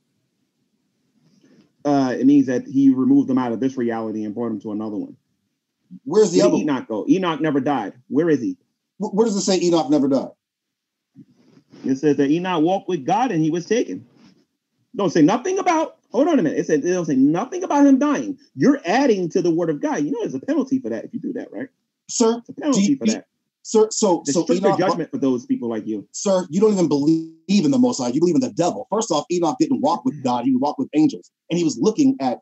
[1.84, 4.72] Uh, it means that He removed them out of this reality and brought them to
[4.72, 5.18] another one.
[6.06, 6.58] Where's the Where other?
[6.58, 7.06] Enoch go?
[7.08, 7.94] Enoch never died.
[8.08, 8.58] Where is he?
[8.98, 10.30] Where does it say Enoch never died?
[11.84, 14.06] It says that Enoch walked with God and he was taken.
[14.96, 15.98] Don't say nothing about.
[16.12, 16.60] Hold on a minute.
[16.60, 18.38] It says it don't say nothing about him dying.
[18.56, 20.04] You're adding to the word of God.
[20.04, 21.70] You know, there's a penalty for that if you do that, right?
[22.12, 23.28] Sir, penalty you- for that.
[23.64, 23.88] sir.
[23.92, 26.08] So, There's so stricter Enoch, judgment for those people like you.
[26.12, 27.32] sir, you don't even believe
[27.66, 28.10] in the Most High.
[28.10, 28.88] You believe in the devil.
[28.92, 30.46] First off, Enoch didn't walk with God.
[30.46, 32.42] He walked with angels, and he was looking at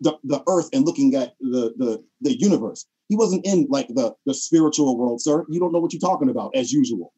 [0.00, 2.86] the, the earth and looking at the, the the universe.
[3.08, 5.44] He wasn't in like the the spiritual world, sir.
[5.48, 7.12] You don't know what you're talking about, as usual.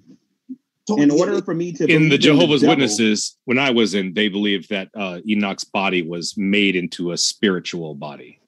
[0.87, 3.95] Totally- In order for me to in the believe Jehovah's devil- Witnesses, when I was
[3.95, 8.39] in, they believed that uh, Enoch's body was made into a spiritual body.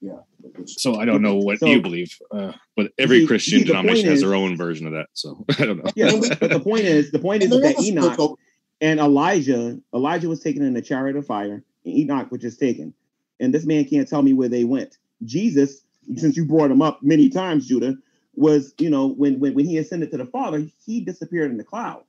[0.00, 0.18] yeah.
[0.66, 3.68] So I don't know what So- you believe, uh, but every See- Christian see, the
[3.68, 5.06] denomination has is- their own version of that.
[5.12, 5.90] So I don't know.
[5.94, 8.38] Yeah, but the point is, the point is that there that is Enoch
[8.80, 12.92] and Elijah, Elijah was taken in the chariot of fire, and Enoch was just taken.
[13.40, 14.96] And this man can't tell me where they went.
[15.24, 15.82] Jesus,
[16.16, 17.96] since you brought him up many times, Judah,
[18.34, 21.64] was you know when when when he ascended to the Father, he disappeared in the
[21.64, 22.02] cloud.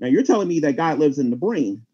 [0.00, 1.84] Now you're telling me that God lives in the brain.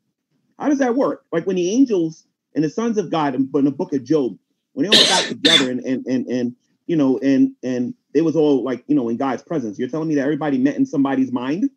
[0.58, 1.24] How does that work?
[1.32, 2.24] Like when the angels
[2.54, 4.38] and the sons of God in, in the book of Job,
[4.72, 6.56] when they all got together and and and and
[6.86, 9.78] you know and and they was all like you know in God's presence.
[9.78, 11.70] You're telling me that everybody met in somebody's mind?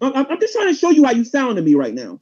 [0.00, 2.18] I'm, I'm just trying to show you how you sound to me right now.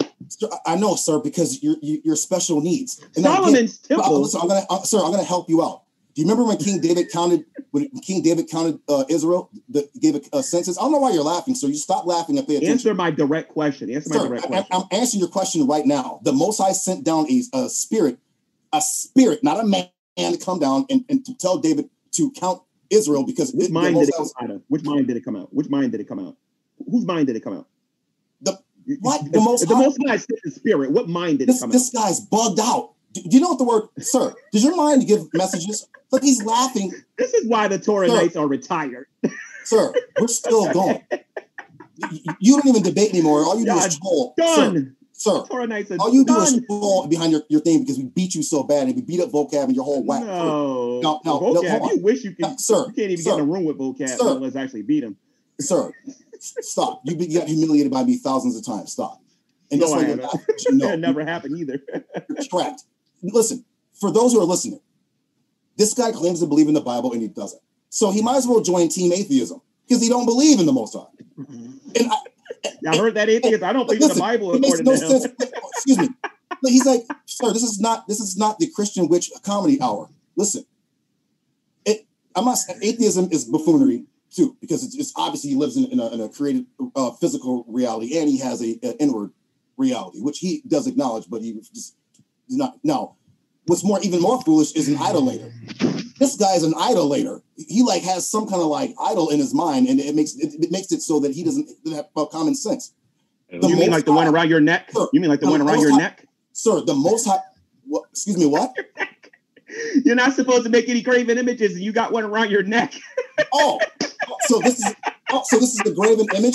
[0.66, 3.00] I know, sir, because you're you- you're special needs.
[3.16, 4.20] And I Solomon's But, uh, temple.
[4.22, 5.82] listen, I'm gonna, uh, sir, I'm gonna help you out.
[6.14, 10.14] Do you remember when King David counted when King David counted uh, Israel, the, gave
[10.14, 10.76] a, a census?
[10.78, 11.68] I don't know why you're laughing, sir.
[11.68, 12.72] You stop laughing and pay attention.
[12.72, 13.90] Answer my direct question.
[13.90, 14.66] Answer my Sir, direct I, question.
[14.72, 16.20] am answering your question right now.
[16.22, 18.18] The Most High sent down a, a spirit,
[18.72, 22.62] a spirit, not a man, to come down and, and to tell David to count
[22.90, 24.62] Israel because Which it, mind did it come out of?
[24.68, 25.52] Which mind did it come out?
[25.54, 26.36] Which mind did it come out?
[26.90, 27.66] Whose mind did it come out?
[28.40, 28.58] The-
[29.00, 29.30] what?
[29.30, 30.90] The Most the High- most high the spirit.
[30.90, 31.70] What mind did it this, out?
[31.70, 32.92] this guy's bugged out.
[33.12, 34.34] Do, do you know what the word, sir?
[34.52, 35.86] Does your mind give messages?
[36.10, 36.92] Look, he's laughing.
[37.16, 38.14] This is why the Torah Sir.
[38.16, 39.06] Knights are retired.
[39.64, 39.94] sir.
[40.20, 41.02] We're still going.
[41.96, 43.44] You, you don't even debate anymore.
[43.44, 44.34] All you do is troll.
[44.36, 44.74] Done.
[44.74, 44.96] Sir,
[45.26, 45.46] Are
[46.00, 48.86] all you do is troll behind your, your thing because we beat you so bad
[48.86, 50.24] and we beat up vocab and your whole whack.
[50.24, 51.80] No, No, no, no, vocab.
[51.80, 51.88] on.
[51.96, 52.40] you wish you could.
[52.42, 54.08] No, sir, you can't even sir, get in a room with vocab.
[54.08, 54.44] sir.
[54.44, 55.16] Us actually beat him.
[55.60, 55.92] Sir,
[56.40, 57.02] stop.
[57.04, 58.92] You, got humiliated by me thousands of times.
[58.92, 59.20] Stop.
[59.70, 60.24] And No, that's I why you're haven't.
[60.24, 60.54] laughing.
[60.68, 61.80] You know, That never happened either.
[62.28, 62.82] you're trapped.
[63.22, 63.64] Listen,
[64.00, 64.80] for those who are listening,
[65.76, 67.62] this guy claims to believe in the Bible and he doesn't.
[67.88, 70.94] So he might as well join Team Atheism because he don't believe in the Most
[70.94, 71.04] High.
[71.38, 71.72] Mm-hmm.
[72.00, 72.16] And I,
[72.88, 73.62] I heard that atheist.
[73.62, 75.36] I don't believe in the Bible according no to him.
[75.74, 76.08] Excuse me.
[76.62, 80.08] But he's like, sir, this is not this is not the Christian witch comedy hour.
[80.36, 80.64] Listen,
[81.84, 82.06] it
[82.36, 86.08] I'm not atheism is buffoonery too because it's, it's obviously he lives in, in, a,
[86.08, 86.66] in a created
[86.96, 89.30] uh, physical reality and he has a, a inward
[89.76, 91.96] reality which he does acknowledge, but he just
[92.46, 92.78] he's not.
[92.84, 93.16] Now,
[93.66, 95.52] what's more even more foolish is an idolater.
[96.22, 97.42] This guy is an idolater.
[97.56, 100.54] He like has some kind of like idol in his mind, and it makes it,
[100.62, 102.92] it makes it so that he doesn't have common sense.
[103.50, 104.90] The You mean like the one around your neck?
[104.92, 106.26] Sir, You mean like the the one around your High- neck?
[106.52, 107.40] Sir, the most high.
[107.86, 108.72] What, excuse me, what?
[110.04, 112.94] You're not supposed to make any graven images, and you got one around your neck.
[113.54, 114.94] Oh, oh, so this is
[115.30, 116.54] oh, so this is the graven image.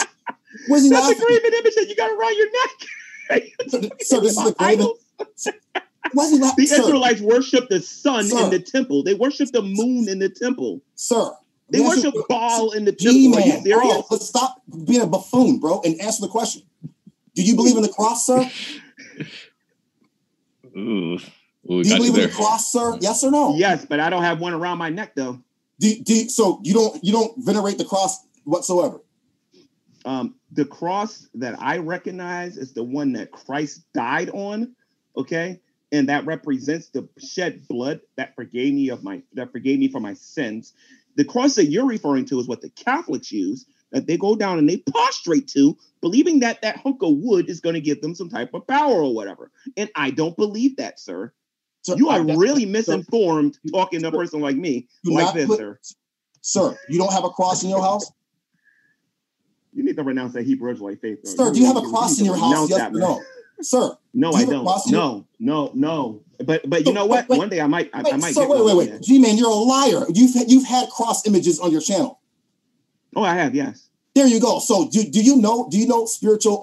[0.68, 1.26] Where's he That's a laughing?
[1.26, 4.02] graven image that you got around your neck.
[4.06, 4.94] So this is the graven.
[6.12, 6.40] Idols.
[6.40, 6.56] Why is?
[6.56, 8.44] The Sir, Israelites worship the sun Sir.
[8.46, 9.04] in the temple.
[9.04, 10.82] They worship the moon in the temple.
[10.96, 11.32] sir.
[11.70, 13.40] They the answer- worship Baal in the G temple.
[13.40, 13.94] Are you man, serious?
[13.94, 16.62] bro, let's stop being a buffoon, bro, and answer the question.
[17.36, 18.50] Do you believe in the cross, sir?
[20.78, 21.20] Ooh, Ooh,
[21.66, 22.98] Do you got you believe in the cross, sir?
[23.02, 23.56] Yes or no?
[23.56, 25.40] Yes, but I don't have one around my neck though.
[25.80, 29.02] Do, do so you don't you don't venerate the cross whatsoever?
[30.06, 34.74] Um, the cross that I recognize is the one that Christ died on.
[35.18, 35.60] Okay.
[35.92, 40.00] And that represents the shed blood that forgave me of my that forgave me for
[40.00, 40.74] my sins.
[41.16, 44.60] The cross that you're referring to is what the Catholics use, that they go down
[44.60, 48.14] and they prostrate to, believing that that hunk of wood is going to give them
[48.14, 49.50] some type of power or whatever.
[49.78, 51.34] And I don't believe that, sir.
[51.96, 55.58] You are uh, that's- really misinformed talking to a person like me, like this, put-
[55.58, 55.80] sir.
[56.42, 58.12] Sir, you don't have a cross in your house?
[59.74, 61.20] You need to renounce that Hebrew Israelite faith.
[61.24, 61.30] though.
[61.30, 62.70] Sir, do you have a cross in your house?
[62.70, 63.22] Yes that, or no?
[63.62, 64.66] Sir, No, Do I you have a don't.
[64.66, 66.22] cross No, no, no.
[66.46, 67.28] But but you So, know what?
[67.28, 67.38] wait, wait.
[67.40, 69.02] One day I might I, I might sir, get wait, wait, wait.
[69.02, 70.06] G man, you're a liar.
[70.14, 72.20] You've you've had cross images on your channel.
[73.16, 73.90] Oh, I have, yes.
[74.14, 74.60] There you go.
[74.60, 76.62] So do, do you know do you know spiritual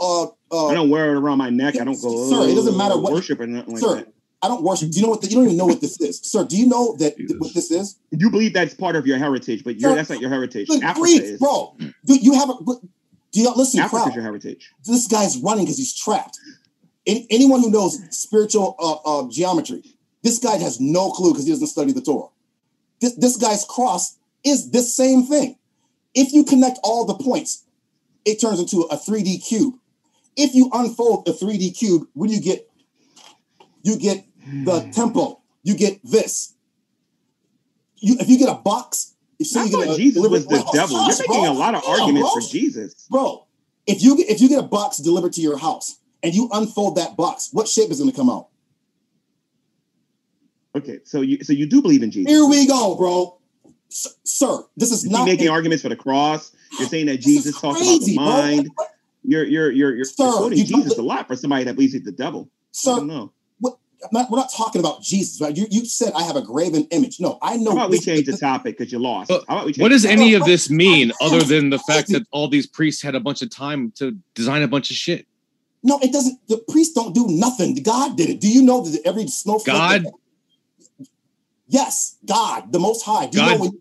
[0.51, 1.75] uh uh I don't wear it around my neck.
[1.81, 4.13] I don't go Sir, it doesn't matter "Oh, what- worship or nothing like Sir, that.
[4.43, 4.91] I don't worship.
[4.91, 6.21] Do you know what the, you don't even know what this is?
[6.23, 7.97] Sir, do you know that th- what this is?
[8.11, 10.69] You believe that's part of your heritage, but you're, Sir, that's not your heritage.
[10.69, 11.39] Good Africa grief, is.
[11.41, 11.75] bro.
[11.81, 12.55] Do you have a
[13.33, 14.15] do you listen, Africa's crowd?
[14.15, 14.71] your heritage.
[14.85, 16.39] This guy's running because he's trapped.
[17.07, 19.83] Any, anyone who knows spiritual uh, uh, geometry,
[20.23, 22.29] this guy has no clue because he doesn't study the Torah.
[23.01, 25.59] This, this guy's cross is this same thing.
[26.15, 27.65] If you connect all the points,
[28.25, 29.75] it turns into a 3D cube.
[30.37, 32.69] If you unfold a 3D cube, what do you get?
[33.83, 34.25] You get
[34.65, 35.43] the temple.
[35.63, 36.55] You get this.
[37.97, 40.47] You if you get a box, if so I you get a Jesus delivered- was
[40.47, 40.97] the Wait, devil.
[40.97, 41.51] You're making bro.
[41.51, 42.41] a lot of Damn, arguments bro.
[42.41, 43.07] for Jesus.
[43.11, 43.47] bro.
[43.87, 46.97] If you get if you get a box delivered to your house and you unfold
[46.97, 48.49] that box, what shape is going to come out?
[50.77, 52.33] Okay, so you so you do believe in Jesus.
[52.33, 53.39] Here we go, bro.
[53.91, 56.51] S- sir, this is You not making a- arguments for the cross.
[56.81, 58.25] You're saying that this is Jesus talks about the crazy, bro.
[58.25, 58.71] mind.
[59.23, 61.93] You're you're you're you're Sir, quoting you don't- Jesus a lot for somebody that believes
[61.93, 62.49] he's the devil.
[62.51, 63.31] I Sir, don't.
[64.03, 65.57] I'm not, we're not talking about Jesus, right?
[65.57, 67.21] You, you said I have a graven image.
[67.21, 67.71] No, I know.
[67.71, 69.29] How about we this- change the topic because you lost?
[69.31, 72.27] But How about we What does any of this mean other than the fact that
[72.31, 75.27] all these priests had a bunch of time to design a bunch of shit?
[75.87, 76.39] No, it doesn't.
[76.49, 77.75] The priests don't do nothing.
[77.83, 78.41] God did it.
[78.41, 79.77] Do you know that every snowflake?
[79.77, 80.07] God?
[81.69, 83.27] yes, God, the Most High.
[83.27, 83.73] Do you God- know when,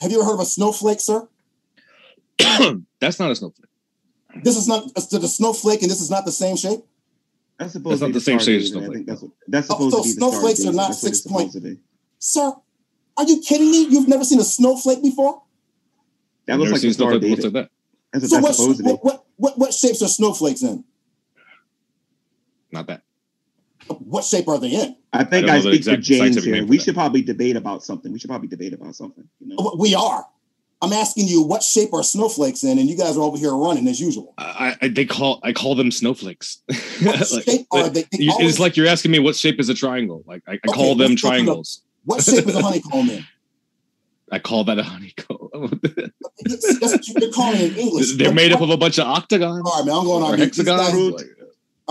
[0.00, 1.28] have you ever heard of a snowflake, sir?
[3.00, 3.68] That's not a snowflake.
[4.44, 6.80] This is not uh, the snowflake, and this is not the same shape.
[7.58, 8.64] That's supposed That's to be not the same shade stargazer.
[8.64, 8.94] as I snowflake.
[8.94, 11.08] think that's what that's Oh, supposed so to be the snowflakes are not That's what
[11.10, 11.80] it's six point- supposed to be.
[12.20, 12.52] Sir,
[13.16, 13.86] are you kidding me?
[13.88, 15.42] You've never seen a snowflake before?
[16.46, 17.70] That looks like seen the Star snowflake looks like that.
[18.12, 18.90] That's So that's what, supposed to be.
[18.90, 20.84] what, what, what, what shapes are snowflakes in?
[22.72, 23.02] Not that.
[23.88, 24.96] What shape are they in?
[25.12, 26.64] I think I I, don't know the speak for James here.
[26.64, 28.12] We should probably debate about something.
[28.12, 29.26] We should probably debate about something.
[29.40, 29.74] You know?
[29.78, 30.24] We are.
[30.82, 33.86] I'm asking you what shape are snowflakes in, and you guys are over here running
[33.88, 34.32] as usual.
[34.38, 36.62] I, I they call I call them snowflakes.
[37.02, 38.02] What Like, shape are they?
[38.12, 40.22] they you- always- it's like you're asking me what shape is a triangle.
[40.26, 41.82] Like I, I Okay, call them let's go through the- triangles.
[42.04, 43.24] what shape is a honeycomb in?
[44.30, 45.80] I call that a honeycomb.
[46.44, 48.16] That's what you're calling in English.
[48.16, 49.62] They're made up of a bunch of octagons.
[49.64, 49.96] All right, man.
[49.96, 50.34] I'm going on.
[50.34, 50.52] Or mute.
[50.54, 51.12] These guys- hexagons.
[51.12, 51.18] all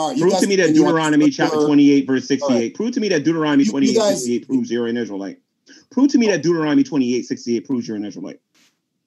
[0.08, 0.74] right, Prove guys to me that.
[0.74, 2.42] Deuteronomy chapter 28, verse 68.
[2.54, 2.74] All right.
[2.74, 5.40] Prove to me that Deuteronomy You- you 28, guys- 68 proves you're an Israelite.
[5.92, 8.40] Prove to me that Deuteronomy 28, 68 proves you're an Israelite.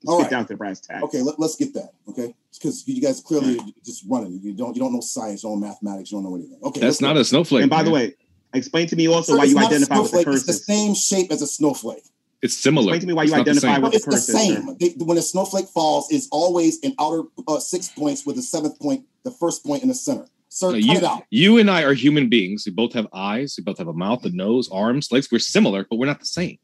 [0.05, 0.31] Let's All get right.
[0.31, 1.03] down to the brass tacks.
[1.05, 1.93] Okay, let, us get that.
[2.09, 4.41] Okay, because you guys clearly just running.
[4.43, 4.75] You don't.
[4.75, 5.45] You don't know science.
[5.45, 6.11] You don't know mathematics.
[6.11, 6.59] You don't know anything.
[6.63, 7.63] Okay, That's not a snowflake.
[7.63, 8.15] And by the way,
[8.53, 10.35] explain to me also Sir, why you identify with the snowflake.
[10.37, 12.03] It's the same shape as a snowflake.
[12.43, 12.87] it's similar.
[12.87, 14.77] Explain to me why It's you not the identify with But the it's the same.
[14.81, 18.81] They, when a snowflake falls, it's always an outer uh, six points with the seventh
[18.81, 20.27] point, the first point in the center.
[20.55, 21.23] Sir, No, cut you, it out.
[21.31, 22.65] you and I are human beings.
[22.67, 23.55] We both have eyes.
[23.57, 25.29] We both have a mouth, a nose, arms, legs.
[25.33, 26.59] We're similar, but we're not the same.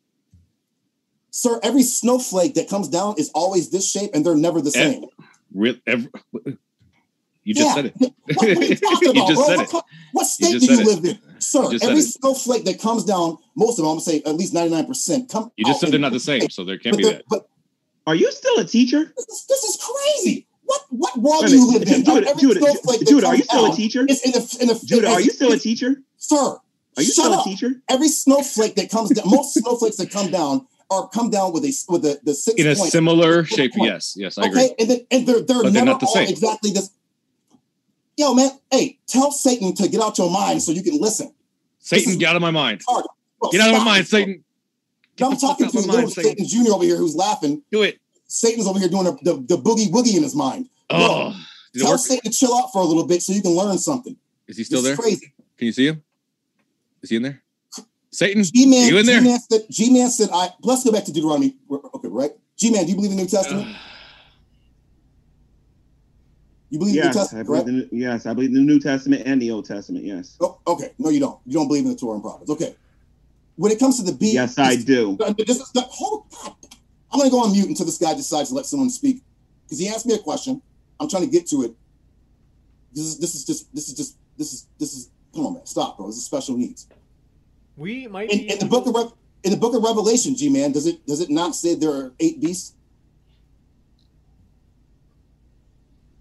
[1.31, 4.93] Sir, every snowflake that comes down is always this shape, and they're never the Ev-
[4.93, 5.05] same.
[5.55, 6.07] Real, ev-
[7.45, 7.75] you just Yeah.
[7.75, 7.95] said it.
[7.99, 9.47] What, what are you talking You about, just bro?
[9.47, 9.71] said What, it.
[9.71, 9.83] co-
[10.13, 11.03] what state just do you said it.
[11.03, 11.41] live in?
[11.41, 12.09] Sir, You just said every it.
[12.09, 15.65] snowflake that comes down, most of them, I'm gonna say at least 99%, come You
[15.65, 17.23] just out said they're not the same, so there can't But, be that.
[17.31, 17.47] but
[18.07, 19.15] Are you still a teacher?
[19.17, 20.47] this is, this is crazy.
[20.69, 21.89] What what world do you minute.
[21.89, 22.05] live in?
[22.05, 24.05] Judah, Every Judah, Judah, are you still a teacher?
[24.07, 26.03] is in the in the Judah, are you still a teacher?
[26.19, 26.37] Sir,
[26.97, 27.71] Are you still a teacher?
[27.89, 31.73] Every snowflake that comes down, most snowflakes that come down are come down with a
[31.89, 32.93] with the the six In a point.
[32.93, 33.91] similar Six shape, point.
[33.91, 34.75] yes, yes, I okay, agree.
[34.79, 36.29] and then and they're they're But they're not the all same.
[36.29, 36.91] exactly this.
[38.19, 41.33] Yo, man, hey, tell Satan to get out your mind so you can listen.
[41.79, 42.83] Satan, is- get out of my mind.
[42.87, 44.07] Bro, Get out of my mind.
[44.07, 44.45] Satan.
[45.21, 46.45] I'm talking to of little mind, Satan.
[46.47, 46.73] Satan Jr.
[46.73, 47.63] over here who's laughing.
[47.73, 47.99] Do it.
[48.29, 50.69] Satan's over here doing the, the, the boogie woogie in his mind.
[50.89, 52.01] Bro, Oh, did it tell work?
[52.01, 54.17] Satan to chill out for a little bit so you can learn something.
[54.47, 55.07] Is he still this there?
[55.09, 55.33] is crazy.
[55.57, 56.03] Can you see him?
[57.03, 57.43] Is he in there?
[58.11, 59.21] Satan, G Man, you in there?
[59.21, 61.57] G Man said, G Man said, I let's go back to Deuteronomy.
[61.71, 62.31] Okay, right?
[62.57, 63.77] G Man, do you believe in the New Testament?
[66.71, 67.65] You believe in the New Yes, I Testament, right?
[67.65, 70.05] the, yes, I believe the New Testament and the Old Testament.
[70.05, 71.41] Yes, Oh, okay, no, you don't.
[71.47, 72.51] You don't believe in the Torah and prophets.
[72.51, 72.77] Okay.
[73.57, 75.17] When it comes to the beast, yes, I do.
[75.39, 76.27] This is the whole.
[77.11, 79.23] I'm going to go on mute until this guy decides to let someone speak
[79.65, 80.61] because he asked me a question.
[81.01, 81.75] I'm trying to get to it.
[82.93, 85.67] This is this is just this is just this is this is come on man
[85.67, 86.89] stop bro this is special needs
[87.77, 89.13] We might in, be in the book of Rev
[89.45, 92.13] in the book of Revelation G man does it does it not say there are
[92.19, 92.75] eight beasts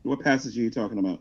[0.03, 1.19] What passage are you talking about?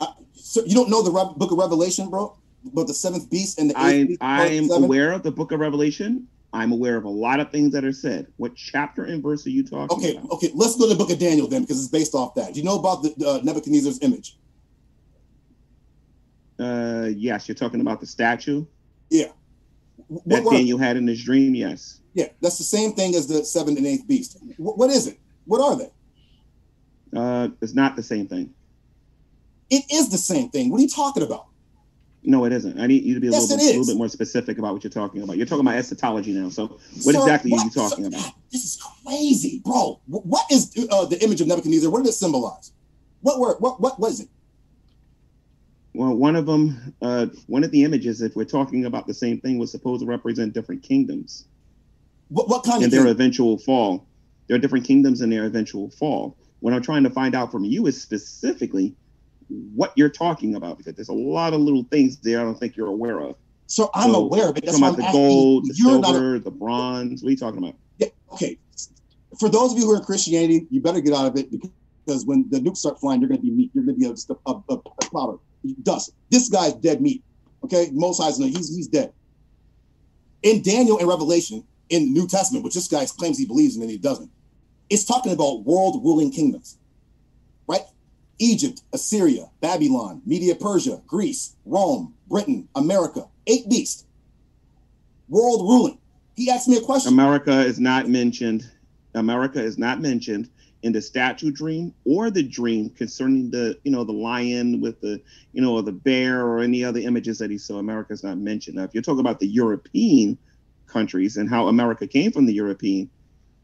[0.00, 3.58] uh, so you don't know the Re- book of Revelation bro But the seventh beast
[3.58, 6.26] and the eighth I'm beast, I'm aware of the Book of Revelation.
[6.54, 8.28] I'm aware of a lot of things that are said.
[8.36, 10.30] What chapter and verse are you talking okay about?
[10.30, 12.60] okay let's go to the book of Daniel then because it's based off that do
[12.60, 14.38] you know about the uh, Nebuchadnezzar's image
[16.58, 18.64] Uh, yes, you're talking about the statue
[19.10, 21.54] Wh- that what Daniel had in his dream.
[21.54, 22.00] Yes.
[22.14, 24.38] Yeah, that's the same thing as the seventh and eighth beast.
[24.56, 25.18] Wh- what is it?
[25.46, 25.90] What are they?
[27.18, 28.54] Uh, it's not the same thing.
[29.70, 30.70] It is the same thing.
[30.70, 31.46] What are you talking about?
[32.24, 32.80] No, it isn't.
[32.80, 34.84] I need you to be a Yes, little, bit, little bit more specific about what
[34.84, 35.36] you're talking about.
[35.36, 36.48] You're talking about eschatology now.
[36.48, 38.32] So, what Sir, exactly are you talking sir, about?
[38.50, 40.00] This is crazy, bro.
[40.06, 41.90] What is uh, the image of Nebuchadnezzar?
[41.90, 42.72] What does it symbolize?
[43.20, 43.56] What word?
[43.60, 44.28] What what was it?
[45.94, 49.40] Well, one of them, uh, one of the images, if we're talking about the same
[49.40, 51.46] thing, was supposed to represent different kingdoms
[52.28, 53.12] What what kind and of their king?
[53.12, 54.08] eventual fall.
[54.48, 56.38] There are different kingdoms and their eventual fall.
[56.60, 58.96] What I'm trying to find out from you is specifically
[59.48, 62.76] what you're talking about, because there's a lot of little things there I don't think
[62.76, 63.36] you're aware of.
[63.66, 64.64] So I'm So, aware of it.
[64.64, 65.20] That's talking why about I'm the asking.
[65.28, 67.22] gold, the silver, the bronze.
[67.22, 67.74] What are you talking about?
[67.98, 68.58] Yeah, okay.
[69.40, 72.26] For those of you who are in Christianity, you better get out of it because
[72.26, 73.70] when the nukes start flying, you're going to be meat.
[73.74, 75.40] You're going to be just a, a, a, a of
[75.82, 76.12] dust.
[76.30, 77.22] This guy's dead meat.
[77.64, 79.12] Okay, Most High's he's he's dead.
[80.42, 83.82] In Daniel and Revelation, in the New Testament, which this guy claims he believes in
[83.82, 84.30] and he doesn't,
[84.90, 86.76] it's talking about world ruling kingdoms?
[88.38, 94.06] Egypt, Assyria, Babylon, Media Persia, Greece, Rome, Britain, America, eight beasts,
[95.28, 95.98] world ruling.
[96.36, 97.12] He asked me a question.
[97.12, 98.68] America is not mentioned.
[99.14, 100.48] America is not mentioned
[100.82, 105.20] in the statue dream or the dream concerning the, you know, the lion with the,
[105.52, 107.78] you know, or the bear or any other images that he saw.
[107.78, 108.76] America is not mentioned.
[108.76, 110.36] Now, if you're talking about the European
[110.86, 113.08] countries and how America came from the European,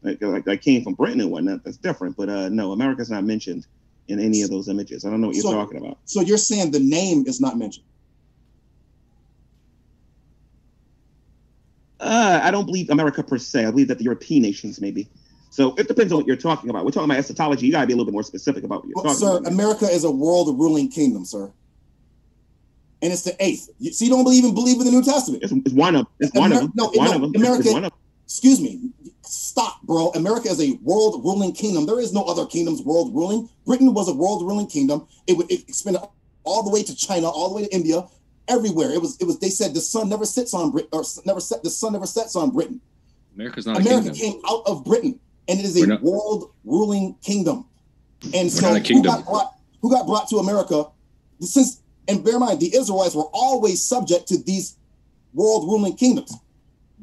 [0.01, 2.17] like, like that came from Britain and whatnot, that's different.
[2.17, 3.67] But uh, no, America's not mentioned
[4.11, 5.05] in any of those images.
[5.05, 5.97] I don't know what you're So- talking about.
[6.05, 7.85] So you're saying the name is not mentioned?
[11.99, 13.65] Uh, I don't believe America per se.
[13.65, 15.07] I believe that the European nations maybe.
[15.51, 16.85] So it depends on what you're talking about.
[16.85, 17.65] We're talking about eschatology.
[17.65, 19.37] You got to be a little bit more specific about what you're Well, talking sir,
[19.37, 19.51] about.
[19.51, 21.51] America is a world ruling kingdom, sir.
[23.03, 23.69] And it's the eighth.
[23.79, 25.43] You, so you don't even believe in the New Testament.
[25.43, 26.71] It's, it's one of it's one of them.
[26.75, 27.31] no, It's one of them.
[27.35, 27.91] America- It's one of
[28.25, 28.79] Excuse me.
[29.23, 30.09] Stop, bro.
[30.11, 31.85] America is a world ruling kingdom.
[31.85, 33.49] There is no other kingdoms world ruling.
[33.65, 35.07] Britain was a world ruling kingdom.
[35.27, 35.97] It would expand
[36.43, 38.07] all the way to China, all the way to India.
[38.47, 38.91] everywhere.
[38.91, 39.39] It was it was.
[39.39, 41.63] They said the sun never sits on Britain, or never set.
[41.63, 42.81] The sun never sets on Britain.
[43.35, 47.65] America's not America came out of Britain, and it is a not, world ruling kingdom.
[48.33, 50.85] And so, who got, brought, who got brought to America?
[51.39, 54.75] Since and bear in mind, the Israelites were always subject to these
[55.33, 56.33] world ruling kingdoms.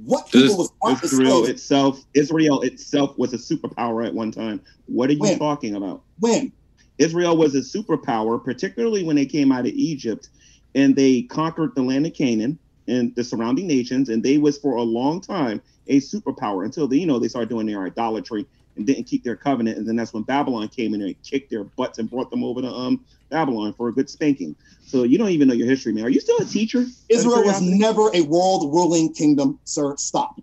[0.05, 2.05] What people was Israel itself?
[2.15, 4.61] Israel itself was a superpower at one time.
[4.87, 5.39] What are you when?
[5.39, 6.05] talking about?
[6.20, 6.53] When
[6.99, 10.29] Israel was a superpower, particularly when they came out of Egypt
[10.75, 14.77] and they conquered the land of Canaan and the surrounding nations, and they was for
[14.77, 18.47] a long time a superpower until they, you know, they started doing their idolatry
[18.78, 19.76] and didn't keep their covenant.
[19.76, 22.62] And then that's when Babylon came in and kicked their butts and brought them over
[22.62, 24.56] to um Babylon for a good spanking.
[24.86, 26.05] So you don't even know your history, man.
[26.05, 26.86] Are you still a teacher?
[27.09, 29.94] Israel was never a world ruling kingdom, sir.
[29.98, 30.40] Stop.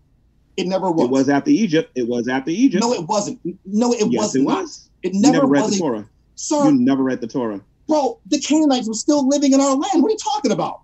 [0.57, 1.05] It never was.
[1.05, 1.91] It was after Egypt.
[1.95, 2.83] It was after Egypt.
[2.83, 3.39] No, it wasn't.
[3.65, 4.43] No, it yes, wasn't.
[4.43, 4.89] It was.
[5.03, 6.09] It never, never read the Torah.
[6.35, 7.61] Sir, you never read the Torah.
[7.87, 10.01] Bro, the Canaanites were still living in our land.
[10.01, 10.79] What are you talking about?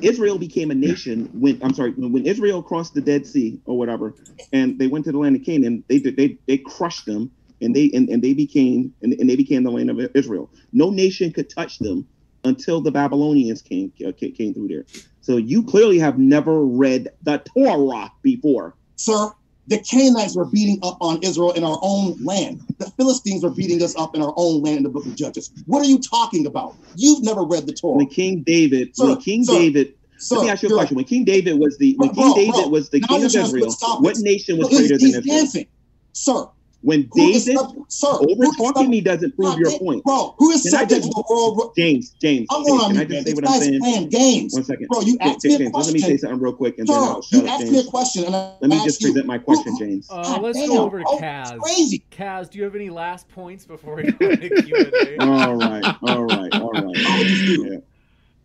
[0.00, 4.14] Israel became a nation when I'm sorry when Israel crossed the Dead Sea or whatever,
[4.52, 5.84] and they went to the land of Canaan.
[5.88, 7.30] They they they crushed them,
[7.60, 10.50] and they and, and they became and, and they became the land of Israel.
[10.72, 12.08] No nation could touch them
[12.44, 14.86] until the Babylonians came came through there.
[15.20, 19.30] So you clearly have never read the Torah before, sir.
[19.68, 22.60] The Canaanites were beating up on Israel in our own land.
[22.78, 25.50] The Philistines were beating us up in our own land in the book of Judges.
[25.66, 26.76] What are you talking about?
[26.96, 27.98] You've never read the Torah.
[27.98, 30.96] When King David, sir, when King sir, David, sir, let me ask you a question.
[30.96, 33.74] When King David was the when bro, King David bro, was the king of Israel,
[34.00, 35.22] what nation was greater than Israel?
[35.38, 35.66] Dancing.
[36.12, 36.46] Sir,
[36.82, 37.56] when David
[37.88, 40.04] sir, over talking me doesn't prove your point.
[40.04, 41.72] Bro, who is subject to the world?
[41.76, 42.48] James, James.
[42.50, 43.80] I'm James, can I just say what I'm saying?
[43.80, 44.54] Playing games.
[44.54, 44.88] One second.
[44.88, 45.72] Bro, you asked me a question.
[45.72, 47.84] Let me say something real quick and sir, then I'll shut you asked me a
[47.84, 50.08] question and Let me just present my question, James.
[50.10, 51.58] Uh, let's go over to Kaz.
[51.60, 52.04] Crazy.
[52.10, 55.16] Kaz, do you have any last points before we go into Q&A?
[55.20, 57.82] all right, all right, all right.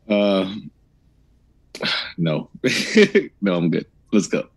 [0.07, 0.15] Yeah.
[0.15, 0.53] Uh,
[2.17, 2.49] no.
[3.41, 3.87] no, I'm good.
[4.11, 4.47] Let's go.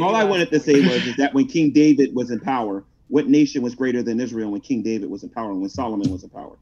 [0.00, 3.28] all I wanted to say was is that when King David was in power, what
[3.28, 6.24] nation was greater than Israel when King David was in power and when Solomon was
[6.24, 6.58] in power?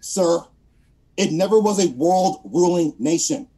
[0.00, 0.40] Sir,
[1.16, 3.48] it never was a world ruling nation.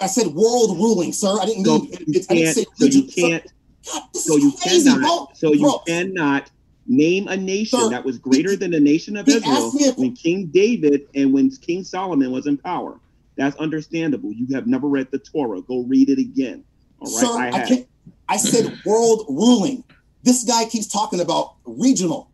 [0.00, 1.38] I said world ruling, sir.
[1.40, 3.44] I didn't so mean it, I didn't say so you can't
[3.92, 5.28] God, so you crazy, cannot bro.
[5.34, 5.78] so you bro.
[5.86, 6.50] cannot
[6.86, 10.46] name a nation sir, that was greater he, than the nation of Israel when King
[10.46, 12.98] David and when King Solomon was in power.
[13.36, 14.32] That's understandable.
[14.32, 15.60] You have never read the Torah.
[15.62, 16.64] Go read it again.
[17.00, 17.52] All right.
[17.54, 17.84] Sir, I,
[18.28, 19.84] I, I said world ruling.
[20.22, 22.32] This guy keeps talking about regional.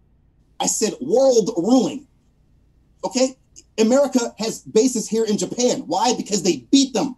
[0.60, 2.06] I said world ruling.
[3.04, 3.36] Okay?
[3.78, 5.80] America has bases here in Japan.
[5.86, 6.14] Why?
[6.14, 7.16] Because they beat them.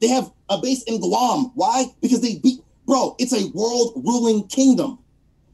[0.00, 1.52] They have a base in Guam.
[1.54, 1.84] Why?
[2.00, 2.60] Because they beat.
[2.86, 4.98] Bro, it's a world ruling kingdom.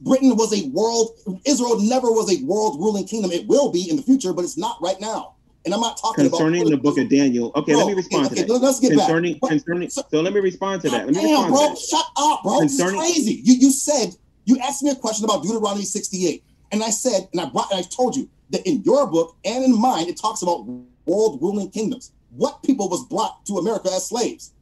[0.01, 3.31] Britain was a world, Israel never was a world ruling kingdom.
[3.31, 5.35] It will be in the future, but it's not right now.
[5.65, 7.51] And I'm not talking concerning about the book of Daniel.
[7.57, 8.59] Okay, bro, let me respond okay, to that.
[8.61, 9.51] Let's get concerning, back.
[9.51, 11.07] Concerning, so, so, let me respond to that.
[11.07, 11.79] Let me damn, respond bro, to that.
[11.79, 12.59] shut up, bro.
[12.61, 13.41] Concerning, this is crazy.
[13.43, 14.15] You you said
[14.45, 17.81] you asked me a question about Deuteronomy 68, and I said, and I brought, and
[17.81, 20.67] I told you that in your book and in mine, it talks about
[21.07, 22.13] world ruling kingdoms.
[22.31, 24.53] What people was brought to America as slaves?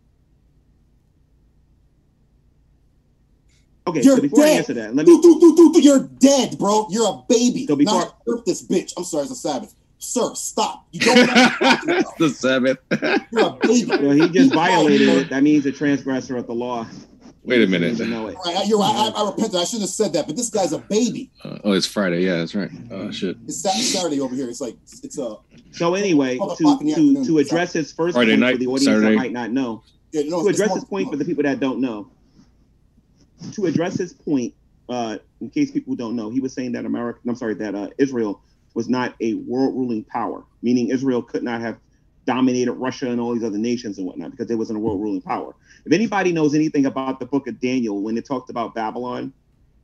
[3.86, 4.52] Okay, you're so before dead.
[4.52, 5.20] I answer that, let me.
[5.20, 6.86] Do, do, do, you're dead, bro.
[6.90, 7.66] You're a baby.
[7.66, 8.92] So before, not this bitch.
[8.96, 9.74] I'm sorry, it's a Sabbath.
[9.98, 10.86] Sir, stop.
[10.92, 11.18] You don't
[11.88, 12.78] It's the Sabbath.
[13.30, 13.90] You're a baby.
[14.04, 15.30] Well, he just violated it.
[15.30, 16.86] That means a transgressor of the law.
[17.44, 17.98] Wait a minute.
[17.98, 18.36] Know it.
[18.44, 19.12] Right, you're right.
[19.14, 19.56] I, I repented.
[19.56, 20.26] I shouldn't have said that.
[20.26, 21.30] But this guy's a baby.
[21.42, 22.24] Uh, oh, it's Friday.
[22.24, 22.70] Yeah, that's right.
[22.90, 23.36] Oh shit.
[23.46, 24.48] It's Saturday over here.
[24.48, 25.24] It's like it's a.
[25.24, 25.36] Uh,
[25.70, 29.10] so anyway, to to, to address his first Friday point night, for the audience Saturday.
[29.10, 29.82] that might not know,
[30.12, 32.10] yeah, no, to address his point for the people that don't know,
[33.52, 34.54] to address his point,
[34.88, 37.88] uh, in case people don't know, he was saying that America, I'm sorry, that uh,
[37.98, 38.42] Israel
[38.74, 41.78] was not a world ruling power, meaning Israel could not have
[42.26, 45.20] dominated Russia and all these other nations and whatnot because it wasn't a world ruling
[45.20, 45.54] power.
[45.84, 49.32] If anybody knows anything about the book of Daniel, when it talked about Babylon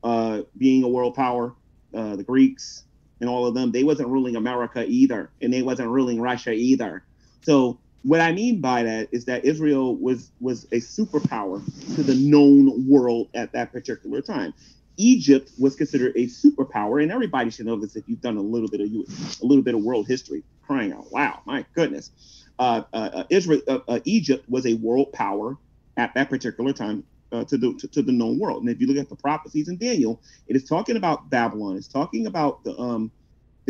[0.03, 1.55] uh, being a world power,
[1.95, 2.85] uh, the Greeks
[3.21, 7.05] and all of them, they wasn't ruling America either, and they wasn't ruling Russia either.
[7.43, 11.63] So what I mean by that is that Israel was was a superpower
[11.95, 14.55] to the known world at that particular time.
[14.97, 18.69] Egypt was considered a superpower, and everybody should know this if you've done a little
[18.69, 19.07] bit of you
[19.43, 20.43] a little bit of world history.
[20.67, 22.11] Crying out loud, my goodness!
[22.59, 25.57] Uh, uh, uh Israel, uh, uh, Egypt was a world power
[25.97, 28.63] at that particular time uh, to the to, to, the known world.
[28.63, 31.77] And if you look at the prophecies in Daniel, it is talking about Babylon.
[31.77, 33.11] It's talking about the um,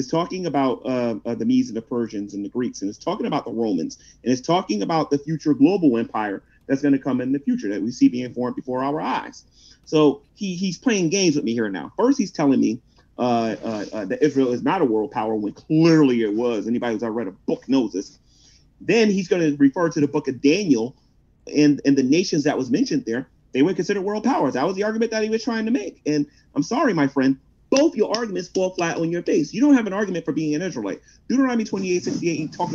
[0.00, 3.44] it's talking about the Medes and the Persians and the Greeks, and it's talking about
[3.44, 7.32] the Romans, and it's talking about the future global empire that's going to come in
[7.32, 9.44] the future that we see being formed before our eyes.
[9.84, 11.92] So he he's playing games with me here now.
[11.96, 12.80] First, he's telling me
[13.18, 16.66] uh, uh, uh, that Israel is not a world power when clearly it was.
[16.66, 18.18] Anybody who's ever read a book knows this.
[18.80, 20.96] Then he's going to refer to the book of Daniel
[21.54, 23.28] and and the nations that was mentioned there.
[23.52, 24.54] They were considered world powers.
[24.54, 26.00] That was the argument that he was trying to make.
[26.06, 26.24] And
[26.54, 27.36] I'm sorry, my friend,
[27.70, 29.52] both your arguments fall flat on your face.
[29.52, 31.00] You don't have an argument for being an Israelite.
[31.28, 32.70] Deuteronomy 28, 68, you talk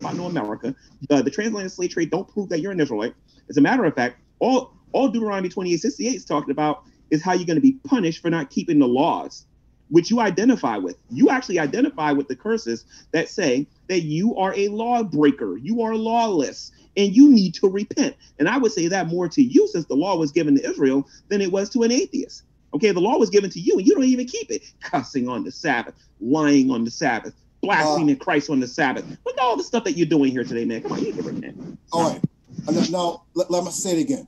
[0.00, 0.74] about no America.
[1.08, 3.14] Uh, the transatlantic slave trade don't prove that you're an Israelite.
[3.48, 7.32] As a matter of fact, all all Deuteronomy 28, 68 is talking about is how
[7.32, 9.46] you're going to be punished for not keeping the laws,
[9.88, 10.96] which you identify with.
[11.10, 15.94] You actually identify with the curses that say that you are a lawbreaker, you are
[15.94, 18.16] lawless, and you need to repent.
[18.38, 21.06] And I would say that more to you since the law was given to Israel
[21.28, 22.42] than it was to an atheist.
[22.74, 24.62] Okay, the law was given to you and you don't even keep it.
[24.80, 29.04] Cussing on the Sabbath, lying on the Sabbath, blaspheming uh, Christ on the Sabbath.
[29.24, 30.82] Look at all the stuff that you're doing here today, man.
[30.82, 31.78] Come on, you can repent.
[31.92, 32.90] All right.
[32.90, 34.26] Now, let, let me say it again.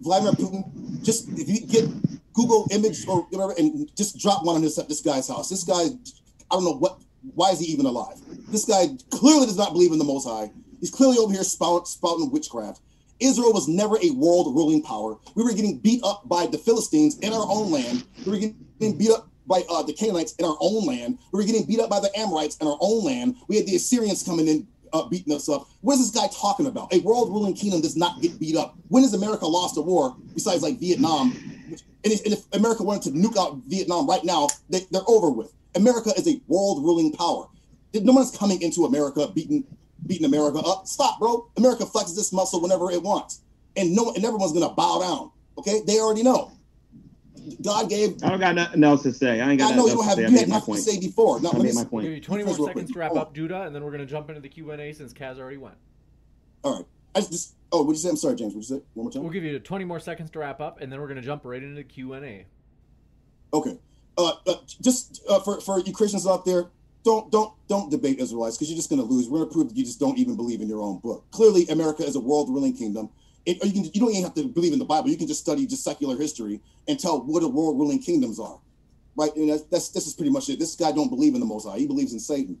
[0.00, 1.88] Vladimir Putin, just if you get
[2.32, 5.48] Google image or whatever and just drop one on this this guy's house.
[5.48, 5.84] This guy,
[6.50, 6.98] I don't know what
[7.34, 8.16] why is he even alive?
[8.48, 10.50] This guy clearly does not believe in the most high.
[10.80, 12.80] He's clearly over here spout, spouting witchcraft.
[13.20, 15.16] Israel was never a world ruling power.
[15.34, 18.04] We were getting beat up by the Philistines in our own land.
[18.24, 21.18] We were getting beat up by uh, the Canaanites in our own land.
[21.32, 23.36] We were getting beat up by the Amorites in our own land.
[23.48, 25.68] We had the Assyrians coming in, uh, beating us up.
[25.80, 26.92] What is this guy talking about?
[26.94, 28.76] A world ruling kingdom does not get beat up.
[28.88, 31.36] When has America lost a war besides like Vietnam?
[32.02, 35.30] And if, and if America wanted to nuke out Vietnam right now, they, they're over
[35.30, 35.52] with.
[35.74, 37.46] America is a world ruling power.
[37.92, 39.64] No one's coming into America beating
[40.06, 40.86] beating America up.
[40.86, 41.50] Stop, bro.
[41.56, 43.40] America flexes this muscle whenever it wants,
[43.76, 45.30] and no, and everyone's gonna bow down.
[45.58, 46.52] Okay, they already know.
[47.62, 48.22] God gave.
[48.22, 49.40] I don't got nothing else to say.
[49.40, 49.72] I ain't got.
[49.72, 50.18] I know you don't have.
[50.18, 51.40] You had nothing to say before.
[51.40, 52.04] No, I made my point.
[52.04, 52.86] Give you 20 more seconds quick.
[52.88, 55.12] to wrap up, Judah, and then we're gonna jump into the Q and A since
[55.12, 55.76] Kaz already went.
[56.62, 56.84] All right.
[57.14, 57.54] I just.
[57.72, 58.08] Oh, what did you say?
[58.10, 58.54] I'm sorry, James.
[58.54, 58.82] What did you say?
[58.94, 59.22] One more time.
[59.22, 61.62] We'll give you 20 more seconds to wrap up, and then we're gonna jump right
[61.62, 62.46] into the Q and A.
[63.52, 63.78] Okay.
[64.18, 66.66] Uh, uh, just uh, for for you Christians out there,
[67.04, 69.28] don't don't don't debate Israelites because you're just going to lose.
[69.28, 71.24] We're going to prove that you just don't even believe in your own book.
[71.30, 73.08] Clearly, America is a world ruling kingdom.
[73.46, 75.08] It, you can you don't even have to believe in the Bible.
[75.08, 78.58] You can just study just secular history and tell what the world ruling kingdoms are,
[79.16, 79.34] right?
[79.34, 80.58] And that's, that's this is pretty much it.
[80.58, 82.58] This guy don't believe in the Most He believes in Satan.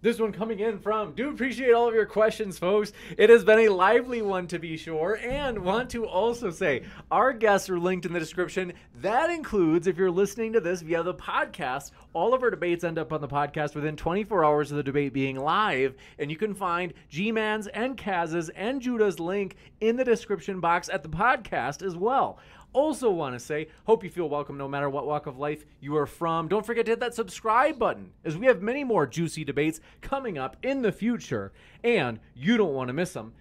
[0.00, 2.92] This one coming in from, do appreciate all of your questions, folks.
[3.16, 5.18] It has been a lively one to be sure.
[5.20, 8.74] And want to also say, our guests are linked in the description.
[9.00, 12.96] That includes, if you're listening to this via the podcast, all of our debates end
[12.96, 15.96] up on the podcast within 24 hours of the debate being live.
[16.20, 20.88] And you can find G Man's and Kaz's and Judah's link in the description box
[20.88, 22.38] at the podcast as well.
[22.72, 25.96] Also, want to say, hope you feel welcome no matter what walk of life you
[25.96, 26.48] are from.
[26.48, 30.36] Don't forget to hit that subscribe button, as we have many more juicy debates coming
[30.36, 33.32] up in the future, and you don't want to miss them.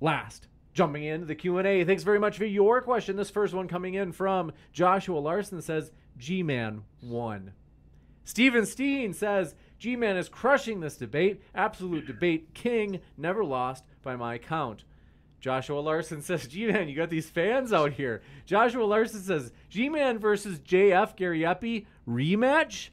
[0.00, 1.84] Last, jumping into the Q&A.
[1.84, 3.16] Thanks very much for your question.
[3.16, 7.52] This first one coming in from Joshua Larson says, G-Man won.
[8.24, 11.42] Steven Steen says, G-Man is crushing this debate.
[11.54, 14.84] Absolute debate king, never lost by my count.
[15.44, 18.22] Joshua Larson says, G Man, you got these fans out here.
[18.46, 22.88] Joshua Larson says, G Man versus JF Gariepy rematch?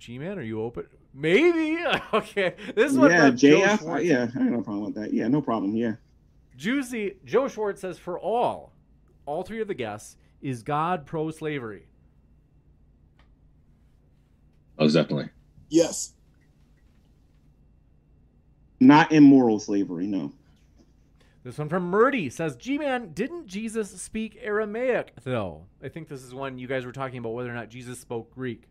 [0.00, 0.86] G Man, are you open?
[1.14, 1.78] Maybe.
[2.12, 2.56] okay.
[2.74, 3.88] This is what Yeah, JF.
[3.88, 5.12] Uh, yeah, I have no problem with that.
[5.12, 5.76] Yeah, no problem.
[5.76, 5.92] Yeah.
[6.56, 8.72] Juicy Joe Schwartz says, for all,
[9.24, 11.86] all three of the guests, is God pro slavery?
[14.80, 15.28] Oh, definitely.
[15.68, 16.14] Yes.
[18.80, 20.32] Not immoral slavery, no.
[21.44, 25.66] This one from Murdy says, G Man, didn't Jesus speak Aramaic, though?
[25.82, 28.34] I think this is one you guys were talking about whether or not Jesus spoke
[28.34, 28.64] Greek.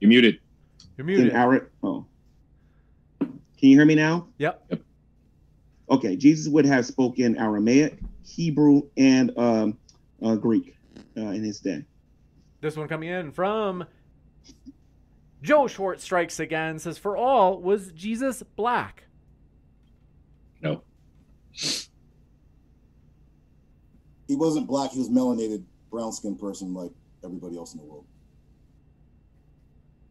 [0.00, 0.40] You're muted.
[0.96, 1.32] You're muted.
[1.32, 2.06] Ara- oh.
[3.20, 4.28] Can you hear me now?
[4.38, 4.64] Yep.
[4.70, 4.80] yep.
[5.90, 9.78] Okay, Jesus would have spoken Aramaic, Hebrew, and um,
[10.22, 10.76] uh, Greek
[11.16, 11.84] uh, in his day.
[12.60, 13.84] This one coming in from
[15.42, 19.04] Joe Schwartz strikes again, says, For all, was Jesus black?
[20.60, 20.82] No.
[24.28, 26.90] He wasn't black, he was melanated, brown skinned person like
[27.24, 28.04] everybody else in the world.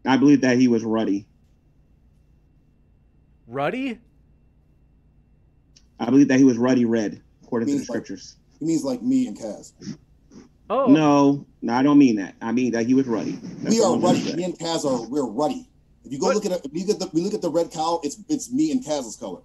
[0.06, 1.28] I believe that he was ruddy.
[3.48, 4.00] Ruddy?
[6.00, 8.38] I believe that he was ruddy red, according to the scriptures.
[8.52, 9.74] Like, he means like me and Kaz.
[10.70, 12.36] Oh no, no, I don't mean that.
[12.42, 13.40] I mean that he was ruddy.
[13.42, 14.34] That's we are ruddy.
[14.36, 15.68] Me and Kaz are we're ruddy.
[16.06, 16.36] If you go what?
[16.36, 18.52] look at it, if you get the we look at the red cow, it's it's
[18.52, 19.42] me and Kaz's color.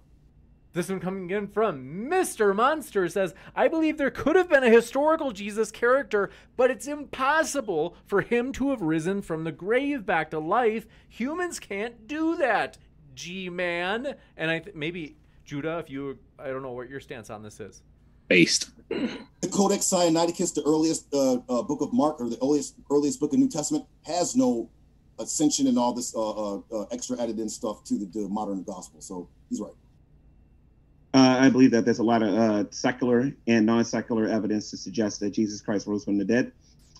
[0.73, 2.53] This one coming in from Mr.
[2.53, 7.95] Monster says, I believe there could have been a historical Jesus character, but it's impossible
[8.05, 10.85] for him to have risen from the grave back to life.
[11.07, 12.77] Humans can't do that,
[13.15, 14.15] G Man.
[14.35, 15.15] And I th- maybe
[15.45, 17.81] Judah, if you, I don't know what your stance on this is.
[18.27, 18.69] Based.
[18.89, 23.33] The Codex Sinaiticus, the earliest uh, uh, book of Mark or the earliest earliest book
[23.33, 24.69] of New Testament, has no
[25.19, 28.63] ascension and all this uh, uh, uh, extra added in stuff to the, the modern
[28.63, 29.01] gospel.
[29.01, 29.73] So he's right.
[31.13, 35.21] Uh, I believe that there's a lot of uh, secular and non-secular evidence to suggest
[35.21, 36.51] that Jesus Christ rose from the dead.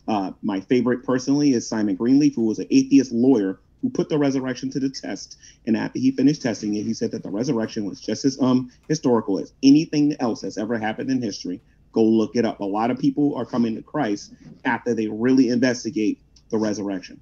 [0.07, 4.17] Uh, my favorite personally is Simon Greenleaf, who was an atheist lawyer who put the
[4.17, 5.37] resurrection to the test.
[5.65, 8.71] And after he finished testing it, he said that the resurrection was just as um
[8.87, 11.61] historical as anything else that's ever happened in history.
[11.91, 12.59] Go look it up.
[12.59, 14.33] A lot of people are coming to Christ
[14.65, 16.19] after they really investigate
[16.49, 17.21] the resurrection.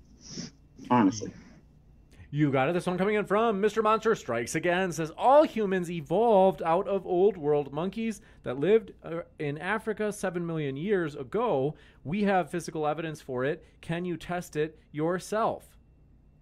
[0.90, 1.32] Honestly.
[2.36, 2.74] You got it.
[2.74, 3.84] This one coming in from Mr.
[3.84, 9.20] Monster Strikes Again says all humans evolved out of old world monkeys that lived uh,
[9.38, 11.76] in Africa 7 million years ago.
[12.04, 13.64] We have physical evidence for it.
[13.82, 15.73] Can you test it yourself?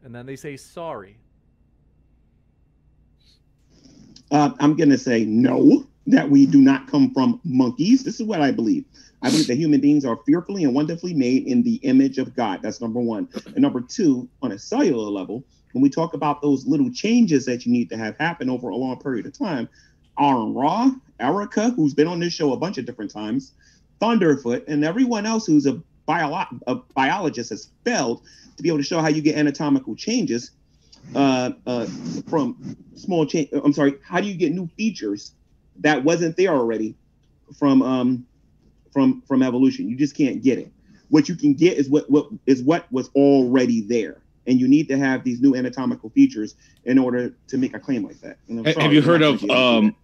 [0.04, 1.18] And then they say sorry.
[4.32, 8.04] Uh, I'm going to say no, that we do not come from monkeys.
[8.04, 8.86] This is what I believe.
[9.22, 12.62] I believe that human beings are fearfully and wonderfully made in the image of God.
[12.62, 13.28] That's number one.
[13.46, 17.66] And number two, on a cellular level, when we talk about those little changes that
[17.66, 19.70] you need to have happen over a long period of time,
[20.20, 23.54] Aaron Ra, Erica, who's been on this show a bunch of different times,
[24.02, 28.22] Thunderfoot, and everyone else who's a, bio- a biologist has failed
[28.58, 30.52] to be able to show how you get anatomical changes
[31.16, 31.86] uh, uh,
[32.30, 33.50] from small change.
[33.52, 35.34] I'm sorry, how do you get new features
[35.80, 36.96] that wasn't there already
[37.58, 38.26] from um,
[38.92, 39.90] from from evolution?
[39.90, 40.72] You just can't get it.
[41.10, 44.88] What you can get is what what is what was already there and you need
[44.88, 46.56] to have these new anatomical features
[46.86, 48.38] in order to make a claim like that.
[48.48, 49.96] Sorry, have you heard of um,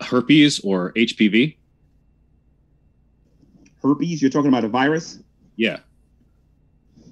[0.00, 1.56] herpes or HPV?
[3.84, 4.20] Herpes?
[4.20, 5.20] You're talking about a virus?
[5.56, 5.78] Yeah.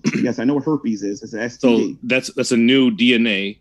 [0.21, 1.23] yes, I know what herpes is.
[1.23, 1.61] It's an STD.
[1.61, 3.59] So that's that's a new DNA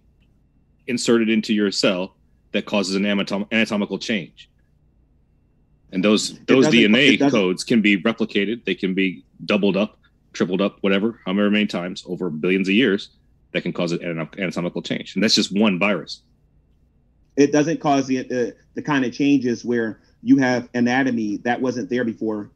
[0.88, 2.16] inserted into your cell
[2.54, 4.50] that causes an anatom- anatomical change.
[5.92, 8.66] And those those DNA codes can be replicated.
[8.66, 10.00] They can be doubled up
[10.34, 13.10] tripled up, whatever, however many times over billions of years,
[13.52, 15.16] that can cause an anatomical change.
[15.16, 16.22] And that's just one virus.
[17.36, 21.90] It doesn't cause the, the, the kind of changes where you have anatomy that wasn't
[21.90, 22.50] there before.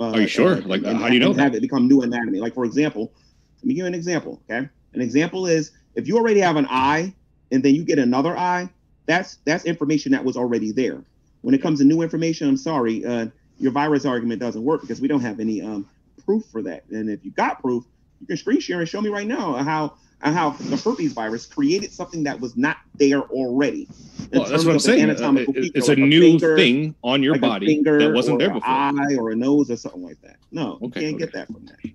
[0.00, 0.54] Uh, Are you sure?
[0.54, 2.38] Uh, like, and, how do you know have it become new anatomy?
[2.40, 3.12] Like, for example,
[3.58, 4.40] let me give you an example.
[4.48, 7.14] Okay, an example is if you already have an eye
[7.50, 8.68] and then you get another eye,
[9.06, 11.02] that's that's information that was already there.
[11.40, 13.26] When it comes to new information, I'm sorry, uh,
[13.58, 15.88] your virus argument doesn't work because we don't have any um,
[16.24, 16.84] proof for that.
[16.90, 17.84] And if you got proof,
[18.20, 21.92] you can screen share and show me right now how how the herpes virus created
[21.92, 23.88] something that was not there already.
[24.32, 25.08] Well, that's what I'm saying.
[25.08, 28.50] Uh, it's like a, a new finger, thing on your like body that wasn't there
[28.50, 28.68] before.
[28.68, 30.36] Eye or a nose or something like that.
[30.50, 31.18] No, okay, you can't okay.
[31.18, 31.92] get that from that.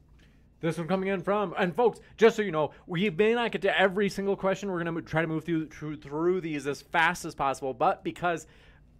[0.62, 3.62] This one coming in from, and folks, just so you know, we may not get
[3.64, 4.72] to every single question.
[4.72, 8.02] We're going to try to move through, through through these as fast as possible, but
[8.02, 8.48] because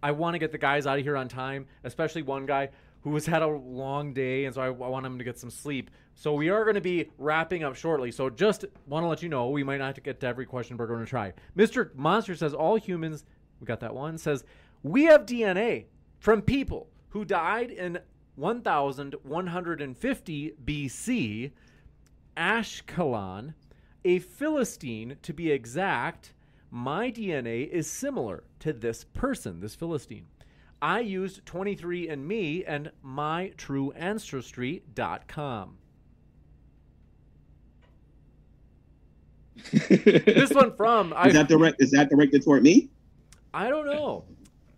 [0.02, 2.68] I want to get the guys out of here on time, especially one guy
[3.04, 5.50] who has had a long day, and so I, I want him to get some
[5.50, 5.90] sleep.
[6.14, 8.10] So we are going to be wrapping up shortly.
[8.10, 10.84] So just want to let you know we might not get to every question, but
[10.84, 11.34] we're going to try.
[11.54, 11.94] Mr.
[11.94, 13.26] Monster says all humans,
[13.60, 14.42] we got that one, says
[14.82, 15.84] we have DNA
[16.18, 17.98] from people who died in
[18.36, 21.50] 1150 BC,
[22.38, 23.52] Ashkelon,
[24.04, 26.32] a Philistine to be exact.
[26.70, 30.24] My DNA is similar to this person, this Philistine.
[30.82, 35.78] I used 23andMe and mytrueancestry.com.
[39.72, 41.80] this one from is I, that direct?
[41.80, 42.90] Is that directed toward me?
[43.54, 44.24] I don't know.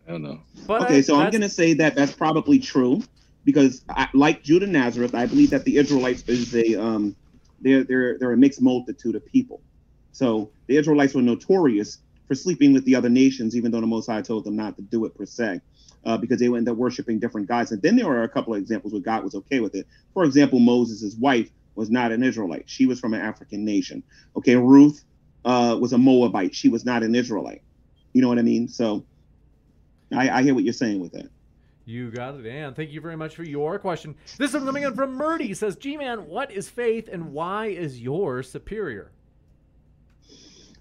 [0.06, 0.40] I don't know.
[0.66, 3.02] But okay, I, so I'm gonna say that that's probably true
[3.44, 7.16] because, I, like Judah Nazareth, I believe that the Israelites is a um,
[7.60, 9.60] they're they're they're a mixed multitude of people.
[10.12, 11.98] So the Israelites were notorious
[12.28, 14.82] for sleeping with the other nations, even though the Most High told them not to
[14.82, 15.60] do it per se
[16.05, 17.73] uh, because they end up worshiping different gods.
[17.73, 19.87] And then there are a couple of examples where God was okay with it.
[20.15, 24.03] For example, Moses' wife was not an Israelite; she was from an African nation.
[24.37, 25.05] Okay, Ruth
[25.45, 27.63] uh, was a Moabite; she was not an Israelite.
[28.13, 28.69] You know what I mean?
[28.69, 29.05] So
[30.13, 31.29] I, I hear what you're saying with that.
[31.85, 34.17] You got it, and thank you very much for your question.
[34.39, 35.55] This is coming in from Murdy.
[35.55, 39.13] Says, "G-man, what is faith, and why is yours superior?"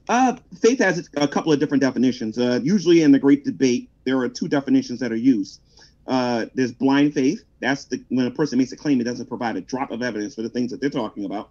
[0.08, 2.38] Uh, faith has a couple of different definitions.
[2.38, 5.62] Uh, usually, in the great debate, there are two definitions that are used.
[6.08, 7.44] Uh, there's blind faith.
[7.60, 10.36] That's the when a person makes a claim, it doesn't provide a drop of evidence
[10.36, 11.50] for the things that they're talking about.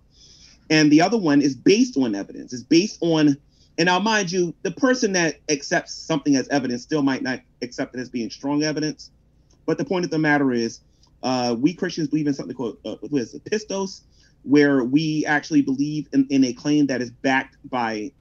[0.70, 2.52] And the other one is based on evidence.
[2.52, 3.36] It's based on,
[3.76, 7.94] and now mind you, the person that accepts something as evidence still might not accept
[7.94, 9.10] it as being strong evidence.
[9.66, 10.80] But the point of the matter is,
[11.22, 14.02] uh, we Christians believe in something called uh, what is it, pistos,
[14.42, 18.12] where we actually believe in, in a claim that is backed by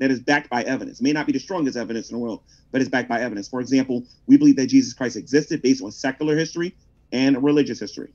[0.00, 0.98] that is backed by evidence.
[1.00, 3.48] It may not be the strongest evidence in the world, but it's backed by evidence.
[3.48, 6.74] For example, we believe that Jesus Christ existed based on secular history
[7.12, 8.12] and religious history.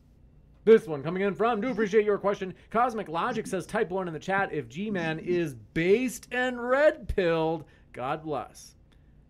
[0.65, 2.55] This one coming in from, do appreciate your question.
[2.71, 7.07] Cosmic Logic says, type one in the chat if G Man is based and red
[7.07, 7.65] pilled.
[7.93, 8.73] God bless.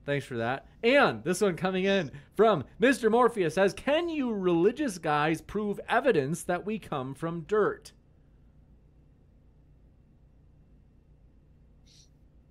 [0.05, 0.67] Thanks for that.
[0.81, 3.11] And this one coming in from Mr.
[3.11, 7.91] Morpheus says, Can you religious guys prove evidence that we come from dirt?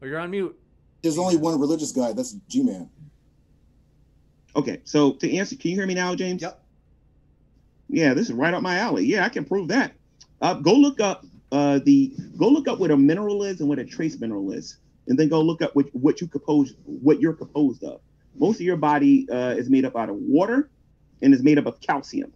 [0.05, 0.55] Oh, you're on mute.
[1.01, 2.13] There's only one religious guy.
[2.13, 2.91] That's G Man.
[4.55, 6.43] Okay, so to answer, can you hear me now, James?
[6.43, 6.63] Yep.
[7.89, 9.07] Yeah, this is right up my alley.
[9.07, 9.93] Yeah, I can prove that.
[10.43, 13.79] Uh, go look up uh, the go look up what a mineral is and what
[13.79, 14.77] a trace mineral is,
[15.07, 18.01] and then go look up what what you compose what you're composed of.
[18.35, 20.69] Most of your body uh, is made up out of water,
[21.23, 22.31] and is made up of calcium.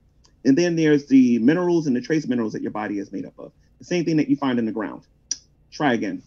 [0.47, 3.39] And then there's the minerals and the trace minerals that your body is made up
[3.39, 3.53] of.
[3.79, 5.03] The same thing that you find in the ground.
[5.71, 6.23] Try again.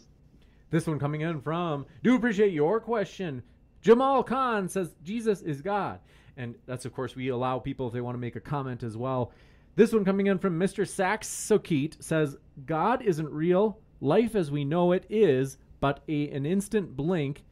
[0.71, 3.43] This one coming in from, do appreciate your question.
[3.81, 5.99] Jamal Khan says, Jesus is God.
[6.37, 8.97] And that's, of course, we allow people if they want to make a comment as
[8.97, 9.31] well.
[9.75, 10.87] This one coming in from Mr.
[10.87, 13.79] Sax Sokit says, God isn't real.
[13.99, 17.43] Life as we know it is but a, an instant blink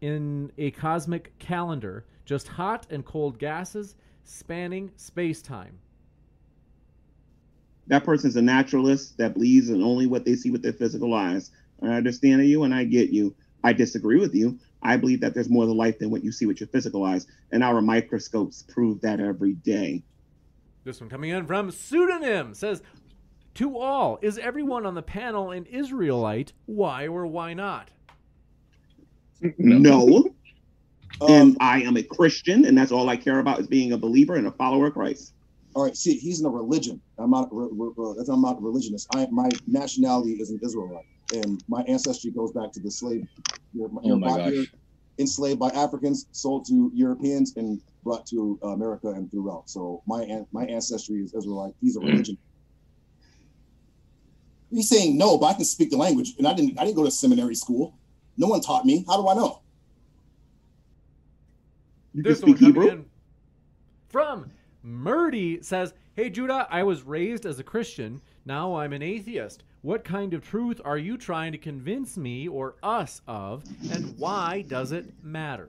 [0.00, 5.78] in a cosmic calendar, just hot and cold gases spanning space time.
[7.88, 11.50] That person's a naturalist that believes in only what they see with their physical eyes.
[11.82, 13.34] I understand you and I get you.
[13.62, 14.58] I disagree with you.
[14.82, 17.26] I believe that there's more to life than what you see with your physical eyes,
[17.50, 20.02] and our microscopes prove that every day.
[20.84, 22.82] This one coming in from Pseudonym says,
[23.54, 26.52] To all, is everyone on the panel an Israelite?
[26.66, 27.90] Why or why not?
[29.40, 29.78] No.
[29.78, 30.24] no.
[31.28, 33.98] and um, I am a Christian, and that's all I care about is being a
[33.98, 35.32] believer and a follower of Christ.
[35.74, 37.00] All right, see, he's in a religion.
[37.18, 37.50] I'm not.
[38.16, 39.06] That's I'm not a religionist.
[39.14, 43.26] I my nationality is an Israelite and my ancestry goes back to the slave.
[43.72, 44.66] You know, oh my gosh.
[45.18, 49.68] enslaved by Africans, sold to Europeans, and brought to America and throughout.
[49.70, 51.74] So my my ancestry is Israelite.
[51.80, 52.06] He's a mm.
[52.06, 52.38] religion.
[54.70, 56.78] He's saying no, but I can speak the language, and I didn't.
[56.78, 57.96] I didn't go to seminary school.
[58.36, 59.04] No one taught me.
[59.06, 59.60] How do I know?
[62.12, 63.04] You can speak Hebrew.
[64.08, 64.50] From
[64.82, 68.20] Murdy says, "Hey Judah, I was raised as a Christian.
[68.44, 69.64] Now I'm an atheist.
[69.84, 74.64] What kind of truth are you trying to convince me or us of, and why
[74.66, 75.68] does it matter?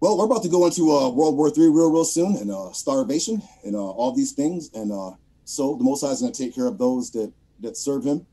[0.00, 2.72] Well, we're about to go into uh, World War III real, real soon, and uh,
[2.72, 4.70] starvation, and uh, all these things.
[4.74, 5.12] And uh,
[5.44, 8.26] so the Most High is going to take care of those that that serve Him,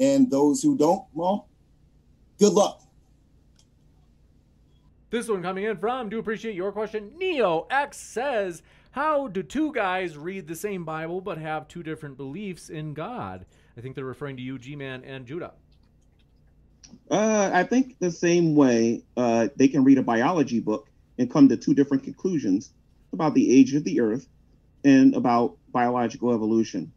[0.00, 1.04] and those who don't.
[1.14, 1.46] Well,
[2.40, 2.82] good luck.
[5.10, 7.12] This one coming in from, do appreciate your question.
[7.16, 8.62] Neo X says,
[8.96, 13.44] how do two guys read the same Bible but have two different beliefs in God?
[13.76, 15.52] I think they're referring to you, G Man, and Judah.
[17.10, 21.46] Uh, I think the same way uh, they can read a biology book and come
[21.50, 22.72] to two different conclusions
[23.12, 24.28] about the age of the Earth
[24.82, 26.90] and about biological evolution.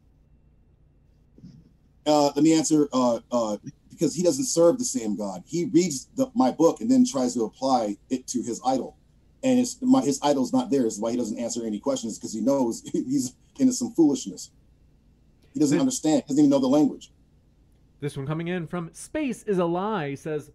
[2.05, 3.57] Uh, let me answer uh, uh,
[3.89, 5.43] because he doesn't serve the same God.
[5.45, 8.95] He reads the, my book and then tries to apply it to his idol
[9.43, 10.85] and his my, his idol's not there.
[10.85, 14.51] Is why he doesn't answer any questions because he knows he's into some foolishness.
[15.53, 16.23] He doesn't this, understand.
[16.27, 17.11] Doesn't even know the language.
[17.99, 20.51] This one coming in from Space is a lie says,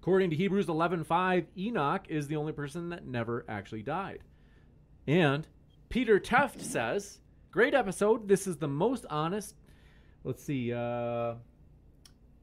[0.00, 4.20] according to Hebrews 11:5, Enoch is the only person that never actually died.
[5.06, 5.46] And
[5.88, 7.18] Peter Teft says,
[7.50, 8.28] great episode.
[8.28, 9.54] This is the most honest.
[10.24, 10.72] Let's see.
[10.72, 11.34] Uh,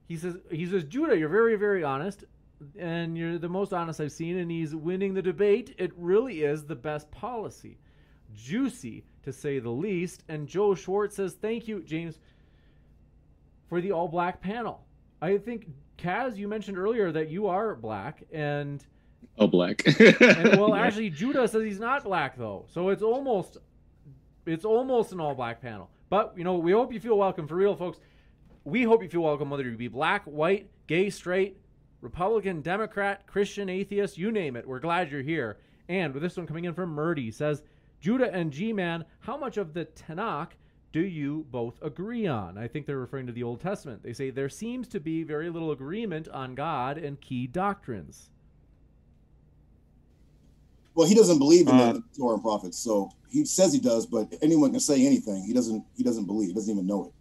[0.07, 2.26] he says he says Judah, you're very very honest
[2.77, 5.76] and you're the most honest I've seen, and he's winning the debate.
[5.77, 7.77] It really is the best policy.
[8.36, 10.23] Juicy, to say the least.
[10.27, 12.19] And Joe Schwartz says, Thank you, James,
[13.68, 14.86] for the all black panel.
[15.22, 15.68] I think,
[15.98, 18.86] Kaz, you mentioned earlier that you are black, and.
[19.38, 19.84] Oh, black.
[19.99, 22.65] and, well, actually, Judah says he's not black, though.
[22.69, 23.57] So it's almost.
[24.45, 25.90] It's almost an all black panel.
[26.10, 27.48] But, you know, we hope you feel welcome.
[27.48, 27.99] For real, folks,
[28.64, 31.57] we hope you feel welcome whether you be black, white, gay, straight,
[32.01, 34.67] Republican, Democrat, Christian, atheist, you name it.
[34.67, 35.57] We're glad you're here.
[35.89, 37.63] And with this one coming in from Murdy says,
[37.99, 40.51] Judah and G Man, how much of the Tanakh
[40.93, 42.57] do you both agree on?
[42.57, 44.01] I think they're referring to the Old Testament.
[44.01, 48.30] They say there seems to be very little agreement on God and key doctrines.
[50.95, 54.05] Well, he doesn't believe in uh, the Torah and prophets, so he says he does,
[54.05, 55.43] but anyone can say anything.
[55.43, 55.84] He doesn't.
[55.95, 56.49] He doesn't believe.
[56.49, 57.13] He doesn't even know it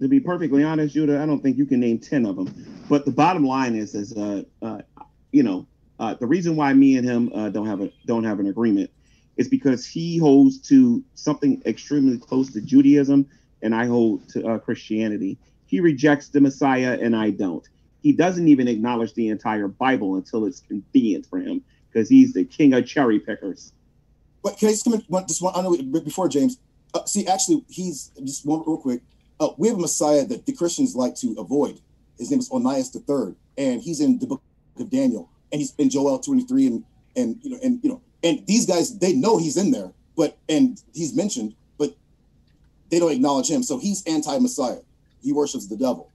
[0.00, 2.82] to be perfectly honest, Judah, I don't think you can name 10 of them.
[2.88, 4.82] But the bottom line is, is uh, uh,
[5.32, 5.66] you know,
[5.98, 8.90] uh, the reason why me and him uh, don't have a don't have an agreement
[9.36, 13.26] is because he holds to something extremely close to Judaism,
[13.62, 15.38] and I hold to uh, Christianity.
[15.66, 17.66] he rejects the Messiah and I don't.
[18.02, 22.44] He doesn't even acknowledge the entire Bible until it's convenient for him because he's the
[22.44, 23.72] king of cherry pickers.
[24.42, 25.54] But can I just come in one, just one?
[25.56, 26.58] I know before James.
[26.94, 29.00] Uh, see, actually, he's just one real quick.
[29.38, 31.80] Uh, we have a Messiah that the Christians like to avoid.
[32.18, 34.42] His name is Onias the Third, and he's in the book
[34.78, 36.84] of Daniel, and he's in Joel 23, and
[37.16, 40.38] and you know, and you know, and these guys they know he's in there, but
[40.48, 41.94] and he's mentioned, but
[42.90, 43.62] they don't acknowledge him.
[43.62, 44.80] So he's anti-Messiah.
[45.22, 46.10] He worships the devil.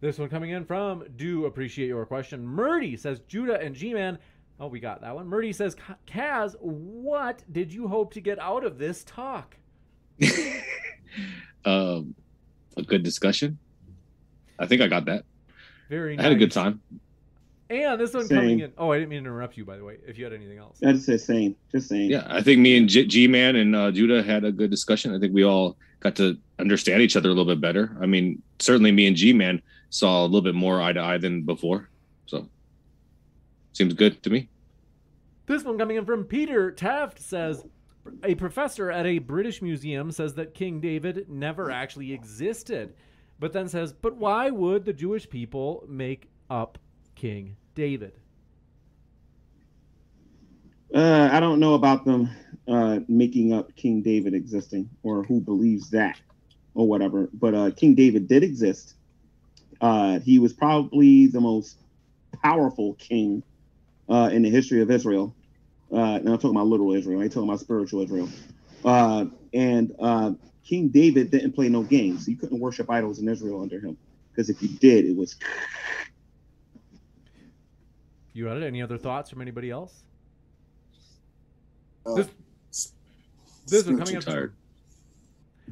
[0.00, 2.44] This one coming in from Do Appreciate Your Question.
[2.44, 4.18] Murdy says Judah and G Man.
[4.60, 5.26] Oh, we got that one.
[5.26, 5.76] Murdy says,
[6.06, 9.56] Kaz, what did you hope to get out of this talk?
[11.64, 12.14] um,
[12.76, 13.58] a good discussion.
[14.58, 15.24] I think I got that.
[15.88, 16.18] Very.
[16.18, 16.80] I had a good time.
[17.70, 18.38] And this one same.
[18.38, 18.72] coming in.
[18.76, 19.96] Oh, I didn't mean to interrupt you, by the way.
[20.06, 21.56] If you had anything else, I just say same.
[21.72, 22.10] Just saying.
[22.10, 25.14] Yeah, I think me and G Man and uh, Judah had a good discussion.
[25.14, 27.96] I think we all got to understand each other a little bit better.
[28.00, 31.18] I mean, certainly me and G Man saw a little bit more eye to eye
[31.18, 31.88] than before.
[32.26, 32.48] So
[33.72, 34.48] seems good to me.
[35.46, 37.64] This one coming in from Peter Taft says
[38.22, 42.94] a professor at a British museum says that King David never actually existed,
[43.38, 46.78] but then says, but why would the Jewish people make up
[47.14, 48.12] King David?
[50.94, 52.30] Uh, I don't know about them
[52.68, 56.20] uh, making up King David existing or who believes that
[56.74, 58.94] or whatever, but uh, King David did exist.
[59.80, 61.78] Uh, he was probably the most
[62.42, 63.42] powerful king
[64.08, 65.34] uh, in the history of Israel.
[65.94, 67.20] Uh, and I'm talking about literal Israel.
[67.20, 68.28] I'm talking about spiritual Israel.
[68.84, 70.32] Uh, and uh,
[70.64, 72.26] King David didn't play no games.
[72.26, 73.96] You couldn't worship idols in Israel under him
[74.30, 75.36] because if you did, it was.
[78.32, 78.64] You had it?
[78.64, 80.02] Any other thoughts from anybody else?
[82.04, 82.92] Uh, this
[83.66, 84.24] this one coming up.
[84.24, 84.54] Tired.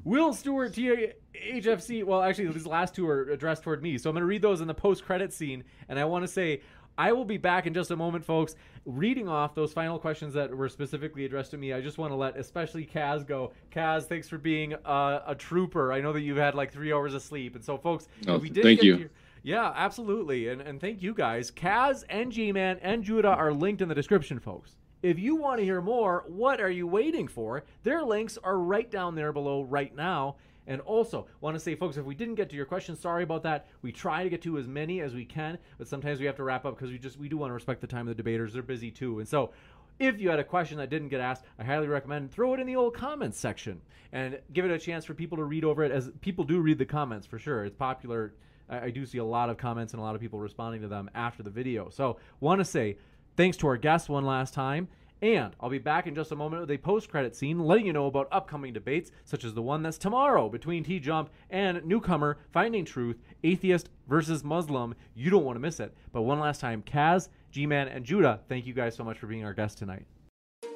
[0.05, 2.05] Will Stewart, THFC.
[2.05, 4.61] Well, actually, these last two are addressed toward me, so I'm going to read those
[4.61, 5.65] in the post-credit scene.
[5.89, 6.63] And I want to say,
[6.99, 8.55] I will be back in just a moment, folks,
[8.85, 11.73] reading off those final questions that were specifically addressed to me.
[11.73, 13.53] I just want to let, especially Kaz, go.
[13.71, 15.93] Kaz, thanks for being a, a trooper.
[15.93, 18.51] I know that you've had like three hours of sleep, and so, folks, oh, we
[18.51, 18.97] did thank you.
[18.97, 19.11] Your,
[19.43, 21.51] yeah, absolutely, and and thank you guys.
[21.51, 24.77] Kaz and G-Man and Judah are linked in the description, folks.
[25.03, 27.65] If you want to hear more, what are you waiting for?
[27.83, 30.37] Their links are right down there below right now.
[30.67, 33.43] And also, want to say, folks, if we didn't get to your question, sorry about
[33.43, 33.67] that.
[33.83, 36.45] We try to get to as many as we can, but sometimes we have to
[36.45, 38.53] wrap up because we just we do want to respect the time of the debaters.
[38.53, 39.53] They're busy too, and so.
[39.99, 42.67] If you had a question that didn't get asked, I highly recommend throw it in
[42.67, 43.81] the old comments section
[44.11, 45.93] and give it a chance for people to read over it.
[45.93, 48.33] As people do read the comments for sure, it's popular.
[48.69, 50.89] I, I do see a lot of comments and a lot of people responding to
[50.89, 51.89] them after the video.
[51.91, 52.97] So, want to say
[53.37, 54.89] thanks to our guests one last time.
[55.23, 57.93] And I'll be back in just a moment with a post credit scene letting you
[57.93, 62.39] know about upcoming debates, such as the one that's tomorrow between T Jump and newcomer
[62.53, 64.97] Finding Truth, Atheist versus Muslim.
[65.15, 65.97] You don't want to miss it.
[66.13, 69.29] But one last time, Kaz, G Man, and Judah, thank you guys so much for
[69.29, 70.07] being our guests tonight.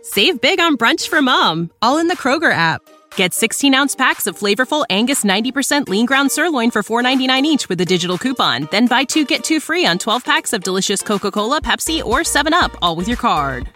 [0.03, 2.81] Save big on brunch for mom, all in the Kroger app.
[3.17, 7.81] Get 16 ounce packs of flavorful Angus 90% lean ground sirloin for $4.99 each with
[7.81, 8.69] a digital coupon.
[8.71, 12.21] Then buy two get two free on 12 packs of delicious Coca Cola, Pepsi, or
[12.21, 13.76] 7UP, all with your card.